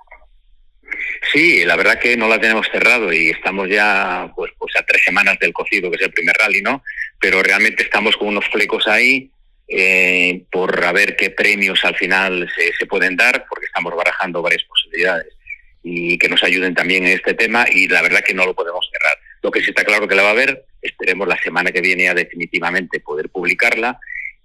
Sí, 1.32 1.64
la 1.64 1.76
verdad 1.76 1.98
que 1.98 2.16
no 2.16 2.28
la 2.28 2.38
tenemos 2.38 2.66
cerrado 2.70 3.12
y 3.12 3.30
estamos 3.30 3.68
ya 3.68 4.30
pues, 4.36 4.52
pues 4.58 4.74
a 4.76 4.84
tres 4.84 5.02
semanas 5.04 5.38
del 5.40 5.52
cocido, 5.52 5.90
que 5.90 5.96
es 5.96 6.02
el 6.02 6.12
primer 6.12 6.36
rally, 6.36 6.62
¿no? 6.62 6.82
Pero 7.20 7.42
realmente 7.42 7.82
estamos 7.82 8.16
con 8.16 8.28
unos 8.28 8.46
flecos 8.48 8.86
ahí 8.88 9.30
eh, 9.68 10.44
por 10.50 10.84
a 10.84 10.92
ver 10.92 11.16
qué 11.16 11.30
premios 11.30 11.84
al 11.84 11.96
final 11.96 12.50
se, 12.54 12.72
se, 12.74 12.86
pueden 12.86 13.16
dar, 13.16 13.46
porque 13.48 13.66
estamos 13.66 13.94
barajando 13.96 14.42
varias 14.42 14.62
posibilidades 14.64 15.32
y 15.82 16.18
que 16.18 16.28
nos 16.28 16.42
ayuden 16.42 16.74
también 16.74 17.06
en 17.06 17.12
este 17.12 17.34
tema 17.34 17.66
y 17.70 17.88
la 17.88 18.02
verdad 18.02 18.24
que 18.26 18.34
no 18.34 18.46
lo 18.46 18.54
podemos 18.54 18.88
cerrar. 18.90 19.16
Lo 19.42 19.50
que 19.50 19.60
sí 19.60 19.70
está 19.70 19.84
claro 19.84 20.08
que 20.08 20.14
la 20.14 20.22
va 20.22 20.28
a 20.28 20.32
haber, 20.32 20.64
esperemos 20.80 21.28
la 21.28 21.40
semana 21.42 21.72
que 21.72 21.82
viene 21.82 22.04
ya 22.04 22.14
definitivamente 22.14 23.00
poder 23.00 23.28
publicarla 23.28 23.98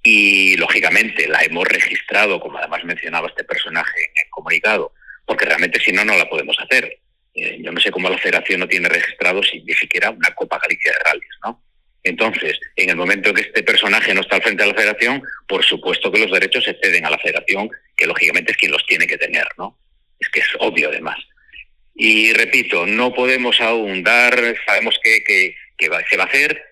y 0.04 0.56
lógicamente 0.58 1.28
la 1.28 1.44
hemos 1.44 1.68
registrado, 1.68 2.40
como 2.40 2.58
además 2.58 2.84
mencionaba 2.84 3.28
este 3.28 3.44
personaje 3.44 3.98
en 3.98 4.26
el 4.26 4.30
comunicado, 4.30 4.94
porque 5.26 5.46
realmente 5.46 5.80
si 5.80 5.92
no, 5.92 6.04
no 6.04 6.18
la 6.18 6.30
podemos 6.30 6.58
hacer. 6.60 7.00
Eh, 7.36 7.60
yo 7.62 7.72
no 7.72 7.80
sé 7.80 7.92
cómo 7.92 8.10
la 8.10 8.18
federación 8.18 8.62
no 8.62 8.68
tiene 8.68 8.90
registrado 8.90 9.42
ni 9.42 9.74
siquiera 9.76 10.10
una 10.10 10.34
Copa 10.36 10.60
Galicia 10.60 10.92
de 10.92 11.00
Rallys, 11.00 11.40
¿no? 11.44 11.62
Entonces, 12.10 12.60
en 12.76 12.90
el 12.90 12.96
momento 12.96 13.30
en 13.30 13.36
que 13.36 13.42
este 13.42 13.64
personaje 13.64 14.14
no 14.14 14.22
está 14.22 14.38
al 14.38 14.42
frente 14.42 14.64
de 14.64 14.70
la 14.70 14.76
federación, 14.76 15.22
por 15.48 15.64
supuesto 15.64 16.12
que 16.12 16.20
los 16.20 16.32
derechos 16.32 16.64
se 16.64 16.78
ceden 16.82 17.06
a 17.06 17.12
la 17.12 17.20
federación, 17.20 17.70
que 17.96 18.08
lógicamente 18.08 18.52
es 18.52 18.58
quien 18.58 18.72
los 18.72 18.86
tiene 18.88 19.06
que 19.06 19.18
tener, 19.18 19.46
¿no? 19.58 19.78
Es 20.20 20.28
que 20.30 20.40
es 20.40 20.48
obvio 20.60 20.90
además. 20.90 21.18
Y 21.96 22.34
repito, 22.34 22.88
no 22.88 23.14
podemos 23.14 23.62
aún 23.62 24.04
dar, 24.04 24.56
sabemos 24.66 25.00
que, 25.04 25.24
que, 25.24 25.56
se 25.78 26.18
va 26.18 26.24
a 26.24 26.28
hacer, 26.28 26.64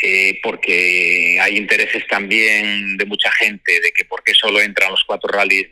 eh, 0.00 0.40
porque 0.42 1.38
hay 1.40 1.56
intereses 1.56 2.06
también 2.06 2.96
de 2.96 3.04
mucha 3.04 3.30
gente 3.32 3.80
de 3.80 3.92
que 3.92 4.04
por 4.04 4.24
qué 4.24 4.32
solo 4.34 4.60
entran 4.60 4.90
los 4.90 5.04
cuatro 5.04 5.28
rallies 5.28 5.68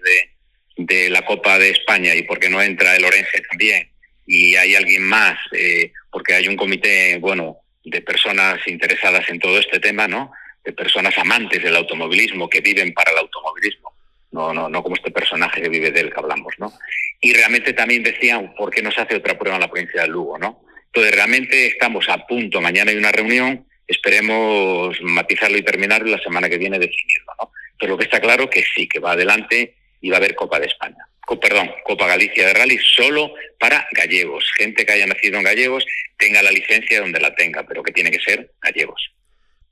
de, 0.76 1.10
la 1.10 1.22
Copa 1.22 1.58
de 1.58 1.70
España 1.70 2.14
y 2.14 2.22
porque 2.22 2.48
no 2.48 2.62
entra 2.62 2.96
el 2.96 3.04
Orense 3.04 3.42
también 3.50 3.90
y 4.26 4.56
hay 4.56 4.74
alguien 4.74 5.02
más, 5.02 5.38
eh, 5.52 5.92
porque 6.10 6.34
hay 6.34 6.48
un 6.48 6.56
comité, 6.56 7.18
bueno, 7.18 7.58
de 7.84 8.02
personas 8.02 8.60
interesadas 8.66 9.28
en 9.28 9.38
todo 9.38 9.58
este 9.58 9.80
tema, 9.80 10.06
¿no? 10.06 10.32
De 10.64 10.72
personas 10.72 11.16
amantes 11.18 11.62
del 11.62 11.76
automovilismo 11.76 12.48
que 12.48 12.60
viven 12.60 12.92
para 12.92 13.12
el 13.12 13.18
automovilismo, 13.18 13.92
no, 14.32 14.52
no, 14.52 14.68
no 14.68 14.82
como 14.82 14.96
este 14.96 15.10
personaje 15.10 15.62
que 15.62 15.68
vive 15.68 15.90
del 15.90 16.12
que 16.12 16.20
hablamos, 16.20 16.54
¿no? 16.58 16.72
Y 17.20 17.32
realmente 17.32 17.72
también 17.72 18.02
decían, 18.02 18.54
¿por 18.54 18.70
qué 18.70 18.82
no 18.82 18.90
se 18.90 19.00
hace 19.00 19.16
otra 19.16 19.38
prueba 19.38 19.56
en 19.56 19.62
la 19.62 19.70
provincia 19.70 20.02
de 20.02 20.08
Lugo, 20.08 20.38
no? 20.38 20.62
Entonces 20.86 21.14
realmente 21.14 21.66
estamos 21.66 22.08
a 22.08 22.26
punto, 22.26 22.60
mañana 22.60 22.90
hay 22.90 22.96
una 22.96 23.12
reunión, 23.12 23.66
esperemos 23.86 24.96
matizarlo 25.02 25.56
y 25.56 25.62
terminar 25.62 26.06
la 26.06 26.18
semana 26.18 26.48
que 26.48 26.58
viene 26.58 26.78
definirlo, 26.78 27.32
¿no? 27.40 27.52
Pero 27.78 27.92
lo 27.92 27.98
que 27.98 28.04
está 28.04 28.20
claro 28.20 28.50
que 28.50 28.64
sí, 28.74 28.86
que 28.88 29.00
va 29.00 29.12
adelante 29.12 29.74
y 30.00 30.10
va 30.10 30.16
a 30.16 30.18
haber 30.18 30.34
Copa 30.34 30.58
de 30.58 30.66
España. 30.66 30.98
perdón, 31.40 31.70
Copa 31.84 32.06
Galicia 32.06 32.46
de 32.46 32.54
Rally 32.54 32.78
solo 32.78 33.32
para 33.58 33.86
gallegos. 33.92 34.44
Gente 34.56 34.84
que 34.84 34.92
haya 34.92 35.06
nacido 35.06 35.38
en 35.38 35.44
gallegos 35.44 35.84
tenga 36.18 36.42
la 36.42 36.50
licencia 36.50 37.00
donde 37.00 37.20
la 37.20 37.34
tenga, 37.34 37.64
pero 37.66 37.82
que 37.82 37.92
tiene 37.92 38.10
que 38.10 38.20
ser 38.20 38.52
gallegos. 38.60 39.12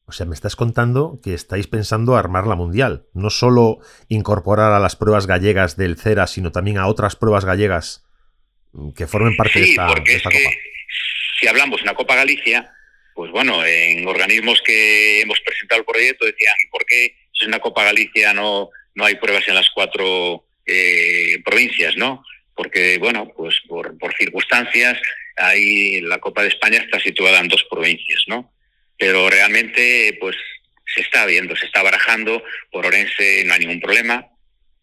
O 0.07 0.13
sea, 0.13 0.25
me 0.25 0.35
estás 0.35 0.57
contando 0.57 1.21
que 1.23 1.35
estáis 1.35 1.67
pensando 1.67 2.17
armar 2.17 2.47
la 2.47 2.55
mundial. 2.55 3.07
No 3.13 3.29
solo 3.29 3.81
incorporar 4.09 4.73
a 4.73 4.79
las 4.79 4.97
pruebas 4.97 5.27
gallegas 5.27 5.77
del 5.77 5.99
CERA, 5.99 6.27
sino 6.27 6.51
también 6.51 6.79
a 6.79 6.87
otras 6.87 7.15
pruebas 7.15 7.45
gallegas 7.45 8.07
que 8.97 9.07
formen 9.07 9.37
parte 9.37 9.61
de 9.61 9.71
esta, 9.71 9.87
porque 9.87 10.17
esta 10.17 10.29
es 10.31 10.35
copa. 10.35 10.57
si 11.41 11.49
hablamos 11.49 11.79
de 11.79 11.83
una 11.83 11.95
Copa 11.95 12.17
Galicia, 12.17 12.71
pues 13.15 13.31
bueno, 13.31 13.65
en 13.65 14.07
organismos 14.07 14.63
que 14.63 15.21
hemos 15.21 15.41
presentado 15.41 15.81
el 15.81 15.87
proyecto 15.87 16.25
decían, 16.25 16.55
¿y 16.65 16.71
por 16.71 16.87
qué 16.87 17.15
si 17.33 17.45
es 17.45 17.49
una 17.49 17.59
Copa 17.59 17.85
Galicia 17.85 18.33
no, 18.33 18.71
no 18.99 19.05
hay 19.05 19.15
pruebas 19.15 19.47
en 19.47 19.55
las 19.55 19.71
cuatro 19.71 20.45
eh, 20.67 21.41
provincias, 21.45 21.97
¿no? 21.97 22.25
Porque, 22.53 22.99
bueno, 22.99 23.33
pues 23.37 23.61
por, 23.69 23.97
circunstancias, 24.19 24.99
ahí 25.37 26.01
la 26.01 26.19
Copa 26.19 26.43
de 26.43 26.49
España 26.49 26.79
está 26.79 26.99
situada 26.99 27.39
en 27.39 27.47
dos 27.47 27.65
provincias, 27.71 28.25
¿no? 28.27 28.53
Pero 28.99 29.31
realmente, 29.31 30.19
pues 30.19 30.37
se 30.93 31.03
está 31.03 31.27
viendo, 31.27 31.55
se 31.55 31.67
está 31.67 31.81
barajando, 31.81 32.43
por 32.73 32.87
Orense 32.87 33.45
no 33.45 33.55
hay 33.55 33.61
ningún 33.61 33.81
problema, 33.81 34.27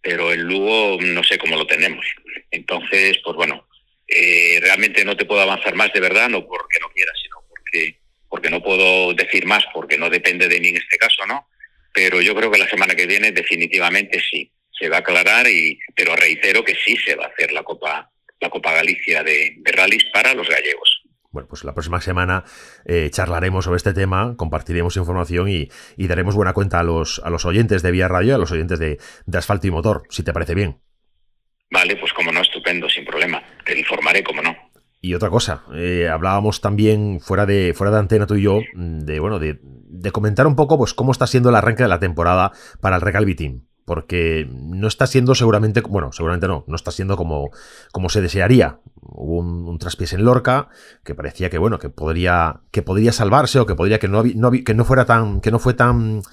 pero 0.02 0.32
el 0.32 0.44
Lugo 0.44 0.98
no 1.02 1.22
sé 1.26 1.38
cómo 1.38 1.58
lo 1.58 1.68
tenemos. 1.68 2.06
Entonces, 2.52 3.18
pues 3.22 3.36
bueno, 3.36 3.68
eh, 4.08 4.60
realmente 4.62 5.04
no 5.04 5.18
te 5.18 5.26
puedo 5.26 5.42
avanzar 5.42 5.76
más 5.76 5.92
de 5.92 6.00
verdad, 6.00 6.30
no 6.30 6.48
porque 6.48 6.80
no 6.80 6.90
quiera, 6.92 7.12
sino 7.22 7.36
porque, 7.50 8.00
porque 8.30 8.50
no 8.50 8.64
puedo 8.64 9.14
decir 9.14 9.46
más, 9.46 9.66
porque 9.74 9.98
no 9.98 10.10
depende 10.10 10.48
de 10.48 10.62
mí 10.62 10.70
en 10.70 10.78
este 10.78 10.98
caso, 10.98 11.26
¿no? 11.28 11.50
Pero 11.96 12.22
yo 12.22 12.36
creo 12.36 12.52
que 12.52 12.60
la 12.60 12.70
semana 12.70 12.94
que 12.94 13.08
viene 13.08 13.32
definitivamente 13.32 14.22
sí, 14.30 14.52
se 14.78 14.90
va 14.90 14.98
a 14.98 15.00
aclarar, 15.00 15.48
y, 15.48 15.80
pero 15.96 16.14
reitero 16.16 16.64
que 16.64 16.76
sí 16.76 16.98
se 16.98 17.16
va 17.16 17.24
a 17.24 17.30
hacer 17.30 17.54
la 17.54 17.64
Copa, 17.64 18.12
la 18.42 18.50
Copa 18.50 18.74
Galicia 18.74 19.24
de, 19.24 19.56
de 19.58 19.72
rallies 19.72 20.04
para 20.14 20.34
los 20.34 20.50
gallegos. 20.50 21.04
Bueno, 21.32 21.48
pues 21.48 21.64
la 21.64 21.74
próxima 21.74 22.02
semana 22.02 22.44
eh, 22.86 23.10
charlaremos 23.12 23.64
sobre 23.66 23.78
este 23.78 23.94
tema, 23.94 24.36
compartiremos 24.38 24.98
información 24.98 25.48
y, 25.50 25.70
y, 25.96 26.08
daremos 26.08 26.36
buena 26.36 26.54
cuenta 26.54 26.80
a 26.80 26.84
los, 26.84 27.22
a 27.24 27.30
los 27.30 27.46
oyentes 27.46 27.82
de 27.82 27.92
Vía 27.92 28.10
Radio, 28.10 28.36
a 28.36 28.38
los 28.38 28.52
oyentes 28.52 28.78
de, 28.80 28.98
de 29.26 29.38
Asfalto 29.38 29.68
y 29.68 29.72
Motor, 29.72 30.04
si 30.10 30.24
te 30.24 30.34
parece 30.34 30.54
bien. 30.54 30.78
Vale, 31.72 31.96
pues 31.96 32.14
como 32.14 32.32
no, 32.32 32.42
estupendo, 32.42 32.90
sin 32.90 33.06
problema. 33.06 33.42
Te 33.66 33.78
informaré, 33.78 34.24
como 34.24 34.42
no. 34.42 34.56
Y 35.06 35.14
otra 35.14 35.30
cosa, 35.30 35.62
eh, 35.76 36.10
hablábamos 36.10 36.62
también 36.62 37.20
fuera 37.22 37.46
de, 37.46 37.76
fuera 37.76 37.92
de 37.92 38.00
antena 38.00 38.26
tú 38.26 38.34
y 38.34 38.42
yo, 38.42 38.62
de 38.74 39.20
bueno, 39.20 39.38
de, 39.38 39.60
de, 39.62 40.12
comentar 40.12 40.48
un 40.48 40.56
poco 40.56 40.80
pues 40.80 40.96
cómo 40.96 41.12
está 41.12 41.28
siendo 41.28 41.50
el 41.50 41.56
arranque 41.56 41.84
de 41.84 41.90
la 41.90 42.00
temporada 42.00 42.54
para 42.82 42.96
el 42.96 43.04
Recalvi 43.04 43.36
Team. 43.36 43.66
Porque 43.86 44.50
no 44.52 44.88
está 44.88 45.06
siendo 45.06 45.36
seguramente, 45.36 45.82
bueno, 45.82 46.12
seguramente 46.12 46.48
no, 46.48 46.64
no 46.66 46.76
está 46.76 46.90
siendo 46.90 47.18
como, 47.18 47.52
como 47.92 48.10
se 48.10 48.20
desearía. 48.20 48.80
Hubo 49.00 49.38
un, 49.38 49.68
un, 49.68 49.78
traspiés 49.78 50.14
en 50.14 50.26
Lorca 50.26 50.70
que 51.04 51.14
parecía 51.14 51.52
que, 51.52 51.60
bueno, 51.60 51.78
que 51.78 51.90
podría, 51.92 52.62
que 52.72 52.82
podría 52.82 53.12
salvarse 53.12 53.60
o 53.60 53.68
que 53.68 53.76
podría 53.76 54.00
que 54.00 54.08
no, 54.08 54.24
no, 54.24 54.50
que 54.50 54.74
no 54.74 54.86
fuera 54.86 55.06
tan, 55.06 55.40
que 55.40 55.52
no 55.52 55.60
fue 55.60 55.76
tan, 55.76 56.24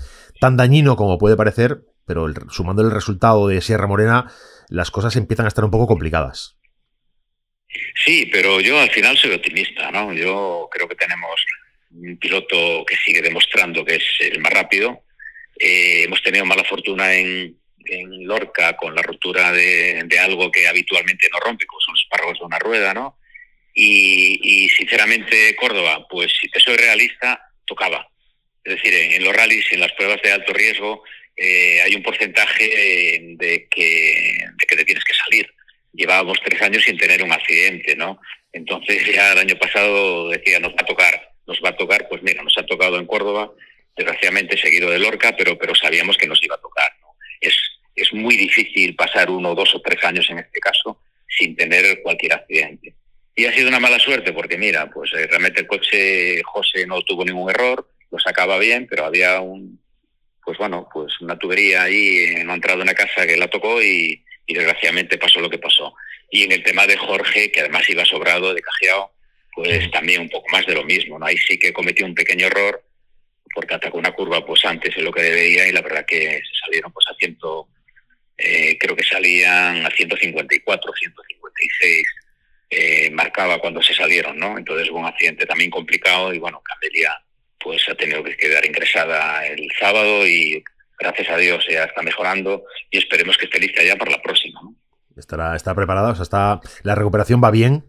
tan 0.41 0.57
dañino 0.57 0.97
como 0.97 1.19
puede 1.19 1.37
parecer, 1.37 1.85
pero 2.07 2.25
el, 2.25 2.37
sumando 2.49 2.81
el 2.81 2.91
resultado 2.91 3.49
de 3.49 3.61
Sierra 3.61 3.87
Morena, 3.87 4.33
las 4.71 4.91
cosas 4.91 5.15
empiezan 5.17 5.45
a 5.45 5.49
estar 5.49 5.63
un 5.63 5.71
poco 5.71 5.87
complicadas. 5.87 6.57
Sí, 8.05 8.27
pero 8.27 8.61
yo 8.61 8.79
al 8.79 8.91
final 8.91 9.17
soy 9.17 9.33
optimista, 9.33 9.91
¿no? 9.91 10.13
Yo 10.13 10.69
creo 10.71 10.89
que 10.89 10.95
tenemos 10.95 11.45
un 11.91 12.17
piloto 12.17 12.85
que 12.87 12.97
sigue 12.97 13.23
demostrando 13.23 13.85
que 13.85 13.97
es 13.97 14.05
el 14.21 14.41
más 14.41 14.53
rápido. 14.53 15.05
Eh, 15.59 16.05
hemos 16.05 16.23
tenido 16.23 16.45
mala 16.45 16.65
fortuna 16.65 17.15
en, 17.15 17.57
Lorca 18.25 18.77
con 18.77 18.95
la 18.95 19.03
rotura 19.03 19.53
de, 19.53 20.07
algo 20.19 20.51
que 20.51 20.69
habitualmente 20.69 21.29
no 21.31 21.41
rompe, 21.41 21.67
como 21.67 21.81
son 21.81 21.95
los 21.95 22.03
espárragos 22.03 22.39
de 22.39 22.45
una 22.45 22.59
rueda, 22.59 22.95
¿no? 22.95 23.19
Y, 23.75 24.69
sinceramente 24.77 25.55
Córdoba, 25.57 26.07
pues 26.09 26.33
si 26.41 26.49
te 26.49 26.61
soy 26.61 26.77
realista, 26.77 27.41
tocaba. 27.67 28.09
Es 28.65 28.77
decir, 28.77 28.95
en, 28.95 29.13
en 29.13 29.25
los 29.25 29.35
rallies, 29.35 29.67
en 29.73 29.81
las 29.81 29.93
pruebas 29.93 30.23
de 30.23 30.31
alto 30.31 30.53
riesgo, 30.53 31.03
eh, 31.37 31.81
hay 31.83 31.95
un 31.95 32.03
porcentaje 32.03 32.65
de 33.37 33.69
que, 33.69 34.45
de 34.59 34.67
que 34.67 34.77
te 34.77 34.85
tienes 34.85 35.05
que 35.05 35.15
salir. 35.15 35.53
Llevábamos 35.93 36.39
tres 36.45 36.61
años 36.63 36.83
sin 36.85 36.97
tener 36.97 37.23
un 37.23 37.33
accidente, 37.33 37.97
¿no? 37.97 38.21
Entonces 38.53 39.05
ya 39.15 39.33
el 39.33 39.39
año 39.39 39.57
pasado 39.57 40.29
decía, 40.29 40.61
nos 40.61 40.73
va 40.73 40.81
a 40.81 40.87
tocar, 40.87 41.33
nos 41.47 41.61
va 41.65 41.71
a 41.71 41.77
tocar, 41.77 42.09
pues 42.09 42.23
mira, 42.23 42.43
nos 42.43 42.57
ha 42.59 42.67
tocado 42.67 42.99
en 42.99 43.07
Córdoba, 43.07 43.53
desgraciadamente 43.97 44.57
seguido 44.57 44.91
de 44.91 44.99
Lorca, 44.99 45.35
pero, 45.37 45.59
pero 45.59 45.75
sabíamos 45.75 46.17
que 46.17 46.27
nos 46.27 46.43
iba 46.43 46.55
a 46.55 46.61
tocar, 46.61 46.91
¿no? 47.01 47.09
Es, 47.41 47.57
es 47.95 48.13
muy 48.13 48.37
difícil 48.37 48.95
pasar 48.95 49.31
uno, 49.31 49.55
dos 49.55 49.75
o 49.75 49.81
tres 49.81 50.03
años 50.05 50.29
en 50.31 50.39
este 50.39 50.61
caso 50.61 50.99
sin 51.29 51.57
tener 51.57 52.03
cualquier 52.03 52.35
accidente. 52.35 52.95
Y 53.35 53.47
ha 53.47 53.53
sido 53.53 53.69
una 53.69 53.81
mala 53.81 53.99
suerte 53.99 54.33
porque 54.33 54.59
mira, 54.59 54.91
pues 54.91 55.11
eh, 55.15 55.27
realmente 55.27 55.63
el 55.63 55.67
coche 55.67 56.43
José 56.43 56.87
no 56.87 57.01
tuvo 57.03 57.25
ningún 57.25 57.51
error, 57.51 57.89
lo 58.11 58.19
sacaba 58.19 58.59
bien, 58.59 58.87
pero 58.89 59.07
había 59.07 59.41
un, 59.41 59.81
pues 60.45 60.59
bueno, 60.59 60.89
pues 60.93 61.19
una 61.21 61.39
tubería 61.39 61.85
ahí, 61.85 62.35
no 62.45 62.53
ha 62.53 62.57
entrado 62.57 62.81
en 62.81 62.89
una 62.89 62.95
casa 62.95 63.27
que 63.27 63.37
la 63.37 63.49
tocó 63.49 63.83
y, 63.83 64.23
y, 64.47 64.55
desgraciadamente 64.55 65.19
pasó 65.19 65.41
lo 65.41 65.51
que 65.51 65.59
pasó. 65.59 65.95
Y 66.31 66.45
en 66.45 66.53
el 66.53 66.63
tema 66.63 66.87
de 66.87 66.97
Jorge, 66.97 67.51
que 67.51 67.61
además 67.61 67.89
iba 67.89 68.05
sobrado, 68.05 68.55
de 68.55 68.63
cajeado, 68.63 69.13
pues 69.55 69.91
también 69.91 70.23
un 70.23 70.29
poco 70.29 70.47
más 70.51 70.65
de 70.67 70.75
lo 70.75 70.85
mismo, 70.85 71.19
¿no? 71.19 71.27
Ahí 71.27 71.37
sí 71.37 71.59
que 71.59 71.73
cometió 71.73 72.07
un 72.07 72.15
pequeño 72.15 72.47
error 72.47 72.83
porque 73.55 73.75
atacó 73.75 73.99
una 73.99 74.13
curva 74.13 74.45
pues 74.45 74.65
antes 74.65 74.95
de 74.95 75.03
lo 75.03 75.13
que 75.13 75.23
debía 75.23 75.69
y 75.69 75.73
la 75.73 75.83
verdad 75.83 76.07
que 76.07 76.19
se 76.19 76.61
salieron 76.65 76.91
pues 76.93 77.07
a 77.09 77.15
ciento, 77.17 77.69
eh, 78.39 78.79
creo 78.79 78.97
que 78.97 79.05
salían 79.05 79.85
a 79.85 79.91
154, 79.91 80.93
156, 80.93 82.07
eh, 82.71 83.11
marcaba 83.11 83.59
cuando 83.59 83.83
se 83.83 83.95
salieron, 83.95 84.39
¿no? 84.39 84.57
Entonces 84.57 84.91
hubo 84.91 85.01
un 85.01 85.07
accidente 85.07 85.45
también 85.45 85.71
complicado 85.71 86.33
y 86.33 86.39
bueno, 86.39 86.63
Candelia 86.65 87.15
pues 87.61 87.87
ha 87.89 87.95
tenido 87.95 88.25
que 88.25 88.37
quedar 88.37 88.65
ingresada 88.67 89.47
el 89.47 89.71
sábado 89.79 90.27
y 90.27 90.65
gracias 91.03 91.29
a 91.29 91.37
Dios 91.37 91.67
ya 91.69 91.85
está 91.85 92.03
mejorando 92.03 92.65
y 92.91 92.99
esperemos 92.99 93.37
que 93.37 93.47
esté 93.47 93.59
lista 93.59 93.83
ya 93.83 93.97
para 93.97 94.13
la 94.13 94.23
próxima. 94.23 94.61
¿no? 94.63 94.75
Estará, 95.17 95.57
está 95.57 95.75
preparada, 95.75 96.11
o 96.11 96.15
sea, 96.15 96.23
está, 96.23 96.61
la 96.83 96.95
recuperación 96.95 97.43
va 97.43 97.51
bien. 97.51 97.85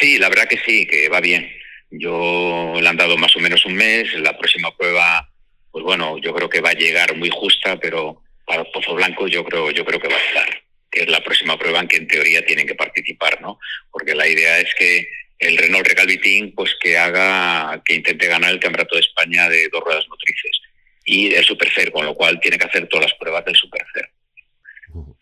Sí, 0.00 0.18
la 0.18 0.28
verdad 0.28 0.48
que 0.48 0.58
sí, 0.64 0.86
que 0.86 1.08
va 1.08 1.20
bien. 1.20 1.50
Yo 1.90 2.74
le 2.80 2.88
han 2.88 2.96
dado 2.96 3.16
más 3.16 3.36
o 3.36 3.40
menos 3.40 3.64
un 3.66 3.74
mes, 3.74 4.12
la 4.14 4.36
próxima 4.36 4.74
prueba, 4.76 5.28
pues 5.70 5.84
bueno, 5.84 6.18
yo 6.18 6.34
creo 6.34 6.48
que 6.48 6.60
va 6.60 6.70
a 6.70 6.74
llegar 6.74 7.14
muy 7.16 7.30
justa, 7.30 7.78
pero 7.78 8.22
para 8.46 8.64
Pozo 8.64 8.94
Blanco 8.94 9.28
yo 9.28 9.44
creo, 9.44 9.70
yo 9.70 9.84
creo 9.84 10.00
que 10.00 10.08
va 10.08 10.16
a 10.16 10.26
estar, 10.26 10.62
que 10.90 11.02
es 11.02 11.08
la 11.08 11.22
próxima 11.22 11.58
prueba 11.58 11.80
en 11.80 11.88
que 11.88 11.96
en 11.96 12.08
teoría 12.08 12.44
tienen 12.44 12.66
que 12.66 12.74
participar, 12.74 13.40
¿no? 13.40 13.58
Porque 13.90 14.14
la 14.14 14.26
idea 14.26 14.58
es 14.58 14.74
que 14.78 15.06
el 15.38 15.56
Renault 15.56 15.86
Recalvitín 15.86 16.54
pues 16.54 16.74
que 16.80 16.96
haga, 16.96 17.82
que 17.84 17.94
intente 17.94 18.26
ganar 18.26 18.50
el 18.50 18.60
Campeonato 18.60 18.94
de 18.94 19.02
España 19.02 19.48
de 19.48 19.68
dos 19.68 19.82
ruedas 19.84 20.08
motrices 20.08 20.61
y 21.04 21.34
el 21.34 21.44
Superfer, 21.44 21.90
con 21.92 22.06
lo 22.06 22.14
cual 22.14 22.40
tiene 22.40 22.58
que 22.58 22.66
hacer 22.66 22.88
todas 22.88 23.06
las 23.06 23.18
pruebas 23.18 23.44
del 23.44 23.56
Superfer. 23.56 24.10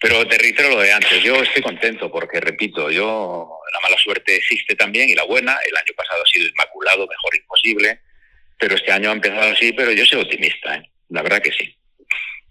Pero 0.01 0.27
te 0.27 0.39
reitero 0.39 0.71
lo 0.71 0.81
de 0.81 0.93
antes, 0.93 1.23
yo 1.23 1.43
estoy 1.43 1.63
contento 1.63 2.11
porque, 2.11 2.41
repito, 2.41 2.91
yo 2.91 3.49
la 3.73 3.81
mala 3.81 3.97
suerte 3.99 4.37
existe 4.37 4.75
también 4.75 5.09
y 5.09 5.15
la 5.15 5.25
buena, 5.25 5.59
el 5.69 5.77
año 5.77 5.93
pasado 5.97 6.23
ha 6.23 6.27
sido 6.27 6.49
inmaculado, 6.49 7.07
mejor 7.07 7.37
imposible, 7.37 8.01
pero 8.59 8.75
este 8.75 8.93
año 8.93 9.11
ha 9.11 9.15
empezado 9.15 9.53
así, 9.53 9.73
pero 9.73 9.93
yo 9.93 10.05
soy 10.05 10.23
optimista, 10.23 10.77
¿eh? 10.77 10.91
la 11.11 11.23
verdad 11.23 11.43
que 11.43 11.53
sí. 11.53 11.77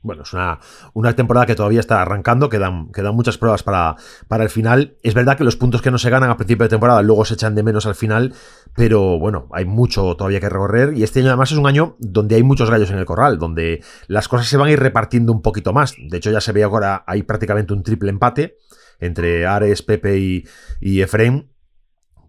Bueno, 0.01 0.23
es 0.23 0.31
una, 0.31 0.59
una, 0.93 1.13
temporada 1.13 1.45
que 1.45 1.55
todavía 1.55 1.81
está 1.81 2.01
arrancando, 2.01 2.47
quedan, 2.47 2.89
quedan 2.93 3.13
muchas 3.15 3.37
pruebas 3.37 3.63
para, 3.63 3.97
para 4.29 4.45
el 4.45 4.49
final. 4.49 4.95
Es 5.03 5.13
verdad 5.13 5.37
que 5.37 5.43
los 5.43 5.57
puntos 5.57 5.81
que 5.81 5.91
no 5.91 5.97
se 5.97 6.09
ganan 6.09 6.29
a 6.29 6.37
principio 6.37 6.63
de 6.63 6.69
temporada 6.69 7.01
luego 7.01 7.25
se 7.25 7.33
echan 7.33 7.53
de 7.53 7.63
menos 7.63 7.85
al 7.85 7.95
final, 7.95 8.33
pero 8.75 9.19
bueno, 9.19 9.49
hay 9.51 9.65
mucho 9.65 10.15
todavía 10.15 10.39
que 10.39 10.47
recorrer 10.47 10.97
y 10.97 11.03
este 11.03 11.19
año 11.19 11.29
además 11.29 11.51
es 11.51 11.57
un 11.57 11.67
año 11.67 11.97
donde 11.99 12.35
hay 12.35 12.43
muchos 12.43 12.69
gallos 12.69 12.89
en 12.91 12.97
el 12.97 13.05
corral, 13.05 13.39
donde 13.39 13.83
las 14.07 14.29
cosas 14.29 14.47
se 14.47 14.55
van 14.55 14.69
a 14.69 14.71
ir 14.71 14.79
repartiendo 14.79 15.33
un 15.33 15.41
poquito 15.41 15.73
más. 15.73 15.95
De 15.97 16.17
hecho 16.17 16.31
ya 16.31 16.39
se 16.39 16.53
ve 16.53 16.63
ahora, 16.63 17.03
hay 17.05 17.23
prácticamente 17.23 17.73
un 17.73 17.83
triple 17.83 18.09
empate 18.09 18.57
entre 19.01 19.45
Ares, 19.47 19.81
Pepe 19.81 20.17
y, 20.17 20.47
y 20.79 21.01
Efraín 21.01 21.49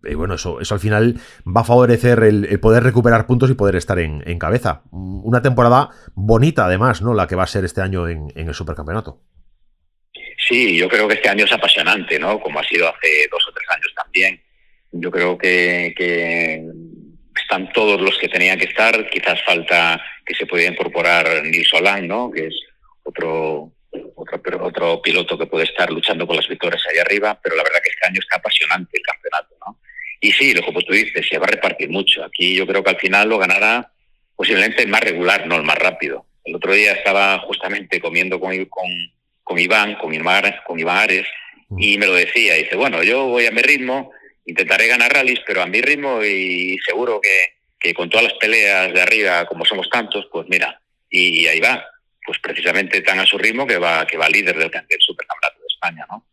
y 0.03 0.15
bueno, 0.15 0.35
eso, 0.35 0.61
eso 0.61 0.75
al 0.75 0.81
final 0.81 1.21
va 1.47 1.61
a 1.61 1.65
favorecer 1.65 2.23
el, 2.23 2.47
el 2.47 2.61
poder 2.61 2.83
recuperar 2.83 3.27
puntos 3.27 3.51
y 3.51 3.55
poder 3.55 3.77
estar 3.77 3.99
en, 3.99 4.23
en, 4.27 4.39
cabeza. 4.39 4.83
Una 4.91 5.43
temporada 5.43 5.91
bonita, 6.15 6.65
además, 6.67 7.03
¿no? 7.03 7.15
La 7.15 7.27
que 7.27 7.37
va 7.37 7.45
a 7.45 7.49
ser 7.49 7.65
este 7.65 7.81
año 7.81 8.09
en, 8.09 8.29
en, 8.35 8.49
el 8.49 8.55
supercampeonato. 8.55 9.21
Sí, 10.49 10.77
yo 10.77 10.89
creo 10.89 11.07
que 11.07 11.15
este 11.15 11.29
año 11.29 11.45
es 11.45 11.53
apasionante, 11.53 12.19
¿no? 12.19 12.41
Como 12.41 12.59
ha 12.61 12.65
sido 12.65 12.89
hace 12.89 13.29
dos 13.31 13.47
o 13.49 13.53
tres 13.53 13.69
años 13.71 13.93
también. 13.95 14.43
Yo 14.93 15.11
creo 15.11 15.37
que, 15.37 15.93
que 15.97 16.65
están 17.41 17.71
todos 17.73 18.01
los 18.01 18.17
que 18.19 18.29
tenían 18.29 18.59
que 18.59 18.67
estar. 18.67 19.09
Quizás 19.11 19.41
falta 19.45 20.03
que 20.25 20.35
se 20.35 20.47
pueda 20.47 20.69
incorporar 20.69 21.45
Nils 21.45 21.69
Solán, 21.69 22.09
¿no? 22.09 22.31
Que 22.31 22.47
es 22.47 22.55
otro, 23.03 23.73
otro, 24.15 24.65
otro 24.65 25.03
piloto 25.03 25.39
que 25.39 25.47
puede 25.47 25.65
estar 25.65 25.91
luchando 25.91 26.27
por 26.27 26.37
las 26.37 26.49
victorias 26.49 26.83
ahí 26.91 26.99
arriba, 26.99 27.39
pero 27.43 27.55
la 27.55 27.63
verdad 27.63 27.81
que 27.83 27.91
este 27.91 28.07
año 28.07 28.21
está 28.21 28.39
apasionante 28.39 28.97
el 28.97 29.03
campeonato. 29.03 29.20
Y 30.21 30.33
sí, 30.33 30.53
lo 30.53 30.63
como 30.63 30.83
tú 30.83 30.93
dices, 30.93 31.27
se 31.27 31.39
va 31.39 31.47
a 31.47 31.51
repartir 31.51 31.89
mucho. 31.89 32.23
Aquí 32.25 32.55
yo 32.55 32.67
creo 32.67 32.85
que 32.85 32.91
al 32.91 32.99
final 32.99 33.29
lo 33.29 33.39
ganará 33.39 33.91
posiblemente 34.37 34.83
el 34.83 34.89
más 34.89 35.01
regular, 35.01 35.47
no 35.47 35.57
el 35.57 35.63
más 35.63 35.79
rápido. 35.79 36.27
El 36.45 36.57
otro 36.57 36.73
día 36.73 36.93
estaba 36.93 37.39
justamente 37.41 38.01
comiendo 38.01 38.39
con, 38.41 38.53
con, 38.67 38.89
con 39.43 39.59
Iván, 39.59 39.97
con 39.97 40.15
Iván, 40.15 40.55
con 40.67 40.79
Iván 40.79 40.97
Ares, 40.99 41.27
y 41.77 41.99
me 41.99 42.07
lo 42.07 42.15
decía. 42.15 42.55
dice, 42.55 42.77
bueno, 42.77 43.03
yo 43.03 43.27
voy 43.27 43.47
a 43.47 43.51
mi 43.51 43.63
ritmo, 43.63 44.13
intentaré 44.47 44.89
ganar 44.89 45.13
rallies, 45.13 45.41
pero 45.47 45.63
a 45.63 45.67
mi 45.67 45.81
ritmo 45.81 46.23
y 46.25 46.79
seguro 46.85 47.21
que, 47.21 47.55
que 47.79 47.95
con 47.95 48.11
todas 48.11 48.25
las 48.25 48.35
peleas 48.35 48.93
de 48.93 49.01
arriba, 49.01 49.47
como 49.47 49.65
somos 49.65 49.89
tantos, 49.91 50.27
pues 50.33 50.47
mira, 50.49 50.81
y, 51.09 51.43
y 51.43 51.47
ahí 51.47 51.61
va. 51.61 51.85
Pues 52.25 52.39
precisamente 52.39 53.01
tan 53.01 53.19
a 53.19 53.27
su 53.27 53.39
ritmo 53.39 53.67
que 53.67 53.79
va, 53.79 54.07
que 54.07 54.19
va 54.19 54.29
líder 54.29 54.57
del, 54.57 54.71
del 54.71 55.01
Supercampeonato 55.01 55.61
de 55.61 55.67
España, 55.67 56.07
¿no? 56.11 56.25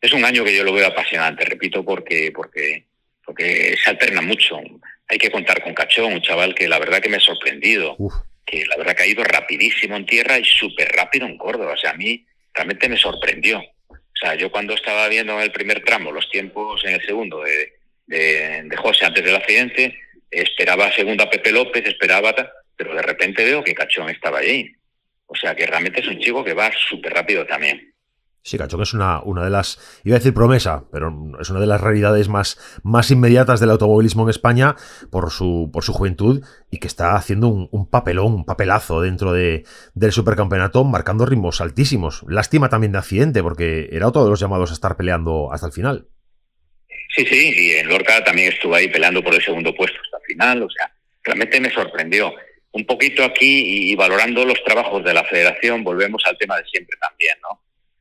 Es 0.00 0.12
un 0.12 0.24
año 0.24 0.44
que 0.44 0.56
yo 0.56 0.64
lo 0.64 0.72
veo 0.72 0.86
apasionante, 0.86 1.44
repito, 1.44 1.84
porque, 1.84 2.32
porque 2.34 2.84
porque 3.30 3.76
se 3.80 3.90
alterna 3.90 4.22
mucho. 4.22 4.58
Hay 5.06 5.16
que 5.16 5.30
contar 5.30 5.62
con 5.62 5.72
Cachón, 5.72 6.14
un 6.14 6.20
chaval 6.20 6.52
que 6.52 6.66
la 6.66 6.80
verdad 6.80 7.00
que 7.00 7.08
me 7.08 7.18
ha 7.18 7.20
sorprendido, 7.20 7.96
que 8.44 8.66
la 8.66 8.76
verdad 8.76 8.96
que 8.96 9.04
ha 9.04 9.06
ido 9.06 9.22
rapidísimo 9.22 9.94
en 9.94 10.04
tierra 10.04 10.36
y 10.36 10.44
súper 10.44 10.88
rápido 10.90 11.26
en 11.26 11.38
Córdoba. 11.38 11.74
O 11.74 11.76
sea, 11.76 11.92
a 11.92 11.94
mí 11.94 12.26
realmente 12.52 12.88
me 12.88 12.96
sorprendió. 12.96 13.60
O 13.88 14.16
sea, 14.20 14.34
yo 14.34 14.50
cuando 14.50 14.74
estaba 14.74 15.06
viendo 15.06 15.34
en 15.34 15.42
el 15.42 15.52
primer 15.52 15.84
tramo 15.84 16.10
los 16.10 16.28
tiempos 16.28 16.84
en 16.84 16.94
el 16.94 17.06
segundo 17.06 17.40
de, 17.44 17.72
de, 18.08 18.76
José 18.76 19.06
antes 19.06 19.22
del 19.22 19.36
accidente, 19.36 19.96
esperaba 20.28 20.92
segunda 20.92 21.30
Pepe 21.30 21.52
López, 21.52 21.86
esperaba, 21.86 22.34
pero 22.74 22.96
de 22.96 23.02
repente 23.02 23.44
veo 23.44 23.62
que 23.62 23.74
Cachón 23.74 24.10
estaba 24.10 24.40
ahí. 24.40 24.74
O 25.26 25.36
sea, 25.36 25.54
que 25.54 25.66
realmente 25.66 26.00
es 26.00 26.08
un 26.08 26.18
chico 26.18 26.42
que 26.42 26.52
va 26.52 26.72
súper 26.72 27.12
rápido 27.12 27.46
también. 27.46 27.94
Sí, 28.42 28.56
Cachón 28.56 28.80
es 28.80 28.94
una, 28.94 29.20
una 29.22 29.44
de 29.44 29.50
las, 29.50 30.00
iba 30.02 30.16
a 30.16 30.18
decir 30.18 30.32
promesa, 30.32 30.84
pero 30.90 31.14
es 31.40 31.50
una 31.50 31.60
de 31.60 31.66
las 31.66 31.80
realidades 31.80 32.28
más, 32.28 32.58
más 32.82 33.10
inmediatas 33.10 33.60
del 33.60 33.70
automovilismo 33.70 34.22
en 34.22 34.30
España 34.30 34.76
por 35.10 35.30
su, 35.30 35.70
por 35.72 35.84
su 35.84 35.92
juventud 35.92 36.42
y 36.70 36.78
que 36.78 36.86
está 36.86 37.16
haciendo 37.16 37.48
un, 37.48 37.90
papelón, 37.90 38.32
un 38.32 38.44
papelazo 38.46 39.02
dentro 39.02 39.32
de, 39.34 39.64
del 39.94 40.12
supercampeonato, 40.12 40.84
marcando 40.84 41.26
ritmos 41.26 41.60
altísimos. 41.60 42.24
Lástima 42.28 42.70
también 42.70 42.92
de 42.92 42.98
accidente, 42.98 43.42
porque 43.42 43.90
era 43.92 44.08
otro 44.08 44.24
de 44.24 44.30
los 44.30 44.40
llamados 44.40 44.70
a 44.70 44.74
estar 44.74 44.96
peleando 44.96 45.52
hasta 45.52 45.66
el 45.66 45.72
final. 45.72 46.08
Sí, 47.14 47.26
sí, 47.26 47.52
y 47.54 47.70
en 47.72 47.88
Lorca 47.88 48.24
también 48.24 48.52
estuvo 48.52 48.74
ahí 48.74 48.88
peleando 48.88 49.22
por 49.22 49.34
el 49.34 49.42
segundo 49.42 49.74
puesto 49.74 49.98
hasta 50.02 50.16
el 50.16 50.34
final, 50.34 50.62
o 50.62 50.70
sea, 50.70 50.90
realmente 51.24 51.60
me 51.60 51.70
sorprendió. 51.70 52.32
Un 52.72 52.86
poquito 52.86 53.24
aquí 53.24 53.90
y 53.90 53.96
valorando 53.96 54.44
los 54.44 54.62
trabajos 54.62 55.04
de 55.04 55.12
la 55.12 55.24
federación, 55.24 55.82
volvemos 55.82 56.22
al 56.24 56.38
tema 56.38 56.56
de 56.56 56.64
siempre 56.66 56.96
también, 57.00 57.36
¿no? 57.42 57.60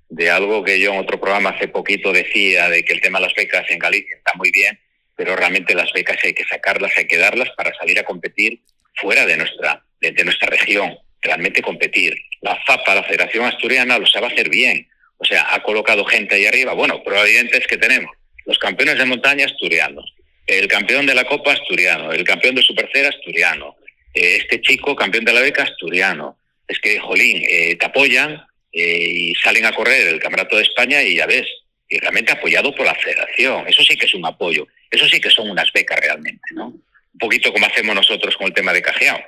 De 0.09 0.29
algo 0.29 0.63
que 0.63 0.79
yo 0.79 0.91
en 0.91 0.99
otro 0.99 1.19
programa 1.19 1.51
hace 1.51 1.67
poquito 1.67 2.11
decía, 2.11 2.67
de 2.69 2.83
que 2.83 2.93
el 2.93 3.01
tema 3.01 3.19
de 3.19 3.27
las 3.27 3.35
becas 3.35 3.65
en 3.69 3.79
Galicia 3.79 4.17
está 4.17 4.33
muy 4.35 4.51
bien, 4.51 4.79
pero 5.15 5.35
realmente 5.35 5.75
las 5.75 5.91
becas 5.93 6.17
hay 6.23 6.33
que 6.33 6.45
sacarlas, 6.45 6.91
hay 6.97 7.05
que 7.05 7.17
darlas 7.17 7.49
para 7.55 7.73
salir 7.75 7.99
a 7.99 8.03
competir 8.03 8.61
fuera 8.95 9.25
de 9.25 9.37
nuestra, 9.37 9.83
de, 10.01 10.23
nuestra 10.23 10.49
región, 10.49 10.97
realmente 11.21 11.61
competir. 11.61 12.15
La 12.41 12.57
FAPA, 12.65 12.95
la 12.95 13.03
Federación 13.03 13.45
Asturiana, 13.45 13.99
lo 13.99 14.05
sabe 14.07 14.27
hacer 14.27 14.49
bien. 14.49 14.87
O 15.17 15.25
sea, 15.25 15.53
ha 15.53 15.61
colocado 15.61 16.05
gente 16.05 16.35
ahí 16.35 16.45
arriba. 16.45 16.73
Bueno, 16.73 17.03
evidente 17.05 17.57
es 17.57 17.67
que 17.67 17.77
tenemos 17.77 18.11
los 18.45 18.57
campeones 18.57 18.97
de 18.97 19.05
montaña 19.05 19.45
asturianos, 19.45 20.15
el 20.47 20.67
campeón 20.67 21.05
de 21.05 21.13
la 21.13 21.25
Copa 21.25 21.53
asturiano, 21.53 22.11
el 22.11 22.23
campeón 22.23 22.55
de 22.55 22.63
Supercera 22.63 23.09
asturiano, 23.09 23.75
eh, 24.13 24.37
este 24.37 24.61
chico 24.61 24.95
campeón 24.95 25.25
de 25.25 25.33
la 25.33 25.41
beca 25.41 25.63
asturiano. 25.63 26.37
Es 26.67 26.79
que, 26.79 26.99
jolín, 26.99 27.43
eh, 27.47 27.75
te 27.75 27.85
apoyan, 27.85 28.41
eh, 28.71 29.09
y 29.11 29.35
salen 29.35 29.65
a 29.65 29.73
correr 29.73 30.07
el 30.07 30.19
Campeonato 30.19 30.55
de 30.55 30.63
España 30.63 31.01
y 31.01 31.15
ya 31.15 31.25
ves, 31.25 31.47
y 31.89 31.97
realmente 31.97 32.31
apoyado 32.31 32.73
por 32.73 32.85
la 32.85 32.95
federación. 32.95 33.67
Eso 33.67 33.83
sí 33.83 33.97
que 33.97 34.05
es 34.05 34.13
un 34.13 34.25
apoyo, 34.25 34.67
eso 34.91 35.07
sí 35.07 35.19
que 35.19 35.29
son 35.29 35.49
unas 35.49 35.71
becas 35.73 35.99
realmente, 35.99 36.41
¿no? 36.51 36.67
Un 36.67 37.19
poquito 37.19 37.51
como 37.51 37.65
hacemos 37.65 37.95
nosotros 37.95 38.37
con 38.37 38.47
el 38.47 38.53
tema 38.53 38.71
de 38.71 38.81
Cajeao. 38.81 39.19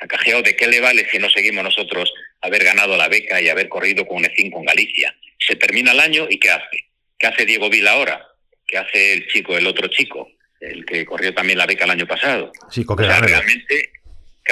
A 0.00 0.06
Cajeao, 0.06 0.42
¿de 0.42 0.54
qué 0.54 0.66
le 0.66 0.80
vale 0.80 1.08
si 1.10 1.18
no 1.18 1.30
seguimos 1.30 1.64
nosotros 1.64 2.12
haber 2.42 2.64
ganado 2.64 2.96
la 2.96 3.08
beca 3.08 3.40
y 3.40 3.48
haber 3.48 3.68
corrido 3.68 4.06
con 4.06 4.18
un 4.18 4.24
E5 4.24 4.58
en 4.58 4.64
Galicia? 4.64 5.16
Se 5.38 5.56
termina 5.56 5.92
el 5.92 6.00
año 6.00 6.26
y 6.28 6.38
¿qué 6.38 6.50
hace? 6.50 6.86
¿Qué 7.18 7.26
hace 7.26 7.46
Diego 7.46 7.70
Vila 7.70 7.92
ahora? 7.92 8.28
¿Qué 8.66 8.78
hace 8.78 9.14
el 9.14 9.26
chico, 9.28 9.56
el 9.56 9.66
otro 9.66 9.88
chico? 9.88 10.28
El 10.60 10.84
que 10.84 11.04
corrió 11.04 11.34
también 11.34 11.58
la 11.58 11.66
beca 11.66 11.84
el 11.84 11.90
año 11.90 12.06
pasado. 12.06 12.52
Sí, 12.70 12.84
o 12.86 12.96
sea, 12.96 13.20
realmente 13.20 13.92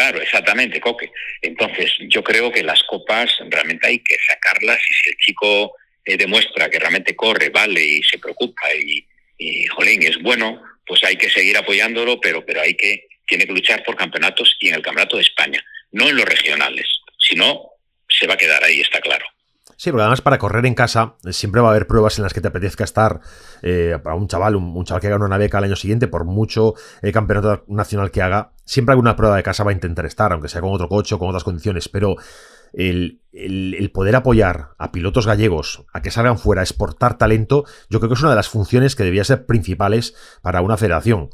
Claro, 0.00 0.22
exactamente, 0.22 0.80
Coque. 0.80 1.12
Entonces, 1.42 1.92
yo 2.08 2.24
creo 2.24 2.50
que 2.50 2.62
las 2.62 2.82
copas 2.84 3.30
realmente 3.50 3.86
hay 3.86 3.98
que 3.98 4.16
sacarlas 4.26 4.78
y 4.78 4.94
si 4.94 5.10
el 5.10 5.16
chico 5.16 5.76
eh, 6.06 6.16
demuestra 6.16 6.70
que 6.70 6.78
realmente 6.78 7.14
corre, 7.14 7.50
vale 7.50 7.84
y 7.84 8.02
se 8.04 8.18
preocupa 8.18 8.62
y, 8.74 9.66
jolín, 9.66 10.02
es 10.02 10.16
bueno, 10.22 10.62
pues 10.86 11.04
hay 11.04 11.16
que 11.16 11.28
seguir 11.28 11.54
apoyándolo, 11.58 12.18
pero, 12.18 12.46
pero 12.46 12.62
hay 12.62 12.72
que, 12.76 13.08
tiene 13.26 13.44
que 13.44 13.52
luchar 13.52 13.84
por 13.84 13.94
campeonatos 13.94 14.56
y 14.60 14.68
en 14.68 14.76
el 14.76 14.82
campeonato 14.82 15.18
de 15.18 15.22
España, 15.22 15.62
no 15.92 16.08
en 16.08 16.16
los 16.16 16.24
regionales. 16.24 16.86
Si 17.18 17.34
no, 17.34 17.68
se 18.08 18.26
va 18.26 18.34
a 18.34 18.38
quedar 18.38 18.64
ahí, 18.64 18.80
está 18.80 19.02
claro. 19.02 19.26
Sí, 19.80 19.92
pero 19.92 20.02
además 20.02 20.20
para 20.20 20.36
correr 20.36 20.66
en 20.66 20.74
casa 20.74 21.14
eh, 21.24 21.32
siempre 21.32 21.62
va 21.62 21.68
a 21.68 21.70
haber 21.70 21.86
pruebas 21.86 22.18
en 22.18 22.24
las 22.24 22.34
que 22.34 22.42
te 22.42 22.48
apetezca 22.48 22.84
estar 22.84 23.22
eh, 23.62 23.98
para 24.02 24.14
un 24.14 24.28
chaval, 24.28 24.54
un, 24.56 24.84
chaval 24.84 25.00
que 25.00 25.08
gana 25.08 25.24
una 25.24 25.38
beca 25.38 25.56
al 25.56 25.64
año 25.64 25.74
siguiente, 25.74 26.06
por 26.06 26.26
mucho 26.26 26.74
eh, 27.00 27.10
campeonato 27.12 27.64
nacional 27.66 28.10
que 28.10 28.20
haga, 28.20 28.52
siempre 28.66 28.92
alguna 28.92 29.16
prueba 29.16 29.36
de 29.36 29.42
casa 29.42 29.64
va 29.64 29.70
a 29.70 29.72
intentar 29.72 30.04
estar, 30.04 30.34
aunque 30.34 30.50
sea 30.50 30.60
con 30.60 30.74
otro 30.74 30.86
coche 30.86 31.16
con 31.16 31.30
otras 31.30 31.44
condiciones, 31.44 31.88
pero 31.88 32.16
el, 32.74 33.22
el, 33.32 33.90
poder 33.90 34.16
apoyar 34.16 34.72
a 34.76 34.92
pilotos 34.92 35.26
gallegos 35.26 35.86
a 35.94 36.02
que 36.02 36.10
salgan 36.10 36.36
fuera, 36.36 36.60
a 36.60 36.64
exportar 36.64 37.16
talento, 37.16 37.64
yo 37.88 38.00
creo 38.00 38.10
que 38.10 38.16
es 38.16 38.20
una 38.20 38.32
de 38.32 38.36
las 38.36 38.50
funciones 38.50 38.94
que 38.94 39.04
debía 39.04 39.24
ser 39.24 39.46
principales 39.46 40.14
para 40.42 40.60
una 40.60 40.76
federación. 40.76 41.30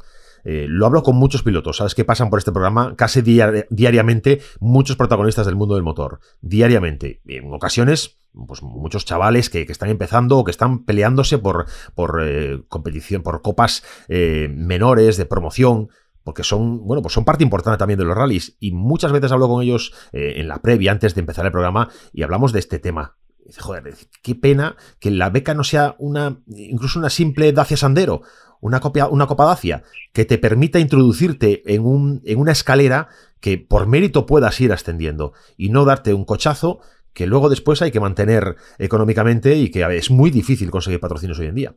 Eh, 0.49 0.65
lo 0.69 0.85
hablo 0.85 1.03
con 1.03 1.17
muchos 1.17 1.43
pilotos, 1.43 1.75
¿sabes? 1.75 1.93
Que 1.93 2.05
pasan 2.05 2.29
por 2.29 2.39
este 2.39 2.53
programa 2.53 2.95
casi 2.95 3.21
diariamente 3.21 4.39
muchos 4.61 4.95
protagonistas 4.95 5.45
del 5.45 5.57
mundo 5.57 5.75
del 5.75 5.83
motor. 5.83 6.21
Diariamente. 6.39 7.21
En 7.27 7.53
ocasiones, 7.53 8.16
pues 8.47 8.61
muchos 8.61 9.05
chavales 9.05 9.49
que, 9.49 9.61
están 9.61 9.89
empezando 9.89 10.37
o 10.37 10.43
que 10.43 10.51
están 10.51 10.85
peleándose 10.85 11.37
por, 11.37 11.65
por 11.95 12.21
eh, 12.23 12.63
competición, 12.67 13.23
por 13.23 13.41
copas 13.41 13.83
eh, 14.07 14.49
menores 14.53 15.17
de 15.17 15.25
promoción 15.25 15.89
porque 16.23 16.43
son, 16.43 16.85
bueno, 16.85 17.01
pues 17.01 17.13
son 17.13 17.23
parte 17.23 17.45
importante 17.45 17.77
también 17.77 17.99
de 17.99 18.03
los 18.03 18.17
rallies. 18.17 18.57
Y 18.59 18.73
muchas 18.73 19.13
veces 19.13 19.31
hablo 19.31 19.47
con 19.47 19.63
ellos 19.63 19.93
en 20.11 20.49
la 20.49 20.61
previa, 20.61 20.91
antes 20.91 21.15
de 21.15 21.21
empezar 21.21 21.45
el 21.45 21.53
programa, 21.53 21.89
y 22.11 22.21
hablamos 22.21 22.51
de 22.51 22.59
este 22.59 22.79
tema. 22.79 23.15
Dice, 23.45 23.61
joder, 23.61 23.95
qué 24.21 24.35
pena 24.35 24.75
que 24.99 25.09
la 25.09 25.29
beca 25.29 25.53
no 25.53 25.63
sea 25.63 25.95
una, 25.99 26.41
incluso 26.47 26.99
una 26.99 27.09
simple 27.09 27.53
Dacia 27.53 27.77
Sandero 27.77 28.23
una, 28.61 28.79
copia, 28.79 29.07
una 29.07 29.27
copa 29.27 29.45
Dacia 29.45 29.83
que 30.13 30.25
te 30.25 30.37
permita 30.37 30.79
introducirte 30.79 31.73
en, 31.73 31.85
un, 31.85 32.21
en 32.25 32.39
una 32.39 32.51
escalera 32.51 33.09
que 33.39 33.57
por 33.57 33.87
mérito 33.87 34.25
puedas 34.25 34.59
ir 34.61 34.73
ascendiendo 34.73 35.33
y 35.57 35.69
no 35.69 35.85
darte 35.85 36.13
un 36.13 36.25
cochazo 36.25 36.79
que 37.17 37.25
luego 37.25 37.49
después 37.49 37.81
hay 37.81 37.91
que 37.91 37.99
mantener 37.99 38.55
económicamente 38.77 39.55
y 39.55 39.71
que 39.71 39.83
es 39.95 40.11
muy 40.11 40.29
difícil 40.29 40.69
conseguir 40.69 40.99
patrocinios 40.99 41.39
hoy 41.39 41.47
en 41.47 41.55
día. 41.55 41.73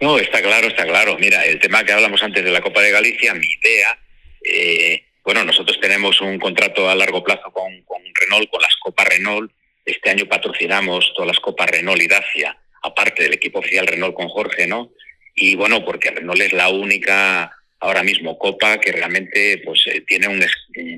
No, 0.00 0.18
está 0.18 0.40
claro, 0.40 0.66
está 0.66 0.84
claro. 0.84 1.18
Mira, 1.18 1.44
el 1.44 1.60
tema 1.60 1.84
que 1.84 1.92
hablamos 1.92 2.22
antes 2.22 2.42
de 2.42 2.50
la 2.50 2.60
Copa 2.60 2.80
de 2.80 2.90
Galicia, 2.90 3.34
mi 3.34 3.46
idea, 3.46 3.98
eh, 4.44 5.04
bueno, 5.24 5.44
nosotros 5.44 5.78
tenemos 5.80 6.20
un 6.20 6.38
contrato 6.38 6.88
a 6.88 6.94
largo 6.94 7.22
plazo 7.22 7.50
con, 7.52 7.82
con 7.82 8.00
Renault, 8.14 8.48
con 8.50 8.62
las 8.62 8.74
Copas 8.82 9.08
Renault. 9.08 9.52
Este 9.84 10.10
año 10.10 10.26
patrocinamos 10.26 11.12
todas 11.14 11.28
las 11.28 11.40
Copas 11.40 11.70
Renault 11.70 12.00
y 12.00 12.08
Dacia, 12.08 12.56
aparte 12.82 13.24
del 13.24 13.34
equipo 13.34 13.58
oficial 13.58 13.86
Renault 13.86 14.14
con 14.14 14.28
Jorge, 14.28 14.66
¿no? 14.66 14.90
y 15.34 15.54
bueno, 15.54 15.84
porque 15.84 16.10
Renault 16.10 16.40
es 16.40 16.52
la 16.52 16.68
única 16.68 17.50
ahora 17.80 18.02
mismo 18.02 18.38
copa 18.38 18.78
que 18.78 18.92
realmente 18.92 19.60
pues 19.64 19.86
eh, 19.86 20.02
tiene 20.06 20.28
un, 20.28 20.42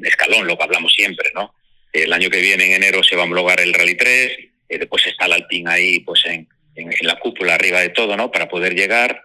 escalón, 0.04 0.46
lo 0.46 0.56
que 0.56 0.64
hablamos 0.64 0.92
siempre, 0.92 1.30
¿no? 1.34 1.54
El 1.94 2.12
año 2.12 2.28
que 2.28 2.40
viene, 2.40 2.66
en 2.66 2.72
enero, 2.72 3.04
se 3.04 3.14
va 3.14 3.22
a 3.22 3.24
homologar 3.24 3.60
el 3.60 3.72
Rally 3.72 3.94
3, 3.94 4.38
eh, 4.68 4.78
después 4.78 5.06
está 5.06 5.26
el 5.26 5.34
Alpine 5.34 5.70
ahí 5.70 6.00
pues 6.00 6.24
en, 6.26 6.48
en, 6.74 6.90
la 7.02 7.20
cúpula 7.20 7.54
arriba 7.54 7.80
de 7.80 7.90
todo, 7.90 8.16
¿no? 8.16 8.32
Para 8.32 8.48
poder 8.48 8.74
llegar. 8.74 9.22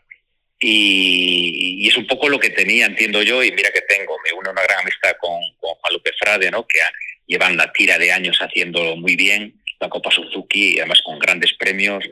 Y, 0.60 1.88
es 1.88 1.98
un 1.98 2.06
poco 2.06 2.30
lo 2.30 2.40
que 2.40 2.52
tenía, 2.52 2.86
entiendo 2.86 3.24
yo, 3.24 3.44
y 3.44 3.52
mira 3.52 3.72
que 3.72 3.82
tengo, 3.82 4.16
me 4.24 4.38
une 4.38 4.52
una 4.52 4.62
gran 4.62 4.82
amistad 4.82 5.14
con, 5.20 5.40
con 5.60 5.74
Juan 5.74 5.94
López 5.94 6.14
Frade, 6.20 6.52
¿no? 6.52 6.68
Que 6.68 6.80
llevan 7.26 7.58
la 7.58 7.72
tira 7.72 7.98
de 7.98 8.12
años 8.12 8.38
haciéndolo 8.40 8.96
muy 8.96 9.16
bien, 9.16 9.56
la 9.80 9.90
Copa 9.90 10.12
Suzuki, 10.12 10.76
y 10.76 10.80
además 10.80 11.02
con 11.04 11.18
grandes 11.18 11.54
premios 11.54 12.04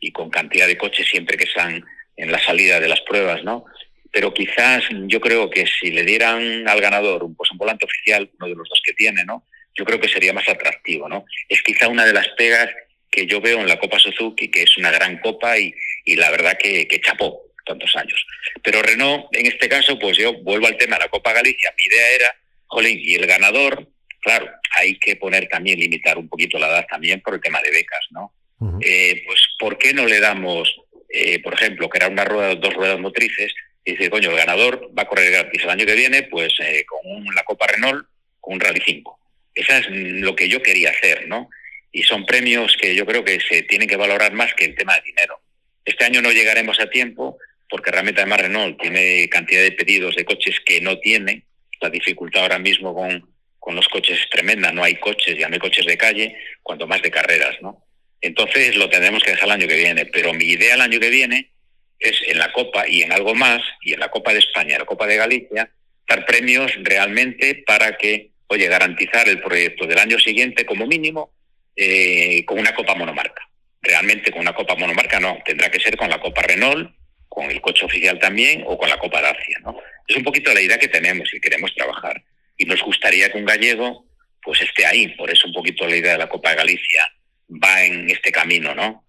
y 0.00 0.12
con 0.12 0.30
cantidad 0.30 0.66
de 0.66 0.78
coches 0.78 1.06
siempre 1.08 1.36
que 1.36 1.44
están 1.44 1.84
en 2.16 2.32
la 2.32 2.42
salida 2.42 2.80
de 2.80 2.88
las 2.88 3.02
pruebas, 3.02 3.44
¿no? 3.44 3.66
Pero 4.10 4.32
quizás 4.32 4.84
yo 5.08 5.20
creo 5.20 5.50
que 5.50 5.66
si 5.66 5.90
le 5.90 6.04
dieran 6.04 6.66
al 6.66 6.80
ganador 6.80 7.22
un, 7.22 7.34
pues 7.34 7.50
un 7.50 7.58
volante 7.58 7.84
oficial, 7.84 8.30
uno 8.38 8.48
de 8.48 8.54
los 8.54 8.66
dos 8.66 8.80
que 8.82 8.94
tiene, 8.94 9.22
¿no? 9.26 9.44
Yo 9.76 9.84
creo 9.84 10.00
que 10.00 10.08
sería 10.08 10.32
más 10.32 10.48
atractivo, 10.48 11.08
¿no? 11.08 11.24
Es 11.48 11.62
quizá 11.62 11.88
una 11.88 12.04
de 12.04 12.12
las 12.12 12.28
pegas 12.36 12.68
que 13.10 13.26
yo 13.26 13.40
veo 13.40 13.60
en 13.60 13.68
la 13.68 13.78
Copa 13.78 13.98
Suzuki, 13.98 14.48
que 14.50 14.62
es 14.62 14.76
una 14.76 14.90
gran 14.90 15.18
copa 15.18 15.58
y, 15.58 15.74
y 16.04 16.16
la 16.16 16.30
verdad 16.30 16.58
que, 16.58 16.86
que 16.86 17.00
chapó 17.00 17.42
tantos 17.64 17.94
años. 17.96 18.24
Pero 18.62 18.82
Renault, 18.82 19.26
en 19.32 19.46
este 19.46 19.68
caso, 19.68 19.98
pues 19.98 20.16
yo 20.16 20.32
vuelvo 20.42 20.66
al 20.66 20.76
tema 20.76 20.96
de 20.96 21.04
la 21.04 21.08
Copa 21.08 21.32
Galicia. 21.32 21.74
Mi 21.78 21.84
idea 21.86 22.14
era, 22.14 22.36
jolín, 22.66 22.98
y 23.00 23.14
el 23.14 23.26
ganador, 23.26 23.88
claro, 24.20 24.50
hay 24.76 24.98
que 24.98 25.16
poner 25.16 25.48
también, 25.48 25.80
limitar 25.80 26.18
un 26.18 26.28
poquito 26.28 26.58
la 26.58 26.68
edad 26.68 26.86
también 26.88 27.20
por 27.20 27.34
el 27.34 27.40
tema 27.40 27.60
de 27.62 27.70
becas, 27.70 28.06
¿no? 28.10 28.32
eh, 28.80 29.22
pues, 29.26 29.40
¿por 29.58 29.76
qué 29.76 29.92
no 29.92 30.06
le 30.06 30.18
damos 30.18 30.74
eh, 31.08 31.40
por 31.42 31.54
ejemplo, 31.54 31.88
que 31.88 31.98
era 31.98 32.08
una 32.08 32.24
rueda, 32.24 32.54
dos 32.56 32.74
ruedas 32.74 32.98
motrices, 32.98 33.54
y 33.84 33.92
dice, 33.92 34.10
coño, 34.10 34.30
el 34.30 34.36
ganador 34.36 34.90
va 34.96 35.04
a 35.04 35.08
correr 35.08 35.30
gratis 35.30 35.62
el 35.62 35.70
año 35.70 35.86
que 35.86 35.94
viene, 35.94 36.24
pues 36.24 36.52
eh, 36.60 36.84
con 36.84 37.24
la 37.34 37.44
Copa 37.44 37.66
Renault, 37.66 38.06
con 38.40 38.54
un 38.54 38.60
Rally 38.60 38.82
5. 38.84 39.18
Esa 39.56 39.78
es 39.78 39.86
lo 39.90 40.36
que 40.36 40.48
yo 40.48 40.62
quería 40.62 40.90
hacer, 40.90 41.26
¿no? 41.26 41.50
Y 41.90 42.04
son 42.04 42.24
premios 42.24 42.76
que 42.80 42.94
yo 42.94 43.04
creo 43.06 43.24
que 43.24 43.40
se 43.40 43.62
tienen 43.62 43.88
que 43.88 43.96
valorar 43.96 44.32
más 44.32 44.54
que 44.54 44.66
el 44.66 44.76
tema 44.76 44.94
de 44.94 45.02
dinero. 45.02 45.40
Este 45.84 46.04
año 46.04 46.22
no 46.22 46.30
llegaremos 46.30 46.78
a 46.78 46.88
tiempo, 46.90 47.38
porque 47.68 47.90
realmente 47.90 48.20
además 48.20 48.42
Renault 48.42 48.80
tiene 48.80 49.28
cantidad 49.28 49.62
de 49.62 49.72
pedidos 49.72 50.14
de 50.14 50.24
coches 50.24 50.60
que 50.64 50.80
no 50.80 50.98
tiene. 50.98 51.44
La 51.80 51.90
dificultad 51.90 52.42
ahora 52.42 52.58
mismo 52.58 52.94
con, 52.94 53.28
con 53.58 53.74
los 53.74 53.88
coches 53.88 54.20
es 54.20 54.30
tremenda, 54.30 54.70
no 54.72 54.84
hay 54.84 54.96
coches, 54.96 55.36
ya 55.36 55.48
no 55.48 55.54
hay 55.54 55.60
coches 55.60 55.86
de 55.86 55.96
calle, 55.96 56.36
cuanto 56.62 56.86
más 56.86 57.02
de 57.02 57.10
carreras, 57.10 57.56
¿no? 57.62 57.84
Entonces 58.20 58.76
lo 58.76 58.88
tendremos 58.88 59.22
que 59.22 59.30
dejar 59.30 59.46
el 59.46 59.52
año 59.52 59.68
que 59.68 59.76
viene. 59.76 60.06
Pero 60.06 60.32
mi 60.32 60.44
idea 60.44 60.74
el 60.74 60.80
año 60.80 61.00
que 61.00 61.10
viene 61.10 61.50
es 61.98 62.20
en 62.26 62.38
la 62.38 62.52
Copa 62.52 62.86
y 62.88 63.02
en 63.02 63.12
algo 63.12 63.34
más, 63.34 63.62
y 63.82 63.94
en 63.94 64.00
la 64.00 64.10
Copa 64.10 64.32
de 64.32 64.40
España, 64.40 64.78
la 64.78 64.84
Copa 64.84 65.06
de 65.06 65.16
Galicia, 65.16 65.70
dar 66.08 66.24
premios 66.26 66.72
realmente 66.82 67.62
para 67.66 67.96
que, 67.96 68.30
oye, 68.48 68.68
garantizar 68.68 69.28
el 69.28 69.40
proyecto 69.40 69.86
del 69.86 69.98
año 69.98 70.18
siguiente 70.18 70.64
como 70.64 70.86
mínimo 70.86 71.32
eh, 71.74 72.44
con 72.44 72.58
una 72.58 72.74
Copa 72.74 72.94
monomarca. 72.94 73.48
Realmente 73.82 74.30
con 74.30 74.40
una 74.40 74.54
Copa 74.54 74.74
monomarca 74.74 75.20
no, 75.20 75.38
tendrá 75.44 75.70
que 75.70 75.80
ser 75.80 75.96
con 75.96 76.08
la 76.08 76.20
Copa 76.20 76.42
Renault, 76.42 76.94
con 77.28 77.50
el 77.50 77.60
coche 77.60 77.84
oficial 77.84 78.18
también 78.18 78.64
o 78.66 78.78
con 78.78 78.88
la 78.88 78.98
Copa 78.98 79.20
Dacia, 79.20 79.58
¿no? 79.62 79.76
Es 80.08 80.16
un 80.16 80.22
poquito 80.22 80.54
la 80.54 80.60
idea 80.60 80.78
que 80.78 80.88
tenemos 80.88 81.32
y 81.34 81.40
queremos 81.40 81.74
trabajar. 81.74 82.22
Y 82.56 82.64
nos 82.64 82.80
gustaría 82.82 83.30
que 83.30 83.38
un 83.38 83.44
gallego 83.44 84.06
pues 84.42 84.62
esté 84.62 84.86
ahí, 84.86 85.08
por 85.08 85.30
eso 85.30 85.48
un 85.48 85.52
poquito 85.52 85.86
la 85.86 85.96
idea 85.96 86.12
de 86.12 86.18
la 86.18 86.28
Copa 86.28 86.50
de 86.50 86.56
Galicia 86.56 87.02
va 87.50 87.82
en 87.84 88.08
este 88.08 88.30
camino, 88.30 88.74
¿no? 88.74 89.04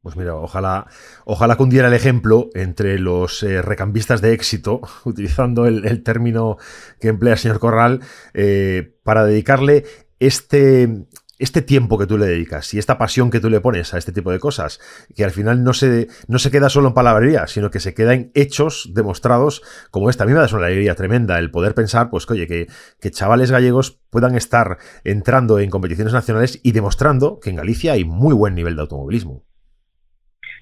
Pues 0.00 0.16
mira, 0.16 0.36
ojalá, 0.36 0.86
ojalá 1.24 1.56
cundiera 1.56 1.88
el 1.88 1.94
ejemplo 1.94 2.50
entre 2.54 2.98
los 2.98 3.42
eh, 3.42 3.62
recambistas 3.62 4.20
de 4.20 4.32
éxito, 4.32 4.80
utilizando 5.04 5.66
el, 5.66 6.02
término 6.02 6.56
que 7.00 7.08
emplea 7.08 7.34
el 7.34 7.38
señor 7.38 7.58
Corral, 7.58 8.00
eh, 8.32 8.94
para 9.02 9.24
dedicarle 9.24 9.84
este, 10.20 11.06
este 11.38 11.62
tiempo 11.62 11.98
que 11.98 12.06
tú 12.06 12.18
le 12.18 12.26
dedicas 12.26 12.72
y 12.74 12.78
esta 12.78 12.98
pasión 12.98 13.30
que 13.30 13.40
tú 13.40 13.50
le 13.50 13.60
pones 13.60 13.94
a 13.94 13.98
este 13.98 14.12
tipo 14.12 14.30
de 14.30 14.38
cosas, 14.38 14.80
que 15.14 15.24
al 15.24 15.30
final 15.30 15.62
no 15.62 15.72
se, 15.72 16.08
no 16.26 16.38
se 16.38 16.50
queda 16.50 16.68
solo 16.68 16.88
en 16.88 16.94
palabrería, 16.94 17.46
sino 17.46 17.70
que 17.70 17.80
se 17.80 17.94
queda 17.94 18.14
en 18.14 18.30
hechos 18.34 18.90
demostrados 18.94 19.62
como 19.90 20.10
esta. 20.10 20.24
A 20.24 20.26
mí 20.26 20.32
me 20.32 20.38
da 20.38 20.48
una 20.52 20.66
alegría 20.66 20.94
tremenda 20.94 21.38
el 21.38 21.50
poder 21.50 21.74
pensar, 21.74 22.10
pues 22.10 22.28
oye, 22.30 22.46
que, 22.46 22.68
que 23.00 23.10
chavales 23.10 23.50
gallegos 23.50 24.00
puedan 24.10 24.36
estar 24.36 24.78
entrando 25.04 25.58
en 25.58 25.70
competiciones 25.70 26.12
nacionales 26.12 26.60
y 26.62 26.72
demostrando 26.72 27.40
que 27.40 27.50
en 27.50 27.56
Galicia 27.56 27.92
hay 27.92 28.04
muy 28.04 28.34
buen 28.34 28.54
nivel 28.54 28.76
de 28.76 28.82
automovilismo. 28.82 29.47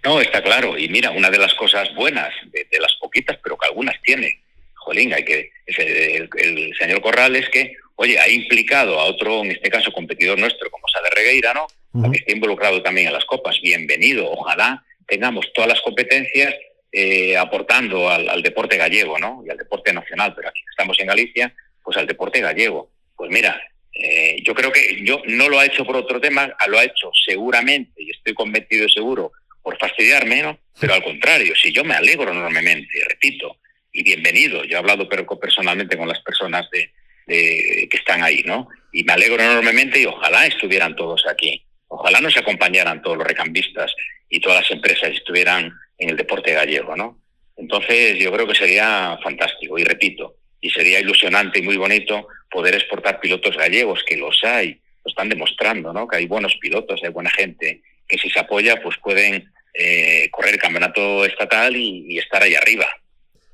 No, 0.07 0.20
está 0.20 0.40
claro. 0.40 0.78
Y 0.78 0.88
mira, 0.88 1.11
una 1.11 1.30
de 1.30 1.38
las 1.38 1.52
cosas 1.54 1.92
buenas, 1.96 2.32
de, 2.52 2.78
las 2.78 2.94
poquitas, 3.00 3.38
pero 3.42 3.59
que 3.59 3.66
algunas 3.66 4.00
tiene, 4.02 4.40
jolín, 4.74 5.12
hay 5.12 5.24
que, 5.24 5.50
el, 5.66 6.30
el 6.38 6.74
señor 6.78 7.00
Corral 7.00 7.34
es 7.34 7.48
que 7.48 7.74
oye, 7.96 8.18
ha 8.18 8.28
implicado 8.28 9.00
a 9.00 9.04
otro, 9.04 9.42
en 9.42 9.50
este 9.50 9.68
caso, 9.68 9.90
competidor 9.90 10.38
nuestro, 10.38 10.70
como 10.70 10.86
Sade 10.86 11.11
Regueira, 11.11 11.52
¿no? 11.52 11.66
Que 12.11 12.18
esté 12.18 12.32
involucrado 12.32 12.82
también 12.82 13.09
en 13.09 13.14
las 13.14 13.24
copas. 13.24 13.59
Bienvenido, 13.61 14.30
ojalá 14.30 14.84
tengamos 15.09 15.52
todas 15.52 15.68
las 15.68 15.80
competencias 15.80 16.54
eh, 16.92 17.36
aportando 17.36 18.09
al, 18.09 18.42
deporte 18.42 18.76
gallego, 18.76 19.18
¿no? 19.18 19.42
Y 19.44 19.50
al 19.50 19.57
deporte 19.57 19.92
nacional, 19.92 20.34
pero 20.36 20.50
aquí 20.50 20.61
estamos 20.70 20.96
en 21.00 21.07
Galicia, 21.07 21.54
pues 21.82 21.96
al 21.96 22.07
deporte 22.07 22.40
gallego. 22.40 22.90
Pues 23.16 23.30
mira, 23.30 23.61
eh, 23.92 24.36
yo 24.42 24.54
creo 24.54 24.70
que 24.70 25.02
yo 25.02 25.22
no 25.26 25.48
lo 25.48 25.59
ha 25.59 25.66
hecho 25.66 25.84
por 25.84 25.96
otro 25.96 26.20
tema, 26.20 26.54
lo 26.68 26.78
ha 26.78 26.84
hecho 26.84 27.11
seguramente, 27.26 28.02
y 28.02 28.11
estoy 28.11 28.34
convencido 28.34 28.88
seguro, 28.88 29.32
por 29.66 29.76
fastidiarme, 29.78 30.42
¿no? 30.42 30.60
Pero 30.78 30.94
al 30.94 31.02
contrario, 31.02 31.52
si 31.60 31.72
yo 31.72 31.82
me 31.82 31.96
alegro 31.96 32.30
enormemente, 32.30 33.02
repito, 33.08 33.56
y 33.92 34.04
bienvenido, 34.04 34.62
yo 34.62 34.76
he 34.76 34.78
hablado 34.78 35.08
personalmente 35.08 35.96
con 35.96 36.06
las 36.06 36.20
personas 36.20 36.70
de, 36.70 36.92
que 37.26 37.96
están 37.96 38.22
ahí, 38.22 38.44
¿no? 38.46 38.68
Y 38.92 39.02
me 39.02 39.14
alegro 39.14 39.42
enormemente 39.42 39.98
y 39.98 40.06
ojalá 40.06 40.46
estuvieran 40.46 40.94
todos 40.94 41.26
aquí. 41.26 41.64
Ojalá 41.88 42.20
nos 42.20 42.36
acompañaran 42.36 43.02
todos 43.02 43.16
los 43.16 43.26
recambistas 43.26 43.92
y 44.28 44.38
todas 44.38 44.60
las 44.60 44.70
empresas 44.70 45.10
estuvieran 45.10 45.72
en 45.98 46.10
el 46.10 46.16
deporte 46.16 46.52
gallego, 46.52 46.94
¿no? 46.94 47.18
Entonces 47.56 48.20
yo 48.20 48.30
creo 48.30 48.46
que 48.46 48.54
sería 48.54 49.18
fantástico 49.20 49.80
y 49.80 49.82
repito, 49.82 50.36
y 50.60 50.70
sería 50.70 51.00
ilusionante 51.00 51.58
y 51.58 51.62
muy 51.62 51.76
bonito 51.76 52.28
poder 52.52 52.76
exportar 52.76 53.18
pilotos 53.18 53.56
gallegos, 53.56 54.04
que 54.06 54.16
los 54.16 54.44
hay, 54.44 54.80
lo 55.04 55.10
están 55.10 55.28
demostrando, 55.28 55.92
¿no? 55.92 56.06
Que 56.06 56.18
hay 56.18 56.26
buenos 56.26 56.54
pilotos, 56.60 57.00
hay 57.02 57.10
buena 57.10 57.30
gente, 57.30 57.82
que 58.06 58.16
si 58.16 58.30
se 58.30 58.38
apoya 58.38 58.80
pues 58.80 58.96
pueden 58.98 59.55
eh, 59.79 60.29
correr 60.31 60.55
el 60.55 60.61
campeonato 60.61 61.24
estatal 61.24 61.77
y 61.77 62.18
estar 62.18 62.43
ahí 62.43 62.55
arriba. 62.55 62.89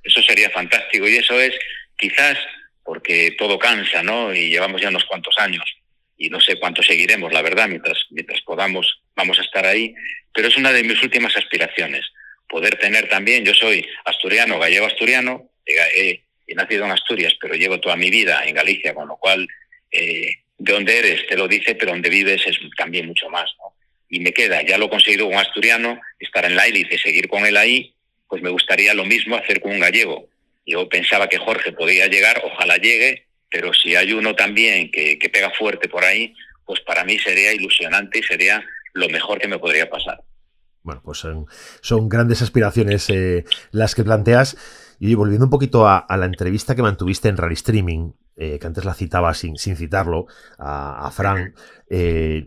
Eso 0.03 0.23
sería 0.23 0.51
fantástico 0.51 1.09
y 1.09 1.17
eso 1.17 1.41
es 1.41 1.55
quizás 1.97 2.39
porque 2.85 3.35
todo 3.39 3.59
cansa, 3.59 4.03
¿no? 4.03 4.35
Y 4.35 4.51
llevamos 4.51 4.81
ya 4.81 4.89
unos 4.89 5.05
cuantos 5.05 5.37
años 5.39 5.65
y 6.17 6.29
no 6.29 6.41
sé 6.41 6.57
cuánto 6.57 6.83
seguiremos, 6.83 7.33
la 7.33 7.43
verdad, 7.43 7.69
mientras, 7.69 8.07
mientras 8.11 8.41
podamos, 8.43 9.03
vamos 9.17 9.39
a 9.39 9.43
estar 9.43 9.67
ahí, 9.67 9.95
pero 10.33 10.49
es 10.49 10.57
una 10.57 10.73
de 10.73 10.85
mis 10.85 11.03
últimas 11.03 11.37
aspiraciones, 11.37 12.07
poder 12.49 12.77
tener 12.79 13.09
también, 13.09 13.45
yo 13.45 13.55
soy 13.55 13.85
asturiano, 14.05 14.59
gallego 14.59 14.87
asturiano, 14.87 15.51
he, 15.67 16.23
nacido 16.55 16.85
en 16.85 16.91
Asturias, 16.91 17.35
pero 17.41 17.55
llevo 17.55 17.81
toda 17.81 17.97
mi 17.97 18.11
vida 18.11 18.45
en 18.45 18.55
Galicia, 18.55 18.93
con 18.95 19.09
lo 19.09 19.17
cual, 19.17 19.49
eh, 19.91 20.31
de 20.59 20.73
donde 20.73 20.99
eres 20.99 21.27
te 21.27 21.37
lo 21.37 21.49
dice, 21.49 21.75
pero 21.75 21.93
donde 21.93 22.11
vives 22.11 22.47
es 22.47 22.59
también 22.77 23.07
mucho 23.07 23.31
más, 23.31 23.51
¿no? 23.59 23.72
Y 24.13 24.21
me 24.21 24.33
queda, 24.33 24.61
ya 24.63 24.77
lo 24.77 24.87
he 24.87 24.91
conseguido 24.91 25.27
con 25.27 25.39
asturiano, 25.39 25.99
estar 26.21 26.45
en 26.45 26.55
la 26.55 26.67
élite, 26.67 26.99
seguir 26.99 27.29
con 27.29 27.47
él 27.47 27.57
ahí, 27.57 27.95
pues 28.29 28.43
me 28.43 28.51
gustaría 28.51 28.93
lo 28.93 29.05
mismo 29.05 29.37
hacer 29.37 29.61
con 29.61 29.73
un 29.73 29.81
gallego, 29.81 30.29
yo 30.67 30.89
pensaba 30.89 31.29
que 31.29 31.39
Jorge 31.39 31.73
podía 31.73 32.07
llegar, 32.07 32.41
ojalá 32.45 32.77
llegue, 32.77 33.27
pero 33.51 33.73
si 33.75 33.97
hay 33.97 34.13
uno 34.13 34.35
también 34.35 34.91
que, 34.91 35.19
pega 35.33 35.51
fuerte 35.59 35.89
por 35.89 36.05
ahí, 36.05 36.35
pues 36.65 36.81
para 36.81 37.05
mí 37.05 37.19
sería 37.19 37.53
ilusionante 37.53 38.21
y 38.21 38.23
sería 38.23 38.65
lo 38.95 39.09
mejor 39.09 39.39
que 39.39 39.49
me 39.49 39.59
podría 39.59 39.91
pasar. 39.91 40.23
Bueno, 40.83 41.03
pues 41.05 41.19
son, 41.81 42.09
grandes 42.09 42.43
aspiraciones 42.43 43.09
eh, 43.11 43.45
las 43.71 43.95
que 43.95 44.05
planteas. 44.05 44.57
Y 44.99 45.15
volviendo 45.15 45.47
un 45.47 45.51
poquito 45.51 45.89
a, 45.89 46.07
la 46.09 46.27
entrevista 46.27 46.77
que 46.77 46.83
mantuviste 46.83 47.29
en 47.29 47.37
Rally 47.37 47.55
Streaming, 47.55 48.13
eh, 48.37 48.59
que 48.61 48.67
antes 48.67 48.85
la 48.85 48.95
citaba 48.95 49.35
sin, 49.35 49.57
sin 49.57 49.77
citarlo, 49.77 50.27
a, 50.59 51.07
a 51.07 51.11
Fran, 51.11 51.55
eh, 51.91 52.47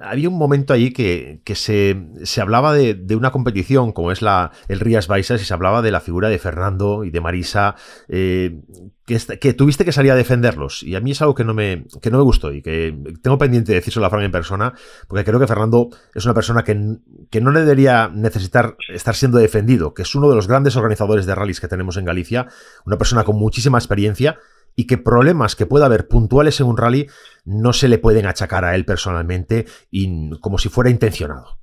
había 0.00 0.28
un 0.28 0.38
momento 0.38 0.72
allí 0.72 0.92
que, 0.92 1.40
se, 1.54 2.40
hablaba 2.40 2.74
de, 2.74 3.16
una 3.16 3.30
competición 3.30 3.92
como 3.92 4.12
es 4.12 4.22
la, 4.22 4.52
el 4.68 4.80
Rías 4.80 5.08
Baixas 5.08 5.40
y 5.40 5.44
se 5.44 5.54
hablaba 5.54 5.82
de 5.82 5.90
la 5.90 6.00
figura 6.00 6.28
de 6.28 6.38
Fernando 6.38 7.04
y 7.04 7.10
de 7.10 7.20
Marisa, 7.20 7.76
eh, 8.08 8.60
que, 9.06 9.54
tuviste 9.54 9.84
que 9.84 9.92
salir 9.92 10.12
a 10.12 10.16
defenderlos. 10.16 10.82
Y 10.82 10.96
a 10.96 11.00
mí 11.00 11.12
es 11.12 11.22
algo 11.22 11.34
que 11.34 11.44
no 11.44 11.54
me, 11.54 11.86
que 12.02 12.10
no 12.10 12.18
me 12.18 12.24
gustó 12.24 12.52
y 12.52 12.62
que 12.62 12.94
tengo 13.22 13.38
pendiente 13.38 13.72
de 13.72 13.76
decírselo 13.76 14.06
a 14.06 14.10
Fran 14.10 14.24
en 14.24 14.32
persona, 14.32 14.74
porque 15.08 15.24
creo 15.24 15.38
que 15.38 15.46
Fernando 15.46 15.88
es 16.14 16.24
una 16.24 16.34
persona 16.34 16.64
que, 16.64 16.98
que 17.30 17.40
no 17.40 17.50
le 17.50 17.60
debería 17.60 18.08
necesitar 18.08 18.76
estar 18.88 19.14
siendo 19.14 19.38
defendido, 19.38 19.94
que 19.94 20.02
es 20.02 20.14
uno 20.14 20.28
de 20.28 20.36
los 20.36 20.48
grandes 20.48 20.76
organizadores 20.76 21.26
de 21.26 21.34
rallies 21.34 21.60
que 21.60 21.68
tenemos 21.68 21.96
en 21.96 22.04
Galicia, 22.04 22.46
una 22.84 22.98
persona 22.98 23.24
con 23.24 23.36
muchísima 23.36 23.78
experiencia 23.78 24.38
y 24.76 24.86
que 24.86 24.98
problemas 24.98 25.56
que 25.56 25.66
pueda 25.66 25.86
haber 25.86 26.06
puntuales 26.06 26.60
en 26.60 26.66
un 26.66 26.76
rally 26.76 27.06
no 27.44 27.72
se 27.72 27.88
le 27.88 27.98
pueden 27.98 28.26
achacar 28.26 28.64
a 28.64 28.74
él 28.74 28.84
personalmente 28.84 29.64
y 29.90 30.30
como 30.40 30.58
si 30.58 30.68
fuera 30.68 30.90
intencionado. 30.90 31.58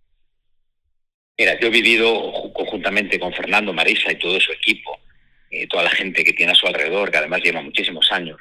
Mira, 1.38 1.60
yo 1.60 1.68
he 1.68 1.72
vivido 1.72 2.32
conjuntamente 2.54 3.20
con 3.20 3.34
Fernando, 3.34 3.74
Marisa 3.74 4.12
y 4.12 4.20
todo 4.20 4.40
su 4.40 4.52
equipo, 4.52 5.00
eh, 5.50 5.68
toda 5.68 5.84
la 5.84 5.90
gente 5.90 6.24
que 6.24 6.34
tiene 6.34 6.52
a 6.52 6.56
su 6.56 6.68
alrededor, 6.68 7.12
que 7.12 7.18
además 7.18 7.42
lleva 7.44 7.62
muchísimos 7.62 8.12
años. 8.12 8.38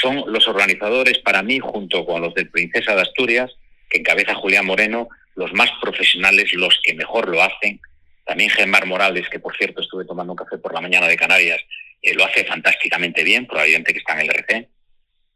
Son 0.00 0.24
los 0.26 0.48
organizadores 0.48 1.18
para 1.18 1.42
mí, 1.42 1.58
junto 1.58 2.04
con 2.06 2.22
los 2.22 2.34
del 2.34 2.50
Princesa 2.50 2.94
de 2.94 3.02
Asturias, 3.02 3.50
que 3.90 3.98
encabeza 3.98 4.34
Julián 4.34 4.66
Moreno, 4.66 5.08
los 5.34 5.52
más 5.52 5.70
profesionales, 5.80 6.52
los 6.54 6.80
que 6.82 6.94
mejor 6.94 7.28
lo 7.28 7.42
hacen. 7.42 7.80
También 8.24 8.50
Gemar 8.50 8.86
Morales, 8.86 9.28
que 9.28 9.40
por 9.40 9.56
cierto 9.56 9.82
estuve 9.82 10.04
tomando 10.04 10.32
un 10.32 10.36
café 10.36 10.58
por 10.58 10.72
la 10.72 10.80
mañana 10.80 11.08
de 11.08 11.16
Canarias, 11.16 11.60
eh, 12.00 12.14
lo 12.14 12.24
hace 12.24 12.44
fantásticamente 12.44 13.22
bien, 13.24 13.46
probablemente 13.46 13.92
que 13.92 14.00
está 14.00 14.14
en 14.14 14.20
el 14.20 14.30
RC. 14.30 14.68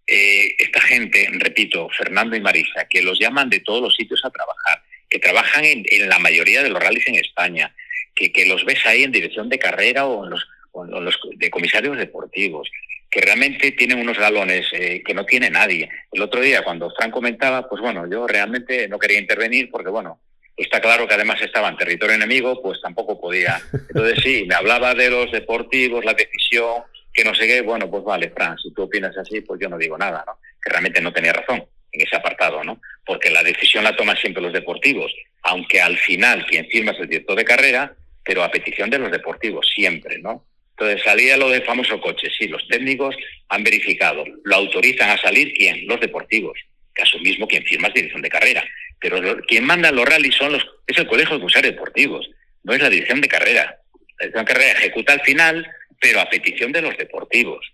Eh, 0.06 0.56
esta 0.58 0.80
gente, 0.80 1.28
repito, 1.32 1.88
Fernando 1.90 2.36
y 2.36 2.40
Marisa, 2.40 2.86
que 2.88 3.02
los 3.02 3.18
llaman 3.18 3.50
de 3.50 3.60
todos 3.60 3.82
los 3.82 3.94
sitios 3.94 4.24
a 4.24 4.30
trabajar, 4.30 4.82
que 5.08 5.18
trabajan 5.18 5.64
en, 5.64 6.08
la 6.08 6.18
mayoría 6.18 6.62
de 6.62 6.68
los 6.68 6.82
rallies 6.82 7.06
en 7.08 7.16
España, 7.16 7.74
que, 8.14 8.32
que, 8.32 8.46
los 8.46 8.64
ves 8.64 8.84
ahí 8.86 9.02
en 9.02 9.12
dirección 9.12 9.48
de 9.48 9.58
carrera 9.58 10.06
o 10.06 10.24
en 10.24 10.30
los, 10.30 10.46
los 10.74 11.18
de 11.36 11.50
comisarios 11.50 11.96
deportivos, 11.96 12.70
que 13.10 13.20
realmente 13.20 13.72
tienen 13.72 13.98
unos 13.98 14.18
galones 14.18 14.66
eh, 14.72 15.02
que 15.04 15.14
no 15.14 15.24
tiene 15.24 15.50
nadie. 15.50 15.88
El 16.12 16.22
otro 16.22 16.40
día, 16.40 16.62
cuando 16.62 16.90
Fran 16.90 17.10
comentaba, 17.10 17.68
pues 17.68 17.80
bueno, 17.80 18.08
yo 18.10 18.26
realmente 18.26 18.88
no 18.88 18.98
quería 18.98 19.18
intervenir 19.18 19.70
porque, 19.70 19.90
bueno, 19.90 20.20
Está 20.56 20.80
claro 20.80 21.06
que 21.06 21.14
además 21.14 21.40
estaba 21.42 21.68
en 21.68 21.76
territorio 21.76 22.14
enemigo, 22.14 22.62
pues 22.62 22.80
tampoco 22.80 23.20
podía. 23.20 23.60
Entonces 23.72 24.20
sí, 24.22 24.44
me 24.46 24.54
hablaba 24.54 24.94
de 24.94 25.10
los 25.10 25.30
deportivos, 25.30 26.04
la 26.04 26.14
decisión, 26.14 26.82
que 27.12 27.24
no 27.24 27.34
sé 27.34 27.46
qué. 27.46 27.60
Bueno, 27.60 27.90
pues 27.90 28.04
vale, 28.04 28.30
Fran, 28.30 28.56
si 28.58 28.72
tú 28.72 28.82
opinas 28.82 29.16
así, 29.18 29.40
pues 29.42 29.60
yo 29.60 29.68
no 29.68 29.76
digo 29.76 29.98
nada, 29.98 30.24
¿no? 30.26 30.38
Que 30.62 30.70
realmente 30.70 31.00
no 31.00 31.12
tenía 31.12 31.32
razón 31.32 31.64
en 31.92 32.00
ese 32.00 32.16
apartado, 32.16 32.64
¿no? 32.64 32.80
Porque 33.04 33.30
la 33.30 33.42
decisión 33.42 33.84
la 33.84 33.96
toman 33.96 34.16
siempre 34.16 34.42
los 34.42 34.52
deportivos, 34.52 35.12
aunque 35.42 35.80
al 35.80 35.96
final 35.98 36.46
quien 36.46 36.66
firma 36.68 36.92
es 36.92 37.00
el 37.00 37.08
director 37.08 37.36
de 37.36 37.44
carrera, 37.44 37.94
pero 38.24 38.42
a 38.42 38.50
petición 38.50 38.90
de 38.90 38.98
los 38.98 39.10
deportivos, 39.10 39.68
siempre, 39.74 40.18
¿no? 40.18 40.44
Entonces 40.70 41.02
salía 41.02 41.38
lo 41.38 41.48
del 41.48 41.64
famoso 41.64 41.98
coche, 42.00 42.28
sí, 42.36 42.48
los 42.48 42.66
técnicos 42.68 43.16
han 43.48 43.64
verificado, 43.64 44.24
lo 44.44 44.56
autorizan 44.56 45.08
a 45.08 45.16
salir 45.16 45.54
quién, 45.54 45.86
los 45.86 46.00
deportivos, 46.00 46.58
que 46.94 47.02
a 47.02 47.18
mismo 47.20 47.46
quien 47.46 47.64
firma 47.64 47.88
es 47.88 47.94
dirección 47.94 48.20
de 48.20 48.28
carrera. 48.28 48.64
Pero 49.00 49.40
quien 49.46 49.64
manda 49.64 49.90
los 49.92 50.06
rallies 50.06 50.34
son 50.34 50.52
los, 50.52 50.66
es 50.86 50.98
el 50.98 51.06
Colegio 51.06 51.34
de 51.34 51.40
Comisarios 51.40 51.74
Deportivos, 51.74 52.28
no 52.64 52.74
es 52.74 52.80
la 52.80 52.90
dirección 52.90 53.20
de 53.20 53.28
carrera. 53.28 53.78
La 54.18 54.26
dirección 54.26 54.44
de 54.44 54.52
carrera 54.52 54.78
ejecuta 54.78 55.12
al 55.12 55.20
final, 55.20 55.66
pero 56.00 56.20
a 56.20 56.28
petición 56.28 56.72
de 56.72 56.82
los 56.82 56.96
deportivos. 56.96 57.64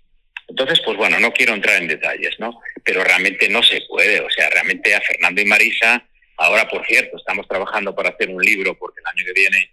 Entonces, 0.48 0.80
pues 0.84 0.96
bueno, 0.96 1.18
no 1.18 1.32
quiero 1.32 1.54
entrar 1.54 1.80
en 1.80 1.88
detalles, 1.88 2.38
¿no? 2.38 2.60
Pero 2.84 3.02
realmente 3.04 3.48
no 3.48 3.62
se 3.62 3.80
puede. 3.88 4.20
O 4.20 4.30
sea, 4.30 4.50
realmente 4.50 4.94
a 4.94 5.00
Fernando 5.00 5.40
y 5.40 5.46
Marisa, 5.46 6.04
ahora 6.36 6.68
por 6.68 6.84
cierto, 6.86 7.16
estamos 7.16 7.48
trabajando 7.48 7.94
para 7.94 8.10
hacer 8.10 8.28
un 8.28 8.42
libro 8.42 8.76
porque 8.78 9.00
el 9.00 9.06
año 9.06 9.24
que 9.24 9.40
viene 9.40 9.70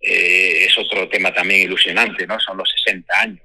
eh, 0.00 0.66
es 0.66 0.78
otro 0.78 1.08
tema 1.08 1.32
también 1.32 1.62
ilusionante, 1.62 2.26
¿no? 2.26 2.38
Son 2.38 2.56
los 2.56 2.70
60 2.84 3.20
años 3.20 3.40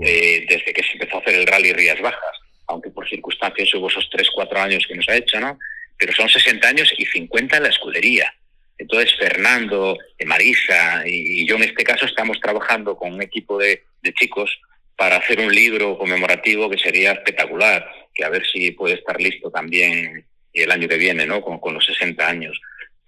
eh, 0.00 0.46
desde 0.48 0.72
que 0.72 0.82
se 0.82 0.92
empezó 0.92 1.16
a 1.16 1.20
hacer 1.20 1.34
el 1.34 1.46
Rally 1.46 1.72
Rías 1.72 2.00
Bajas, 2.00 2.38
aunque 2.68 2.90
por 2.90 3.08
circunstancias 3.08 3.74
hubo 3.74 3.88
esos 3.88 4.08
3, 4.10 4.28
4 4.34 4.60
años 4.60 4.84
que 4.86 4.94
nos 4.94 5.08
ha 5.08 5.16
hecho, 5.16 5.40
¿no? 5.40 5.58
Pero 6.00 6.12
son 6.14 6.28
60 6.28 6.66
años 6.66 6.92
y 6.98 7.06
50 7.06 7.58
en 7.58 7.62
la 7.62 7.68
escudería. 7.68 8.34
Entonces, 8.78 9.14
Fernando, 9.18 9.96
Marisa 10.24 11.02
y, 11.06 11.46
yo 11.46 11.56
en 11.56 11.64
este 11.64 11.84
caso 11.84 12.06
estamos 12.06 12.40
trabajando 12.40 12.96
con 12.96 13.12
un 13.12 13.22
equipo 13.22 13.58
de, 13.58 13.84
chicos 14.18 14.58
para 14.96 15.16
hacer 15.16 15.38
un 15.38 15.54
libro 15.54 15.96
conmemorativo 15.98 16.68
que 16.68 16.78
sería 16.78 17.12
espectacular, 17.12 17.86
que 18.14 18.24
a 18.24 18.30
ver 18.30 18.46
si 18.46 18.70
puede 18.72 18.94
estar 18.94 19.20
listo 19.20 19.50
también 19.50 20.26
el 20.52 20.70
año 20.70 20.88
que 20.88 20.96
viene, 20.96 21.26
¿no? 21.26 21.42
Con, 21.42 21.74
los 21.74 21.84
60 21.84 22.26
años 22.26 22.60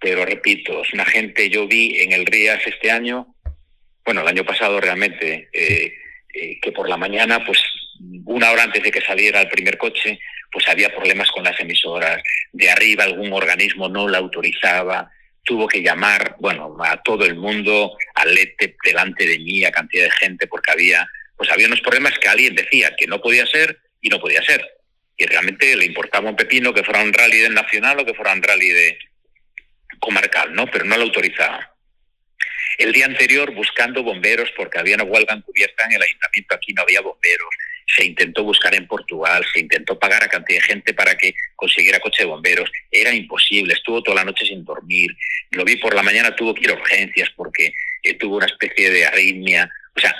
pero 0.03 0.25
repito, 0.25 0.83
es 0.83 0.93
una 0.93 1.05
gente, 1.05 1.49
yo 1.49 1.65
vi 1.65 2.01
en 2.01 2.11
el 2.11 2.25
Rías 2.25 2.59
este 2.65 2.91
año, 2.91 3.35
bueno, 4.03 4.19
el 4.19 4.27
año 4.27 4.43
pasado 4.43 4.81
realmente, 4.81 5.47
eh, 5.53 5.93
eh, 6.33 6.59
que 6.61 6.73
por 6.73 6.89
la 6.89 6.97
mañana, 6.97 7.45
pues 7.45 7.57
una 8.25 8.51
hora 8.51 8.63
antes 8.63 8.83
de 8.83 8.91
que 8.91 8.99
saliera 8.99 9.39
el 9.39 9.47
primer 9.47 9.77
coche, 9.77 10.19
pues 10.53 10.67
había 10.67 10.95
problemas 10.95 11.29
con 11.31 11.43
las 11.43 11.59
emisoras, 11.59 12.21
de 12.51 12.69
arriba 12.69 13.03
algún 13.03 13.33
organismo 13.33 13.89
no 13.89 14.07
la 14.07 14.19
autorizaba, 14.19 15.11
tuvo 15.43 15.67
que 15.67 15.81
llamar, 15.81 16.35
bueno, 16.39 16.77
a 16.79 17.01
todo 17.01 17.25
el 17.25 17.35
mundo, 17.35 17.97
al 18.15 18.33
LETE 18.33 18.77
delante 18.85 19.25
de 19.25 19.39
mí, 19.39 19.65
a 19.65 19.71
cantidad 19.71 20.05
de 20.05 20.11
gente, 20.11 20.47
porque 20.47 20.71
había, 20.71 21.05
pues 21.35 21.51
había 21.51 21.67
unos 21.67 21.81
problemas 21.81 22.17
que 22.19 22.29
alguien 22.29 22.55
decía 22.55 22.95
que 22.95 23.07
no 23.07 23.19
podía 23.19 23.45
ser 23.47 23.79
y 23.99 24.09
no 24.09 24.19
podía 24.19 24.41
ser. 24.43 24.65
Y 25.17 25.25
realmente 25.25 25.75
le 25.75 25.85
importaba 25.85 26.29
un 26.29 26.35
pepino 26.35 26.73
que 26.73 26.83
fuera 26.83 27.01
un 27.01 27.11
rally 27.11 27.39
del 27.39 27.53
nacional 27.53 27.99
o 27.99 28.05
que 28.05 28.13
fuera 28.13 28.33
un 28.33 28.41
rally 28.41 28.69
de, 28.69 28.97
comarcal, 30.03 30.53
¿no? 30.53 30.67
Pero 30.67 30.85
no 30.85 30.97
lo 30.97 31.03
autorizaba. 31.03 31.71
El 32.77 32.91
día 32.91 33.05
anterior 33.05 33.53
buscando 33.53 34.03
bomberos 34.03 34.51
porque 34.57 34.79
había 34.79 34.95
una 34.95 35.05
huelga 35.05 35.33
encubierta 35.33 35.85
en 35.85 35.93
el 35.93 36.01
ayuntamiento, 36.01 36.55
aquí 36.55 36.73
no 36.73 36.81
había 36.81 37.01
bomberos. 37.01 37.49
Se 37.87 38.05
intentó 38.05 38.43
buscar 38.43 38.73
en 38.75 38.87
Portugal, 38.87 39.45
se 39.53 39.59
intentó 39.59 39.97
pagar 39.97 40.23
a 40.23 40.27
cantidad 40.27 40.59
de 40.59 40.67
gente 40.67 40.93
para 40.93 41.15
que 41.15 41.33
consiguiera 41.55 41.99
coche 41.99 42.23
de 42.23 42.29
bomberos. 42.29 42.69
Era 42.91 43.13
imposible, 43.13 43.73
estuvo 43.73 44.01
toda 44.01 44.17
la 44.17 44.25
noche 44.25 44.45
sin 44.45 44.63
dormir. 44.63 45.15
Lo 45.51 45.65
vi 45.65 45.75
por 45.77 45.93
la 45.93 46.03
mañana, 46.03 46.35
tuvo 46.35 46.53
que 46.53 46.61
ir 46.61 46.71
a 46.71 46.73
urgencias 46.73 47.29
porque 47.35 47.73
eh, 48.03 48.13
tuvo 48.15 48.37
una 48.37 48.45
especie 48.45 48.89
de 48.89 49.05
arritmia. 49.05 49.69
O 49.95 49.99
sea, 49.99 50.15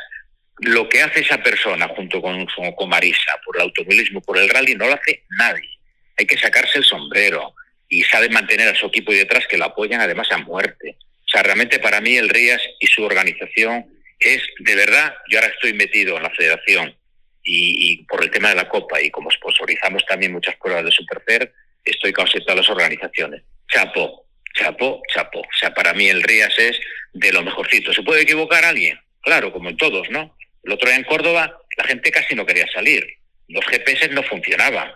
lo 0.60 0.88
que 0.88 1.02
hace 1.02 1.22
esa 1.22 1.42
persona 1.42 1.88
junto 1.90 2.22
con, 2.22 2.46
con 2.76 2.90
Marisa 2.90 3.40
por 3.46 3.58
el 3.58 3.64
automovilismo, 3.64 4.22
por 4.22 4.38
el 4.38 4.50
rally, 4.50 4.76
no 4.76 4.88
lo 4.88 4.94
hace 4.94 5.24
nadie. 5.38 5.70
Hay 6.18 6.26
que 6.26 6.38
sacarse 6.38 6.78
el 6.78 6.86
sombrero 6.86 7.56
y 7.90 8.04
sabe 8.04 8.30
mantener 8.30 8.70
a 8.70 8.76
su 8.76 8.88
equipo 8.88 9.12
y 9.14 9.18
detrás 9.18 9.48
que 9.48 9.58
lo 9.58 9.66
apoyan 9.66 10.02
además 10.02 10.32
a 10.32 10.38
muerte. 10.38 10.98
O 11.00 11.28
sea, 11.28 11.44
realmente 11.44 11.80
para 11.80 12.02
mí 12.02 12.16
el 12.16 12.30
Rías 12.30 12.62
y 12.80 12.88
su 12.88 13.04
organización 13.04 13.86
es, 14.20 14.42
de 14.60 14.76
verdad, 14.76 15.16
yo 15.30 15.40
ahora 15.40 15.52
estoy 15.52 15.74
metido 15.74 16.18
en 16.18 16.24
la 16.24 16.30
federación 16.30 16.96
y, 17.44 18.04
por 18.06 18.24
el 18.24 18.32
tema 18.32 18.50
de 18.50 18.56
la 18.56 18.70
Copa 18.70 19.02
y 19.02 19.12
como 19.12 19.30
sponsorizamos 19.30 20.06
también 20.06 20.32
muchas 20.32 20.56
pruebas 20.56 20.86
de 20.86 20.92
Supercer, 20.92 21.54
estoy 21.84 22.14
casi 22.14 22.40
todas 22.40 22.58
las 22.58 22.70
organizaciones. 22.70 23.44
Chapo, 23.72 24.26
chapo, 24.56 25.02
chapo. 25.14 25.40
O 25.40 25.58
sea, 25.60 25.74
para 25.74 25.94
mí 25.94 26.08
el 26.08 26.24
Rías 26.24 26.58
es 26.58 26.80
de 27.14 27.32
lo 27.34 27.42
mejorcito. 27.42 27.94
¿Se 27.94 28.04
puede 28.04 28.22
equivocar 28.22 28.64
alguien? 28.64 29.00
Claro, 29.22 29.52
como 29.52 29.70
en 29.70 29.78
todos, 29.78 30.10
¿no? 30.10 30.36
El 30.64 30.72
otro 30.72 30.88
día 30.88 30.98
en 30.98 31.04
Córdoba 31.04 31.60
la 31.78 31.84
gente 31.86 32.12
casi 32.12 32.36
no 32.36 32.46
quería 32.46 32.68
salir. 32.74 33.06
Los 33.48 33.66
GPS 33.66 34.10
no 34.10 34.24
funcionaban. 34.24 34.92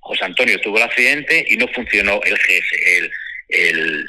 José 0.00 0.24
Antonio 0.24 0.60
tuvo 0.60 0.78
el 0.78 0.84
accidente 0.84 1.44
y 1.48 1.56
no 1.56 1.66
funcionó 1.68 2.20
el 2.22 2.34
GS, 2.34 2.72
el, 2.96 3.12
el, 3.48 4.06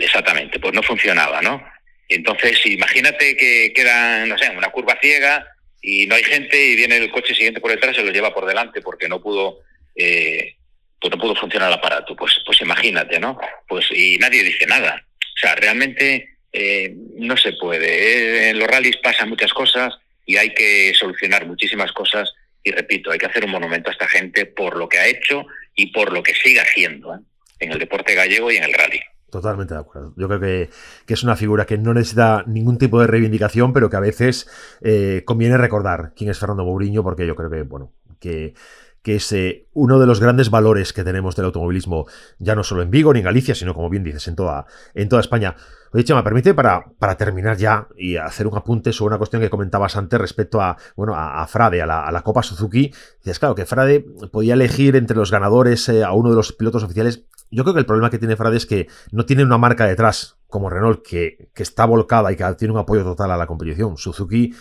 exactamente, 0.00 0.58
pues 0.58 0.74
no 0.74 0.82
funcionaba, 0.82 1.40
¿no? 1.40 1.62
Entonces, 2.08 2.64
imagínate 2.66 3.36
que 3.36 3.72
queda, 3.74 4.24
no 4.26 4.38
sé, 4.38 4.46
en 4.46 4.56
una 4.56 4.70
curva 4.70 4.98
ciega 5.00 5.46
y 5.82 6.06
no 6.06 6.14
hay 6.14 6.24
gente 6.24 6.60
y 6.62 6.76
viene 6.76 6.96
el 6.96 7.10
coche 7.10 7.34
siguiente 7.34 7.60
por 7.60 7.70
detrás 7.70 7.92
y 7.92 8.00
se 8.00 8.04
lo 8.04 8.12
lleva 8.12 8.34
por 8.34 8.46
delante 8.46 8.80
porque 8.80 9.08
no 9.08 9.20
pudo, 9.20 9.60
eh, 9.94 10.56
pues 11.00 11.10
no 11.10 11.20
pudo 11.20 11.34
funcionar 11.34 11.68
el 11.68 11.74
aparato. 11.74 12.16
Pues, 12.16 12.40
pues 12.44 12.60
imagínate, 12.60 13.20
¿no? 13.20 13.38
Pues 13.68 13.86
y 13.90 14.18
nadie 14.18 14.42
dice 14.42 14.66
nada. 14.66 15.04
O 15.20 15.38
sea, 15.40 15.54
realmente 15.54 16.36
eh, 16.52 16.94
no 17.16 17.36
se 17.36 17.52
puede. 17.52 18.50
En 18.50 18.58
los 18.58 18.68
rallies 18.68 18.96
pasan 18.96 19.28
muchas 19.28 19.52
cosas 19.52 19.94
y 20.24 20.36
hay 20.36 20.52
que 20.54 20.92
solucionar 20.94 21.46
muchísimas 21.46 21.92
cosas 21.92 22.32
y 22.64 22.70
repito, 22.70 23.10
hay 23.10 23.18
que 23.18 23.26
hacer 23.26 23.44
un 23.44 23.50
monumento 23.50 23.88
a 23.88 23.92
esta 23.92 24.08
gente 24.08 24.46
por 24.46 24.76
lo 24.76 24.88
que 24.88 24.98
ha 24.98 25.06
hecho 25.06 25.46
y 25.74 25.86
por 25.86 26.12
lo 26.12 26.22
que 26.22 26.34
sigue 26.34 26.60
haciendo 26.60 27.14
¿eh? 27.14 27.18
en 27.60 27.72
el 27.72 27.78
deporte 27.78 28.14
gallego 28.14 28.50
y 28.50 28.56
en 28.56 28.64
el 28.64 28.74
rally. 28.74 29.00
Totalmente 29.30 29.74
de 29.74 29.80
acuerdo. 29.80 30.14
Yo 30.16 30.26
creo 30.26 30.40
que, 30.40 30.70
es 31.06 31.22
una 31.22 31.36
figura 31.36 31.66
que 31.66 31.76
no 31.76 31.92
necesita 31.92 32.44
ningún 32.46 32.78
tipo 32.78 33.00
de 33.00 33.06
reivindicación, 33.06 33.72
pero 33.72 33.90
que 33.90 33.96
a 33.96 34.00
veces 34.00 34.48
eh, 34.80 35.22
conviene 35.26 35.58
recordar 35.58 36.12
quién 36.16 36.30
es 36.30 36.38
Fernando 36.38 36.64
Mourinho, 36.64 37.02
porque 37.02 37.26
yo 37.26 37.36
creo 37.36 37.50
que, 37.50 37.62
bueno, 37.62 37.92
que 38.18 38.54
que 39.02 39.16
es 39.16 39.34
uno 39.72 39.98
de 39.98 40.06
los 40.06 40.20
grandes 40.20 40.50
valores 40.50 40.92
que 40.92 41.04
tenemos 41.04 41.36
del 41.36 41.46
automovilismo, 41.46 42.06
ya 42.38 42.54
no 42.54 42.62
solo 42.62 42.82
en 42.82 42.90
Vigo 42.90 43.12
ni 43.12 43.20
en 43.20 43.24
Galicia, 43.24 43.54
sino 43.54 43.74
como 43.74 43.88
bien 43.88 44.04
dices, 44.04 44.26
en 44.28 44.36
toda, 44.36 44.66
en 44.92 45.08
toda 45.08 45.20
España. 45.20 45.54
Oye, 45.92 46.04
Chema, 46.04 46.22
permite 46.22 46.52
para, 46.52 46.84
para 46.98 47.16
terminar 47.16 47.56
ya 47.56 47.88
y 47.96 48.16
hacer 48.16 48.46
un 48.46 48.56
apunte 48.56 48.92
sobre 48.92 49.12
una 49.12 49.18
cuestión 49.18 49.40
que 49.40 49.48
comentabas 49.48 49.96
antes 49.96 50.20
respecto 50.20 50.60
a, 50.60 50.76
bueno, 50.96 51.14
a, 51.16 51.46
Frade, 51.46 51.80
a 51.80 51.86
la, 51.86 52.22
Copa 52.22 52.42
Suzuki. 52.42 52.92
Dices, 53.24 53.38
claro, 53.38 53.54
que 53.54 53.64
Frade 53.64 54.04
podía 54.30 54.54
elegir 54.54 54.96
entre 54.96 55.16
los 55.16 55.30
ganadores 55.30 55.88
eh, 55.88 56.04
a 56.04 56.12
uno 56.12 56.28
de 56.28 56.36
los 56.36 56.52
pilotos 56.52 56.82
oficiales. 56.82 57.24
Yo 57.50 57.64
creo 57.64 57.74
que 57.74 57.80
el 57.80 57.86
problema 57.86 58.10
que 58.10 58.18
tiene 58.18 58.36
Frade 58.36 58.56
es 58.56 58.66
que 58.66 58.88
no 59.12 59.24
tiene 59.24 59.44
una 59.44 59.58
marca 59.58 59.86
detrás 59.86 60.38
como 60.48 60.70
Renault 60.70 61.06
que, 61.06 61.50
que 61.54 61.62
está 61.62 61.84
volcada 61.86 62.32
y 62.32 62.36
que 62.36 62.44
tiene 62.58 62.72
un 62.72 62.80
apoyo 62.80 63.04
total 63.04 63.30
a 63.30 63.36
la 63.36 63.46
competición. 63.46 63.96
Suzuki 63.96 64.52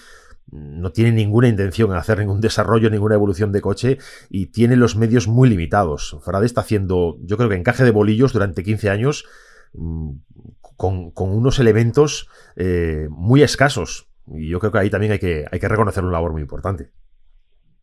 no 0.51 0.91
tiene 0.91 1.11
ninguna 1.11 1.47
intención 1.47 1.91
en 1.91 1.97
hacer 1.97 2.19
ningún 2.19 2.39
desarrollo, 2.39 2.89
ninguna 2.89 3.15
evolución 3.15 3.51
de 3.51 3.61
coche 3.61 3.97
y 4.29 4.47
tiene 4.47 4.75
los 4.75 4.95
medios 4.95 5.27
muy 5.27 5.49
limitados. 5.49 6.17
Faraday 6.23 6.45
está 6.45 6.61
haciendo, 6.61 7.17
yo 7.21 7.37
creo 7.37 7.49
que 7.49 7.55
encaje 7.55 7.83
de 7.83 7.91
bolillos 7.91 8.33
durante 8.33 8.63
15 8.63 8.89
años 8.89 9.25
mm, 9.73 10.11
con, 10.77 11.11
unos 11.15 11.59
elementos 11.59 12.29
eh, 12.55 13.07
muy 13.09 13.43
escasos. 13.43 14.07
Y 14.27 14.49
yo 14.49 14.59
creo 14.59 14.71
que 14.71 14.79
ahí 14.79 14.89
también 14.89 15.13
hay 15.13 15.19
que, 15.19 15.45
hay 15.51 15.59
que 15.59 15.67
reconocer 15.67 16.03
un 16.03 16.11
labor 16.11 16.31
muy 16.31 16.41
importante. 16.41 16.91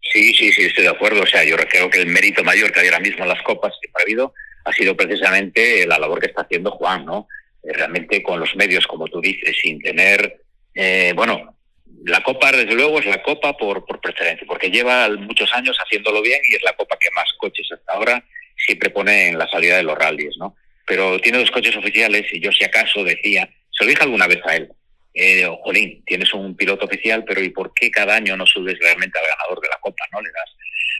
Sí, 0.01 0.33
sí, 0.35 0.53
sí, 0.53 0.63
estoy 0.63 0.85
de 0.85 0.91
acuerdo. 0.91 1.23
O 1.23 1.27
sea, 1.27 1.45
yo 1.45 1.57
creo 1.57 1.91
que 1.91 2.01
el 2.01 2.07
mérito 2.07 2.45
mayor 2.45 2.71
que 2.71 2.81
hay 2.81 2.87
ahora 2.87 3.01
mismo 3.01 3.25
en 3.25 3.31
las 3.31 3.43
copas 3.43 3.73
que 3.81 3.89
ha 3.99 4.03
habido 4.03 4.33
ha 4.65 4.73
sido 4.73 4.97
precisamente 4.97 5.87
la 5.87 5.99
labor 5.99 6.21
que 6.21 6.27
está 6.27 6.43
haciendo 6.43 6.73
Juan, 6.73 7.05
¿no? 7.05 7.29
Eh, 7.63 7.73
realmente 7.73 8.23
con 8.23 8.41
los 8.41 8.55
medios, 8.57 8.87
como 8.87 9.07
tú 9.07 9.21
dices, 9.21 9.57
sin 9.61 9.81
tener, 9.81 10.41
eh, 10.75 11.13
bueno, 11.15 11.57
la 12.05 12.23
Copa, 12.23 12.53
desde 12.53 12.75
luego, 12.75 12.99
es 12.99 13.07
la 13.07 13.23
Copa 13.23 13.57
por, 13.57 13.85
por 13.87 14.01
preferencia, 14.01 14.47
porque 14.47 14.71
lleva 14.71 15.09
muchos 15.09 15.53
años 15.53 15.77
haciéndolo 15.79 16.21
bien 16.23 16.41
y 16.51 16.55
es 16.55 16.63
la 16.63 16.75
Copa 16.75 16.97
que 16.99 17.11
más 17.13 17.33
coches 17.39 17.67
hasta 17.73 17.93
ahora 17.93 18.25
siempre 18.57 18.91
pone 18.91 19.29
en 19.29 19.39
la 19.39 19.49
salida 19.49 19.77
de 19.77 19.83
los 19.83 19.97
rallies, 19.97 20.37
¿no? 20.39 20.57
Pero 20.87 21.19
tiene 21.21 21.39
dos 21.39 21.51
coches 21.51 21.77
oficiales 21.77 22.27
y 22.33 22.41
yo 22.41 22.53
si 22.53 22.65
acaso 22.65 23.05
decía, 23.05 23.49
se 23.71 23.85
lo 23.85 23.91
dije 23.91 24.03
alguna 24.03 24.27
vez 24.27 24.41
a 24.45 24.57
él, 24.57 24.71
eh, 25.15 25.49
Jolín, 25.63 26.03
tienes 26.05 26.33
un 26.35 26.57
piloto 26.57 26.87
oficial, 26.87 27.25
pero 27.25 27.41
¿y 27.41 27.51
por 27.51 27.73
qué 27.73 27.91
cada 27.91 28.17
año 28.17 28.37
no 28.37 28.47
subes 28.47 28.79
realmente 28.81 29.19
al 29.19 29.27
ganador 29.27 29.61
de 29.61 29.69
la 29.69 29.79
Copa, 29.81 30.05
no 30.13 30.21
le 30.21 30.31
das? 30.31 30.51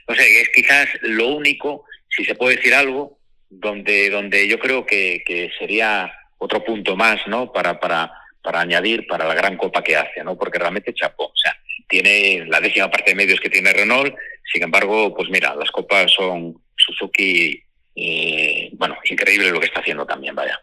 O 0.07 0.15
sea, 0.15 0.25
es 0.25 0.49
quizás 0.49 0.87
lo 1.01 1.27
único, 1.27 1.85
si 2.09 2.23
se 2.23 2.35
puede 2.35 2.55
decir 2.55 2.73
algo, 2.73 3.19
donde, 3.59 4.09
donde 4.09 4.47
yo 4.47 4.59
creo 4.59 4.85
que, 4.85 5.23
que 5.25 5.51
sería 5.57 6.11
otro 6.37 6.63
punto 6.63 6.95
más, 6.95 7.19
¿no? 7.27 7.51
Para, 7.51 7.79
para, 7.79 8.11
para 8.41 8.61
añadir 8.61 9.07
para 9.07 9.27
la 9.27 9.33
gran 9.33 9.57
copa 9.57 9.83
que 9.83 9.95
hace, 9.95 10.23
¿no? 10.23 10.37
Porque 10.37 10.59
realmente 10.59 10.93
chapó, 10.93 11.25
o 11.25 11.35
sea, 11.35 11.55
tiene 11.87 12.45
la 12.47 12.59
décima 12.59 12.89
parte 12.89 13.11
de 13.11 13.15
medios 13.15 13.39
que 13.39 13.49
tiene 13.49 13.73
Renault, 13.73 14.15
sin 14.51 14.63
embargo, 14.63 15.13
pues 15.15 15.29
mira, 15.29 15.55
las 15.55 15.71
copas 15.71 16.11
son 16.11 16.55
Suzuki, 16.75 17.61
y, 17.95 18.75
bueno, 18.75 18.97
increíble 19.09 19.51
lo 19.51 19.59
que 19.59 19.67
está 19.67 19.79
haciendo 19.79 20.05
también, 20.05 20.35
vaya. 20.35 20.59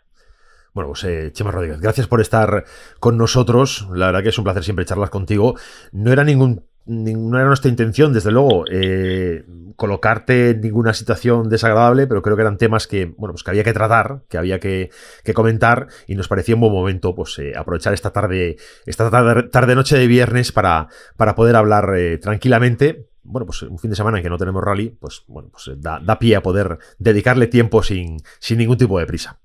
Bueno, 0.75 0.91
pues 0.91 1.05
eh, 1.05 1.31
Chema 1.33 1.51
Rodríguez, 1.51 1.81
gracias 1.81 2.07
por 2.07 2.21
estar 2.21 2.65
con 2.99 3.17
nosotros. 3.19 3.89
La 3.93 4.07
verdad 4.07 4.23
que 4.23 4.31
es 4.31 4.39
un 4.39 4.45
placer 4.45 4.65
siempre 4.65 4.85
charlas 4.85 5.11
contigo. 5.11 5.55
No 5.93 6.13
era 6.13 6.25
ningún 6.25 6.67
no 6.85 7.39
era 7.39 7.47
nuestra 7.47 7.71
intención, 7.71 8.13
desde 8.13 8.33
luego, 8.33 8.65
eh, 8.71 9.45
colocarte 9.77 10.51
en 10.51 10.61
ninguna 10.61 10.95
situación 10.95 11.49
desagradable, 11.49 12.07
pero 12.07 12.23
creo 12.23 12.37
que 12.37 12.43
eran 12.43 12.59
temas 12.59 12.87
que, 12.87 13.07
bueno, 13.07 13.33
pues 13.33 13.45
que 13.45 13.51
había 13.51 13.65
que 13.65 13.73
tratar, 13.73 14.23
que 14.29 14.39
había 14.39 14.59
que, 14.59 14.91
comentar, 15.35 15.87
y 16.07 16.15
nos 16.15 16.29
parecía 16.29 16.55
un 16.55 16.63
buen 16.63 16.73
momento, 16.73 17.15
pues, 17.15 17.39
eh, 17.39 17.53
aprovechar 17.57 17.95
esta 17.95 18.13
tarde, 18.13 18.57
esta 18.87 19.11
tarde, 19.11 19.45
tarde, 19.45 19.75
noche 19.75 19.97
de 19.97 20.07
viernes 20.07 20.53
para, 20.53 20.89
para 21.17 21.35
poder 21.35 21.57
hablar 21.57 21.95
eh, 21.97 22.19
tranquilamente. 22.19 23.07
Bueno, 23.23 23.47
pues 23.47 23.63
un 23.63 23.79
fin 23.79 23.91
de 23.91 23.97
semana 23.97 24.19
en 24.19 24.25
que 24.25 24.31
no 24.31 24.39
tenemos 24.39 24.65
rally, 24.65 24.91
pues 24.91 25.23
bueno, 25.29 25.51
pues 25.51 25.71
da, 25.81 26.01
da 26.01 26.19
pie 26.19 26.35
a 26.35 26.43
poder 26.43 26.79
dedicarle 26.99 27.47
tiempo 27.47 27.83
sin, 27.83 28.17
sin 28.41 28.59
ningún 28.59 28.79
tipo 28.79 28.99
de 28.99 29.07
prisa. 29.07 29.41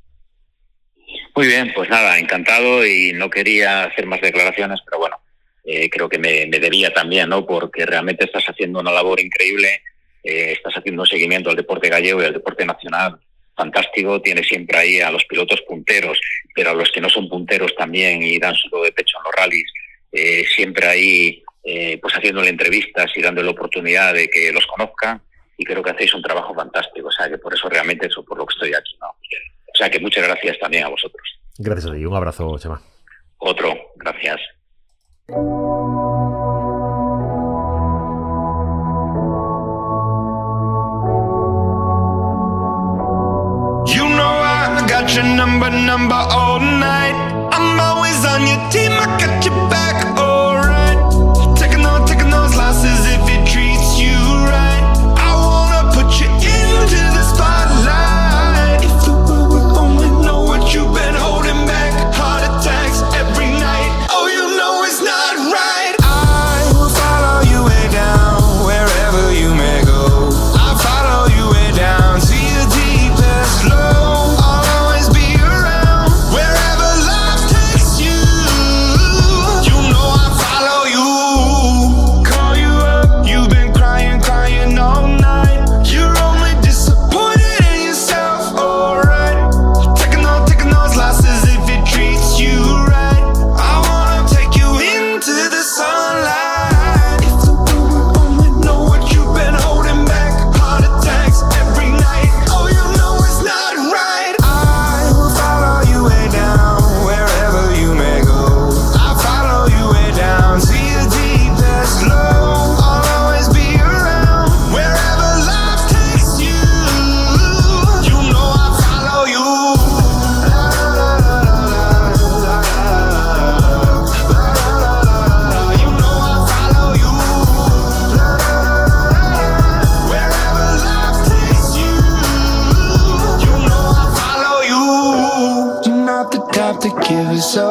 Muy 1.36 1.46
bien, 1.46 1.72
pues 1.76 1.88
nada, 1.88 2.18
encantado 2.18 2.84
y 2.84 3.14
no 3.14 3.30
quería 3.30 3.84
hacer 3.84 4.08
más 4.08 4.20
declaraciones, 4.20 4.80
pero 4.84 4.98
bueno, 4.98 5.18
eh, 5.70 5.90
creo 5.90 6.08
que 6.08 6.18
me, 6.18 6.46
debía 6.46 6.94
también, 6.94 7.28
¿no? 7.28 7.46
Porque 7.46 7.86
realmente 7.86 8.24
estás 8.24 8.46
haciendo 8.46 8.80
una 8.80 8.94
labor 8.94 9.20
increíble, 9.20 9.82
eh, 10.24 10.54
estás 10.54 10.76
haciendo 10.78 11.02
un 11.02 11.08
seguimiento 11.08 11.50
al 11.50 11.58
deporte 11.58 11.90
gallego 11.90 12.22
y 12.22 12.26
al 12.26 12.32
deporte 12.32 12.66
nacional 12.66 13.20
fantástico, 13.54 14.22
tiene 14.22 14.44
siempre 14.44 14.78
ahí 14.78 15.02
a 15.02 15.12
los 15.12 15.26
pilotos 15.26 15.62
punteros, 15.68 16.18
pero 16.56 16.70
a 16.70 16.74
los 16.74 16.90
que 16.92 17.02
no 17.02 17.10
son 17.10 17.28
punteros 17.28 17.76
también 17.76 18.22
y 18.22 18.38
dan 18.38 18.56
su 18.56 18.70
de 18.82 18.92
pecho 18.94 19.18
en 19.18 19.24
los 19.24 19.36
rallies, 19.36 19.74
eh, 20.14 20.46
siempre 20.56 20.88
ahí 20.88 21.44
pues 22.02 22.14
haciéndole 22.14 22.48
entrevistas 22.48 23.12
y 23.14 23.22
dándole 23.22 23.48
la 23.48 23.52
oportunidad 23.52 24.14
de 24.14 24.30
que 24.30 24.54
los 24.54 24.66
conozcan 24.68 25.22
y 25.58 25.66
creo 25.66 25.84
que 25.84 25.90
hacéis 25.90 26.14
un 26.14 26.22
trabajo 26.22 26.56
fantástico, 26.56 27.10
o 27.10 27.12
sea 27.12 27.28
que 27.28 27.38
por 27.38 27.54
eso 27.54 27.68
realmente 27.68 28.08
eso 28.08 28.24
por 28.24 28.38
lo 28.38 28.46
que 28.46 28.54
estoy 28.54 28.74
aquí, 28.74 28.96
¿no? 29.02 29.08
O 29.10 29.78
sea 29.78 29.90
que 29.90 30.00
muchas 30.00 30.24
gracias 30.24 30.58
también 30.60 30.86
a 30.86 30.88
vosotros. 30.88 31.22
Gracias 31.58 31.92
a 31.92 31.94
ti, 31.94 32.06
un 32.06 32.16
abrazo, 32.16 32.58
Chema. 32.58 32.82
Otro, 33.40 33.92
gracias. 33.98 34.40
Your 45.18 45.26
number, 45.36 45.70
number 45.72 46.14
all 46.14 46.60
night. 46.60 47.16
I'm 47.52 47.80
always 47.80 48.24
on 48.24 48.42
your 48.46 48.70
team, 48.70 48.92
I 48.92 49.06
got 49.20 49.44
your 49.44 49.56
back, 49.68 49.98
alright. 50.16 51.58
Taking 51.58 51.84
on, 51.84 52.08
taking 52.08 52.30
those 52.30 52.56
losses 52.56 53.00
if 53.08 53.28
it 53.28 53.37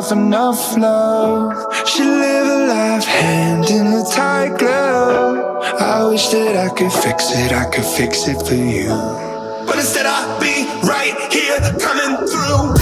give 0.09 0.19
yourself 0.19 0.27
enough 0.27 0.77
love. 0.77 1.89
She 1.89 2.03
live 2.03 2.47
a 2.47 2.67
life 2.67 3.05
hand 3.05 3.71
in 3.71 3.87
a 3.87 4.05
tight 4.05 4.59
glove. 4.59 5.65
I 5.81 6.07
wish 6.09 6.29
that 6.29 6.57
I 6.57 6.69
could 6.75 6.93
fix 6.93 7.33
it, 7.33 7.53
I 7.53 7.65
could 7.71 7.85
fix 7.85 8.29
it 8.29 8.41
for 8.47 8.55
you. 8.55 8.89
But 9.67 9.77
instead, 9.77 10.07
I'll 10.07 10.41
be 10.41 10.67
right 10.87 11.15
here 11.33 11.59
coming 11.81 12.27
through. 12.27 12.76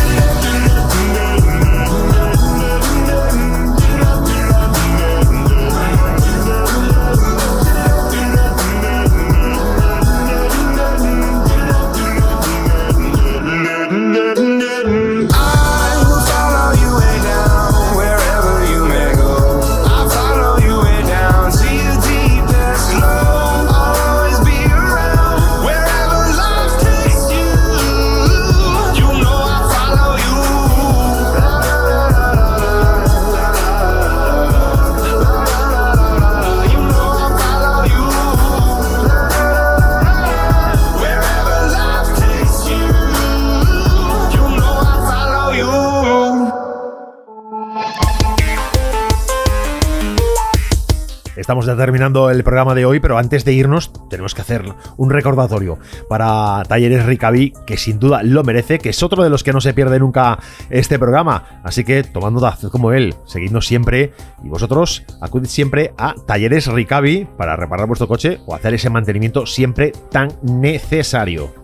Estamos 51.54 51.66
ya 51.66 51.76
terminando 51.76 52.30
el 52.30 52.42
programa 52.42 52.74
de 52.74 52.84
hoy, 52.84 52.98
pero 52.98 53.16
antes 53.16 53.44
de 53.44 53.52
irnos 53.52 53.92
tenemos 54.10 54.34
que 54.34 54.40
hacer 54.40 54.64
un 54.96 55.10
recordatorio 55.10 55.78
para 56.08 56.64
Talleres 56.66 57.06
Ricaví, 57.06 57.52
que 57.64 57.76
sin 57.76 58.00
duda 58.00 58.24
lo 58.24 58.42
merece, 58.42 58.80
que 58.80 58.88
es 58.88 59.00
otro 59.04 59.22
de 59.22 59.30
los 59.30 59.44
que 59.44 59.52
no 59.52 59.60
se 59.60 59.72
pierde 59.72 60.00
nunca 60.00 60.40
este 60.68 60.98
programa. 60.98 61.60
Así 61.62 61.84
que 61.84 62.02
tomando 62.02 62.40
como 62.72 62.90
él, 62.90 63.14
seguidnos 63.24 63.68
siempre 63.68 64.12
y 64.42 64.48
vosotros 64.48 65.04
acudid 65.20 65.46
siempre 65.46 65.94
a 65.96 66.16
Talleres 66.26 66.66
Ricavi 66.66 67.24
para 67.38 67.54
reparar 67.54 67.86
vuestro 67.86 68.08
coche 68.08 68.40
o 68.46 68.56
hacer 68.56 68.74
ese 68.74 68.90
mantenimiento 68.90 69.46
siempre 69.46 69.92
tan 70.10 70.32
necesario. 70.42 71.54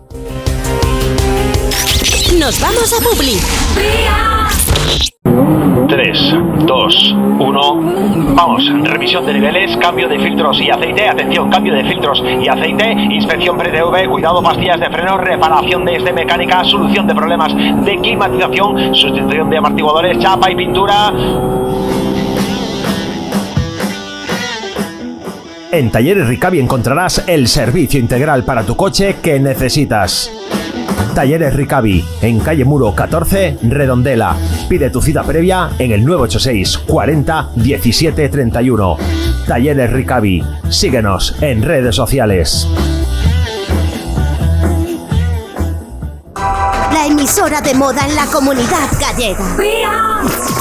Nos 2.39 2.61
vamos 2.61 2.93
a 2.93 3.03
Publi. 3.03 4.40
3, 5.87 6.35
2, 6.65 7.15
1. 7.39 8.35
Vamos, 8.35 8.63
revisión 8.83 9.25
de 9.25 9.33
niveles, 9.33 9.75
cambio 9.77 10.07
de 10.07 10.17
filtros 10.19 10.61
y 10.61 10.69
aceite. 10.69 11.07
Atención, 11.07 11.49
cambio 11.49 11.73
de 11.73 11.83
filtros 11.83 12.23
y 12.41 12.47
aceite. 12.47 12.91
Inspección 12.91 13.57
pre-TV, 13.57 14.07
cuidado, 14.07 14.41
pastillas 14.41 14.79
de 14.79 14.89
freno, 14.89 15.17
reparación 15.17 15.85
desde 15.85 16.13
mecánica, 16.13 16.63
solución 16.63 17.07
de 17.07 17.15
problemas 17.15 17.53
de 17.55 17.97
climatización, 18.01 18.95
sustitución 18.95 19.49
de 19.49 19.57
amortiguadores, 19.57 20.17
chapa 20.19 20.49
y 20.49 20.55
pintura. 20.55 21.13
En 25.71 25.89
Talleres 25.89 26.27
Ricavi 26.27 26.59
encontrarás 26.59 27.23
el 27.27 27.47
servicio 27.47 27.99
integral 27.99 28.43
para 28.43 28.63
tu 28.63 28.75
coche 28.75 29.17
que 29.21 29.39
necesitas. 29.39 30.29
Talleres 31.13 31.53
Ricavi, 31.53 32.05
en 32.21 32.39
calle 32.39 32.63
Muro 32.63 32.95
14, 32.95 33.57
Redondela. 33.63 34.35
Pide 34.69 34.89
tu 34.89 35.01
cita 35.01 35.23
previa 35.23 35.71
en 35.77 35.91
el 35.91 36.05
986 36.05 36.77
40 36.87 37.49
17 37.55 38.29
31. 38.29 38.97
Talleres 39.45 39.91
Ricavi. 39.91 40.43
Síguenos 40.69 41.35
en 41.41 41.63
redes 41.63 41.95
sociales. 41.95 42.67
La 46.93 47.05
emisora 47.07 47.61
de 47.61 47.73
moda 47.73 48.05
en 48.07 48.15
la 48.15 48.25
comunidad 48.27 48.87
gallega. 48.99 50.60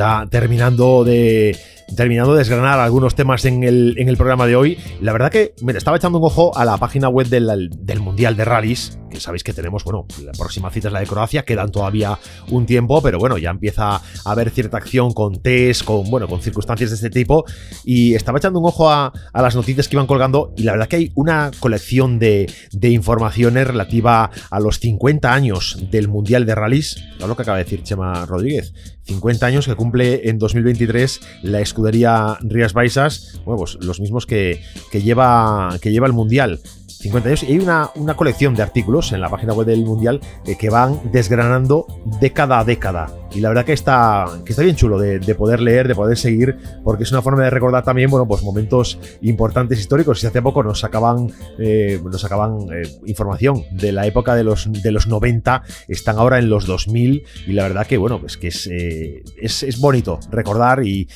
Ya 0.00 0.26
terminando 0.30 1.04
de. 1.04 1.56
Terminando 1.96 2.34
de 2.34 2.38
desgranar 2.38 2.78
algunos 2.78 3.16
temas 3.16 3.44
en 3.44 3.64
el, 3.64 3.96
en 3.98 4.08
el 4.08 4.16
programa 4.16 4.46
de 4.46 4.54
hoy. 4.54 4.78
La 5.00 5.12
verdad 5.12 5.30
que, 5.30 5.54
mira, 5.60 5.76
estaba 5.76 5.96
echando 5.96 6.18
un 6.18 6.24
ojo 6.24 6.56
a 6.56 6.64
la 6.64 6.76
página 6.76 7.08
web 7.08 7.26
del, 7.26 7.68
del 7.68 7.98
Mundial 7.98 8.36
de 8.36 8.44
Rallys 8.44 8.99
sabéis 9.20 9.44
que 9.44 9.52
tenemos, 9.52 9.84
bueno, 9.84 10.06
la 10.22 10.32
próxima 10.32 10.70
cita 10.70 10.88
es 10.88 10.92
la 10.92 11.00
de 11.00 11.06
Croacia, 11.06 11.44
quedan 11.44 11.70
todavía 11.70 12.18
un 12.50 12.66
tiempo, 12.66 13.00
pero 13.02 13.18
bueno, 13.18 13.38
ya 13.38 13.50
empieza 13.50 13.96
a 13.96 14.02
haber 14.24 14.50
cierta 14.50 14.78
acción 14.78 15.12
con 15.12 15.40
test, 15.42 15.84
con, 15.84 16.10
bueno, 16.10 16.28
con 16.28 16.40
circunstancias 16.40 16.90
de 16.90 16.96
este 16.96 17.10
tipo. 17.10 17.44
Y 17.84 18.14
estaba 18.14 18.38
echando 18.38 18.58
un 18.60 18.66
ojo 18.66 18.90
a, 18.90 19.12
las 19.34 19.56
noticias 19.56 19.88
que 19.88 19.96
iban 19.96 20.06
colgando 20.06 20.52
y 20.56 20.62
la 20.64 20.72
verdad 20.72 20.88
que 20.88 20.96
hay 20.96 21.12
una 21.14 21.50
colección 21.60 22.18
de, 22.18 22.46
informaciones 22.82 23.66
relativa 23.66 24.30
a 24.50 24.60
los 24.60 24.80
50 24.80 25.32
años 25.32 25.78
del 25.90 26.08
Mundial 26.08 26.46
de 26.46 26.54
Rallys, 26.54 27.04
lo 27.18 27.36
que 27.36 27.42
acaba 27.42 27.58
de 27.58 27.64
decir 27.64 27.82
Chema 27.82 28.26
Rodríguez. 28.26 28.72
50 29.04 29.46
años 29.46 29.66
que 29.66 29.74
cumple 29.74 30.28
en 30.28 30.38
2023 30.38 31.20
la 31.42 31.60
escudería 31.60 32.38
Rías 32.42 32.72
Baixas, 32.72 33.40
bueno, 33.44 33.58
pues 33.58 33.76
los 33.80 34.00
mismos 34.00 34.26
que, 34.26 34.62
que, 34.92 35.02
lleva, 35.02 35.76
que 35.80 35.90
lleva 35.90 36.06
el 36.06 36.12
Mundial. 36.12 36.60
50 37.00 37.28
años. 37.28 37.42
Y 37.42 37.52
hay 37.52 37.58
una, 37.58 37.90
una 37.94 38.14
colección 38.14 38.54
de 38.54 38.62
artículos 38.62 39.12
en 39.12 39.20
la 39.20 39.28
página 39.28 39.52
web 39.52 39.66
del 39.66 39.84
Mundial 39.84 40.20
eh, 40.44 40.56
que 40.56 40.70
van 40.70 41.00
desgranando 41.10 41.86
década 42.20 42.58
a 42.58 42.64
década 42.64 43.19
y 43.32 43.40
la 43.40 43.48
verdad 43.48 43.64
que 43.64 43.72
está, 43.72 44.26
que 44.44 44.52
está 44.52 44.62
bien 44.62 44.76
chulo 44.76 44.98
de, 44.98 45.34
poder 45.34 45.60
leer, 45.60 45.86
de 45.86 45.94
poder 45.94 46.16
seguir, 46.16 46.56
porque 46.82 47.04
es 47.04 47.12
una 47.12 47.22
forma 47.22 47.44
de 47.44 47.50
recordar 47.50 47.84
también, 47.84 48.10
bueno, 48.10 48.26
pues 48.26 48.42
momentos 48.42 48.98
importantes 49.22 49.78
históricos. 49.78 50.22
Y 50.22 50.26
hace 50.26 50.42
poco 50.42 50.62
nos 50.62 50.80
sacaban, 50.80 51.30
eh, 51.58 52.00
nos 52.02 52.20
sacaban 52.20 52.66
eh, 52.72 52.82
información 53.06 53.64
de 53.70 53.92
la 53.92 54.06
época 54.06 54.34
de 54.34 54.44
los, 54.44 54.70
de 54.70 54.90
los 54.90 55.06
90, 55.06 55.62
están 55.88 56.18
ahora 56.18 56.38
en 56.38 56.48
los 56.48 56.66
2000 56.66 57.24
y 57.46 57.52
la 57.52 57.62
verdad 57.64 57.86
que, 57.86 57.98
bueno, 57.98 58.20
pues 58.20 58.36
que 58.36 58.48
es, 58.48 58.66
eh, 58.66 59.22
es, 59.40 59.80
bonito 59.80 60.18
recordar 60.30 60.84
y, 60.84 61.08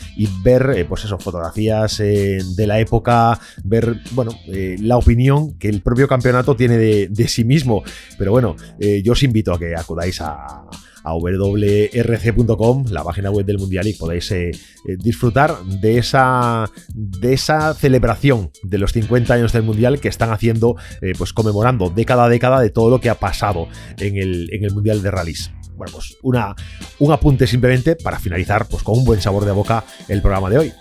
ver, 0.42 0.86
pues 0.88 1.04
eso, 1.04 1.18
fotografías 1.18 1.98
de 1.98 2.66
la 2.66 2.78
época, 2.78 3.38
ver, 3.64 3.96
bueno, 4.12 4.32
la 4.46 4.96
opinión 4.96 5.58
que 5.58 5.68
el 5.68 5.82
propio 5.82 6.06
campeonato 6.06 6.54
tiene 6.54 6.78
de, 6.78 7.08
de 7.08 7.28
sí 7.28 7.44
mismo. 7.44 7.82
Pero 8.18 8.30
bueno, 8.30 8.56
yo 8.78 9.12
os 9.12 9.22
invito 9.22 9.52
a 9.52 9.58
que 9.58 9.74
acudáis 9.74 10.20
a 10.20 10.64
a 11.04 11.14
wrc.com, 11.14 12.86
la 12.90 13.04
página 13.04 13.30
web 13.30 13.46
del 13.46 13.58
Mundial, 13.58 13.86
y 13.86 13.92
podéis 13.92 14.30
eh, 14.32 14.50
eh, 14.50 14.96
disfrutar 14.98 15.62
de 15.64 15.98
esa, 15.98 16.70
de 16.94 17.34
esa 17.34 17.74
celebración 17.74 18.50
de 18.62 18.78
los 18.78 18.92
50 18.92 19.34
años 19.34 19.52
del 19.52 19.62
Mundial 19.62 20.00
que 20.00 20.08
están 20.08 20.32
haciendo, 20.32 20.76
eh, 21.02 21.12
pues 21.16 21.32
conmemorando 21.32 21.90
década 21.90 22.24
a 22.24 22.28
década 22.28 22.60
de 22.60 22.70
todo 22.70 22.90
lo 22.90 23.00
que 23.00 23.10
ha 23.10 23.16
pasado 23.16 23.68
en 23.98 24.16
el, 24.16 24.48
en 24.52 24.64
el 24.64 24.72
Mundial 24.72 25.02
de 25.02 25.10
Rallys. 25.10 25.50
Bueno, 25.76 25.92
pues 25.92 26.16
una, 26.22 26.54
un 26.98 27.12
apunte 27.12 27.46
simplemente 27.46 27.96
para 27.96 28.18
finalizar 28.18 28.66
pues, 28.66 28.82
con 28.82 28.98
un 28.98 29.04
buen 29.04 29.20
sabor 29.20 29.44
de 29.44 29.52
boca 29.52 29.84
el 30.08 30.22
programa 30.22 30.48
de 30.48 30.58
hoy. 30.58 30.72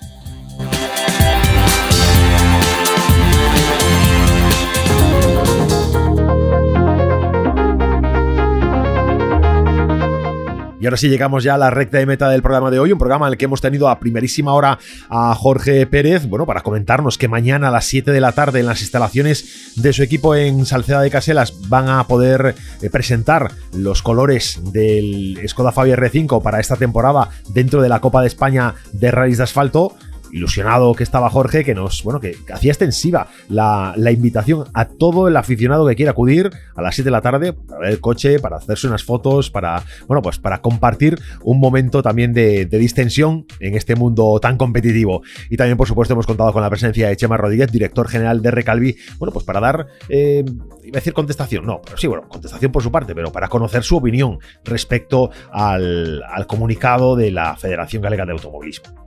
Y 10.84 10.86
ahora 10.86 10.98
sí 10.98 11.08
llegamos 11.08 11.46
ya 11.46 11.56
a 11.56 11.58
la 11.58 11.70
recta 11.70 11.98
de 11.98 12.06
meta 12.06 12.28
del 12.28 12.42
programa 12.42 12.70
de 12.70 12.78
hoy, 12.78 12.92
un 12.92 13.00
programa 13.00 13.28
en 13.28 13.32
el 13.32 13.38
que 13.38 13.46
hemos 13.46 13.62
tenido 13.62 13.88
a 13.88 14.00
primerísima 14.00 14.54
hora 14.54 14.80
a 15.10 15.34
Jorge 15.34 15.88
Pérez, 15.88 16.28
bueno, 16.28 16.46
para 16.46 16.60
comentarnos 16.60 17.18
que 17.18 17.30
mañana 17.30 17.70
a 17.70 17.72
las 17.72 17.86
7 17.86 18.12
de 18.12 18.20
la 18.20 18.34
tarde 18.34 18.60
en 18.60 18.66
las 18.66 18.82
instalaciones 18.82 19.78
de 19.78 19.94
su 19.94 20.04
equipo 20.04 20.36
en 20.36 20.66
Salceda 20.66 21.00
de 21.00 21.10
Caselas 21.10 21.70
van 21.70 21.88
a 21.88 22.04
poder 22.06 22.56
eh, 22.82 22.90
presentar 22.90 23.54
los 23.74 24.02
colores 24.02 24.60
del 24.74 25.40
Skoda 25.48 25.72
Fabia 25.72 25.96
R5 25.96 26.42
para 26.42 26.60
esta 26.60 26.76
temporada 26.76 27.30
dentro 27.48 27.82
de 27.82 27.88
la 27.88 28.02
Copa 28.02 28.20
de 28.20 28.28
España 28.28 28.76
de 28.92 29.10
Rallys 29.10 29.38
de 29.38 29.44
Asfalto 29.46 29.96
ilusionado 30.34 30.94
que 30.96 31.04
estaba 31.04 31.30
Jorge, 31.30 31.64
que 31.64 31.76
nos, 31.76 32.04
bueno, 32.04 32.20
que, 32.20 32.36
hacía 32.52 32.72
extensiva 32.72 33.28
la, 33.50 33.94
invitación 34.12 34.66
a 34.74 34.86
todo 34.86 35.28
el 35.28 35.38
aficionado 35.38 35.88
que 35.88 35.96
quiera 35.96 36.12
acudir 36.12 36.50
a 36.76 36.82
las 36.82 36.96
7 36.96 37.06
de 37.06 37.12
la 37.12 37.22
tarde 37.22 37.54
para 37.54 37.80
ver 37.80 37.90
el 37.92 38.00
coche, 38.00 38.40
para 38.40 38.58
hacerse 38.58 38.88
unas 38.88 39.04
fotos, 39.04 39.50
para, 39.50 39.84
bueno, 40.08 40.22
pues 40.22 40.40
para 40.40 40.62
compartir 40.62 41.20
un 41.44 41.60
momento 41.60 42.02
también 42.02 42.34
de, 42.34 42.66
distensión 42.66 43.46
en 43.60 43.76
este 43.76 43.96
mundo 43.96 44.40
tan 44.42 44.58
competitivo. 44.58 45.22
Y 45.50 45.58
también, 45.58 45.78
por 45.78 45.88
supuesto, 45.88 46.14
hemos 46.14 46.26
contado 46.26 46.52
con 46.52 46.62
la 46.62 46.70
presencia 46.70 47.08
de 47.08 47.16
Chema 47.16 47.38
Rodríguez, 47.38 47.72
director 47.72 48.08
general 48.08 48.42
de 48.42 48.52
Recalvi, 48.52 48.98
bueno, 49.20 49.32
pues 49.32 49.46
para 49.46 49.60
dar, 49.60 49.88
eh, 50.10 50.44
iba 50.84 50.98
a 50.98 51.00
decir 51.00 51.14
contestación, 51.14 51.66
no, 51.66 51.82
pero 51.84 51.98
sí, 51.98 52.08
bueno, 52.08 52.28
contestación 52.28 52.72
por 52.72 52.82
su 52.82 52.92
parte, 52.92 53.14
pero 53.14 53.32
para 53.32 53.48
conocer 53.48 53.84
su 53.84 53.98
opinión 53.98 54.40
respecto 54.66 55.30
al, 55.52 56.24
al 56.24 56.48
comunicado 56.48 57.16
de 57.16 57.32
la 57.32 57.56
Federación 57.56 58.02
Galega 58.02 58.26
de 58.26 58.32
Automovilismo 58.32 59.04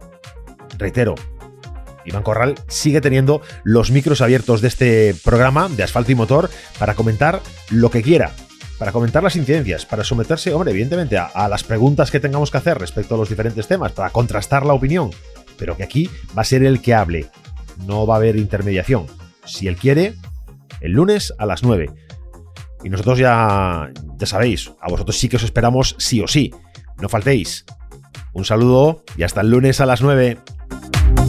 reitero, 0.79 1.15
Iván 2.07 2.23
Corral 2.23 2.55
sigue 2.69 3.01
teniendo 3.01 3.43
los 3.65 3.91
micros 3.91 4.21
abiertos 4.21 4.61
de 4.61 4.69
este 4.69 5.15
programa 5.25 5.69
de 5.69 5.83
asfalto 5.83 6.13
y 6.13 6.15
motor 6.15 6.51
para 6.79 6.95
comentar 6.95 7.41
lo 7.71 7.91
que 7.91 8.03
quiera, 8.03 8.33
para 8.79 8.93
comentar 8.93 9.23
las 9.23 9.37
incidencias, 9.37 9.85
para 9.87 10.05
someterse, 10.05 10.55
hombre, 10.55 10.71
evidentemente, 10.71 11.19
a, 11.19 11.49
las 11.49 11.65
preguntas 11.65 12.11
que 12.11 12.21
tengamos 12.21 12.51
que 12.51 12.59
hacer 12.59 12.79
respecto 12.79 13.15
a 13.15 13.19
los 13.19 13.29
diferentes 13.29 13.67
temas, 13.67 13.93
para 13.93 14.11
contrastar 14.11 14.65
la 14.65 14.75
opinión, 14.75 15.11
pero 15.59 15.77
que 15.77 15.83
aquí 15.83 16.09
va 16.37 16.43
a 16.43 16.45
ser 16.45 16.63
el 16.63 16.81
que 16.81 16.95
hable, 16.95 17.27
no 17.87 18.07
va 18.07 18.15
a 18.15 18.19
haber 18.19 18.37
intermediación. 18.37 19.07
Si 19.45 19.67
él 19.69 19.77
quiere, 19.77 20.15
el 20.81 20.93
lunes 20.93 21.35
a 21.39 21.47
las 21.47 21.63
9. 21.63 21.91
Y 22.85 22.89
nosotros 22.89 23.19
ya, 23.19 23.91
ya 24.17 24.27
sabéis, 24.27 24.71
a 24.81 24.89
vosotros 24.89 25.19
sí 25.19 25.29
que 25.29 25.37
os 25.37 25.43
esperamos 25.43 25.97
sí 25.99 26.21
o 26.21 26.29
sí. 26.29 26.53
No 27.01 27.09
faltéis. 27.09 27.65
Un 28.33 28.45
saludo 28.45 29.05
y 29.17 29.23
hasta 29.23 29.41
el 29.41 29.51
lunes 29.51 29.81
a 29.81 29.87
las 29.87 30.03
9. 30.03 30.39
Bye. 30.69 31.26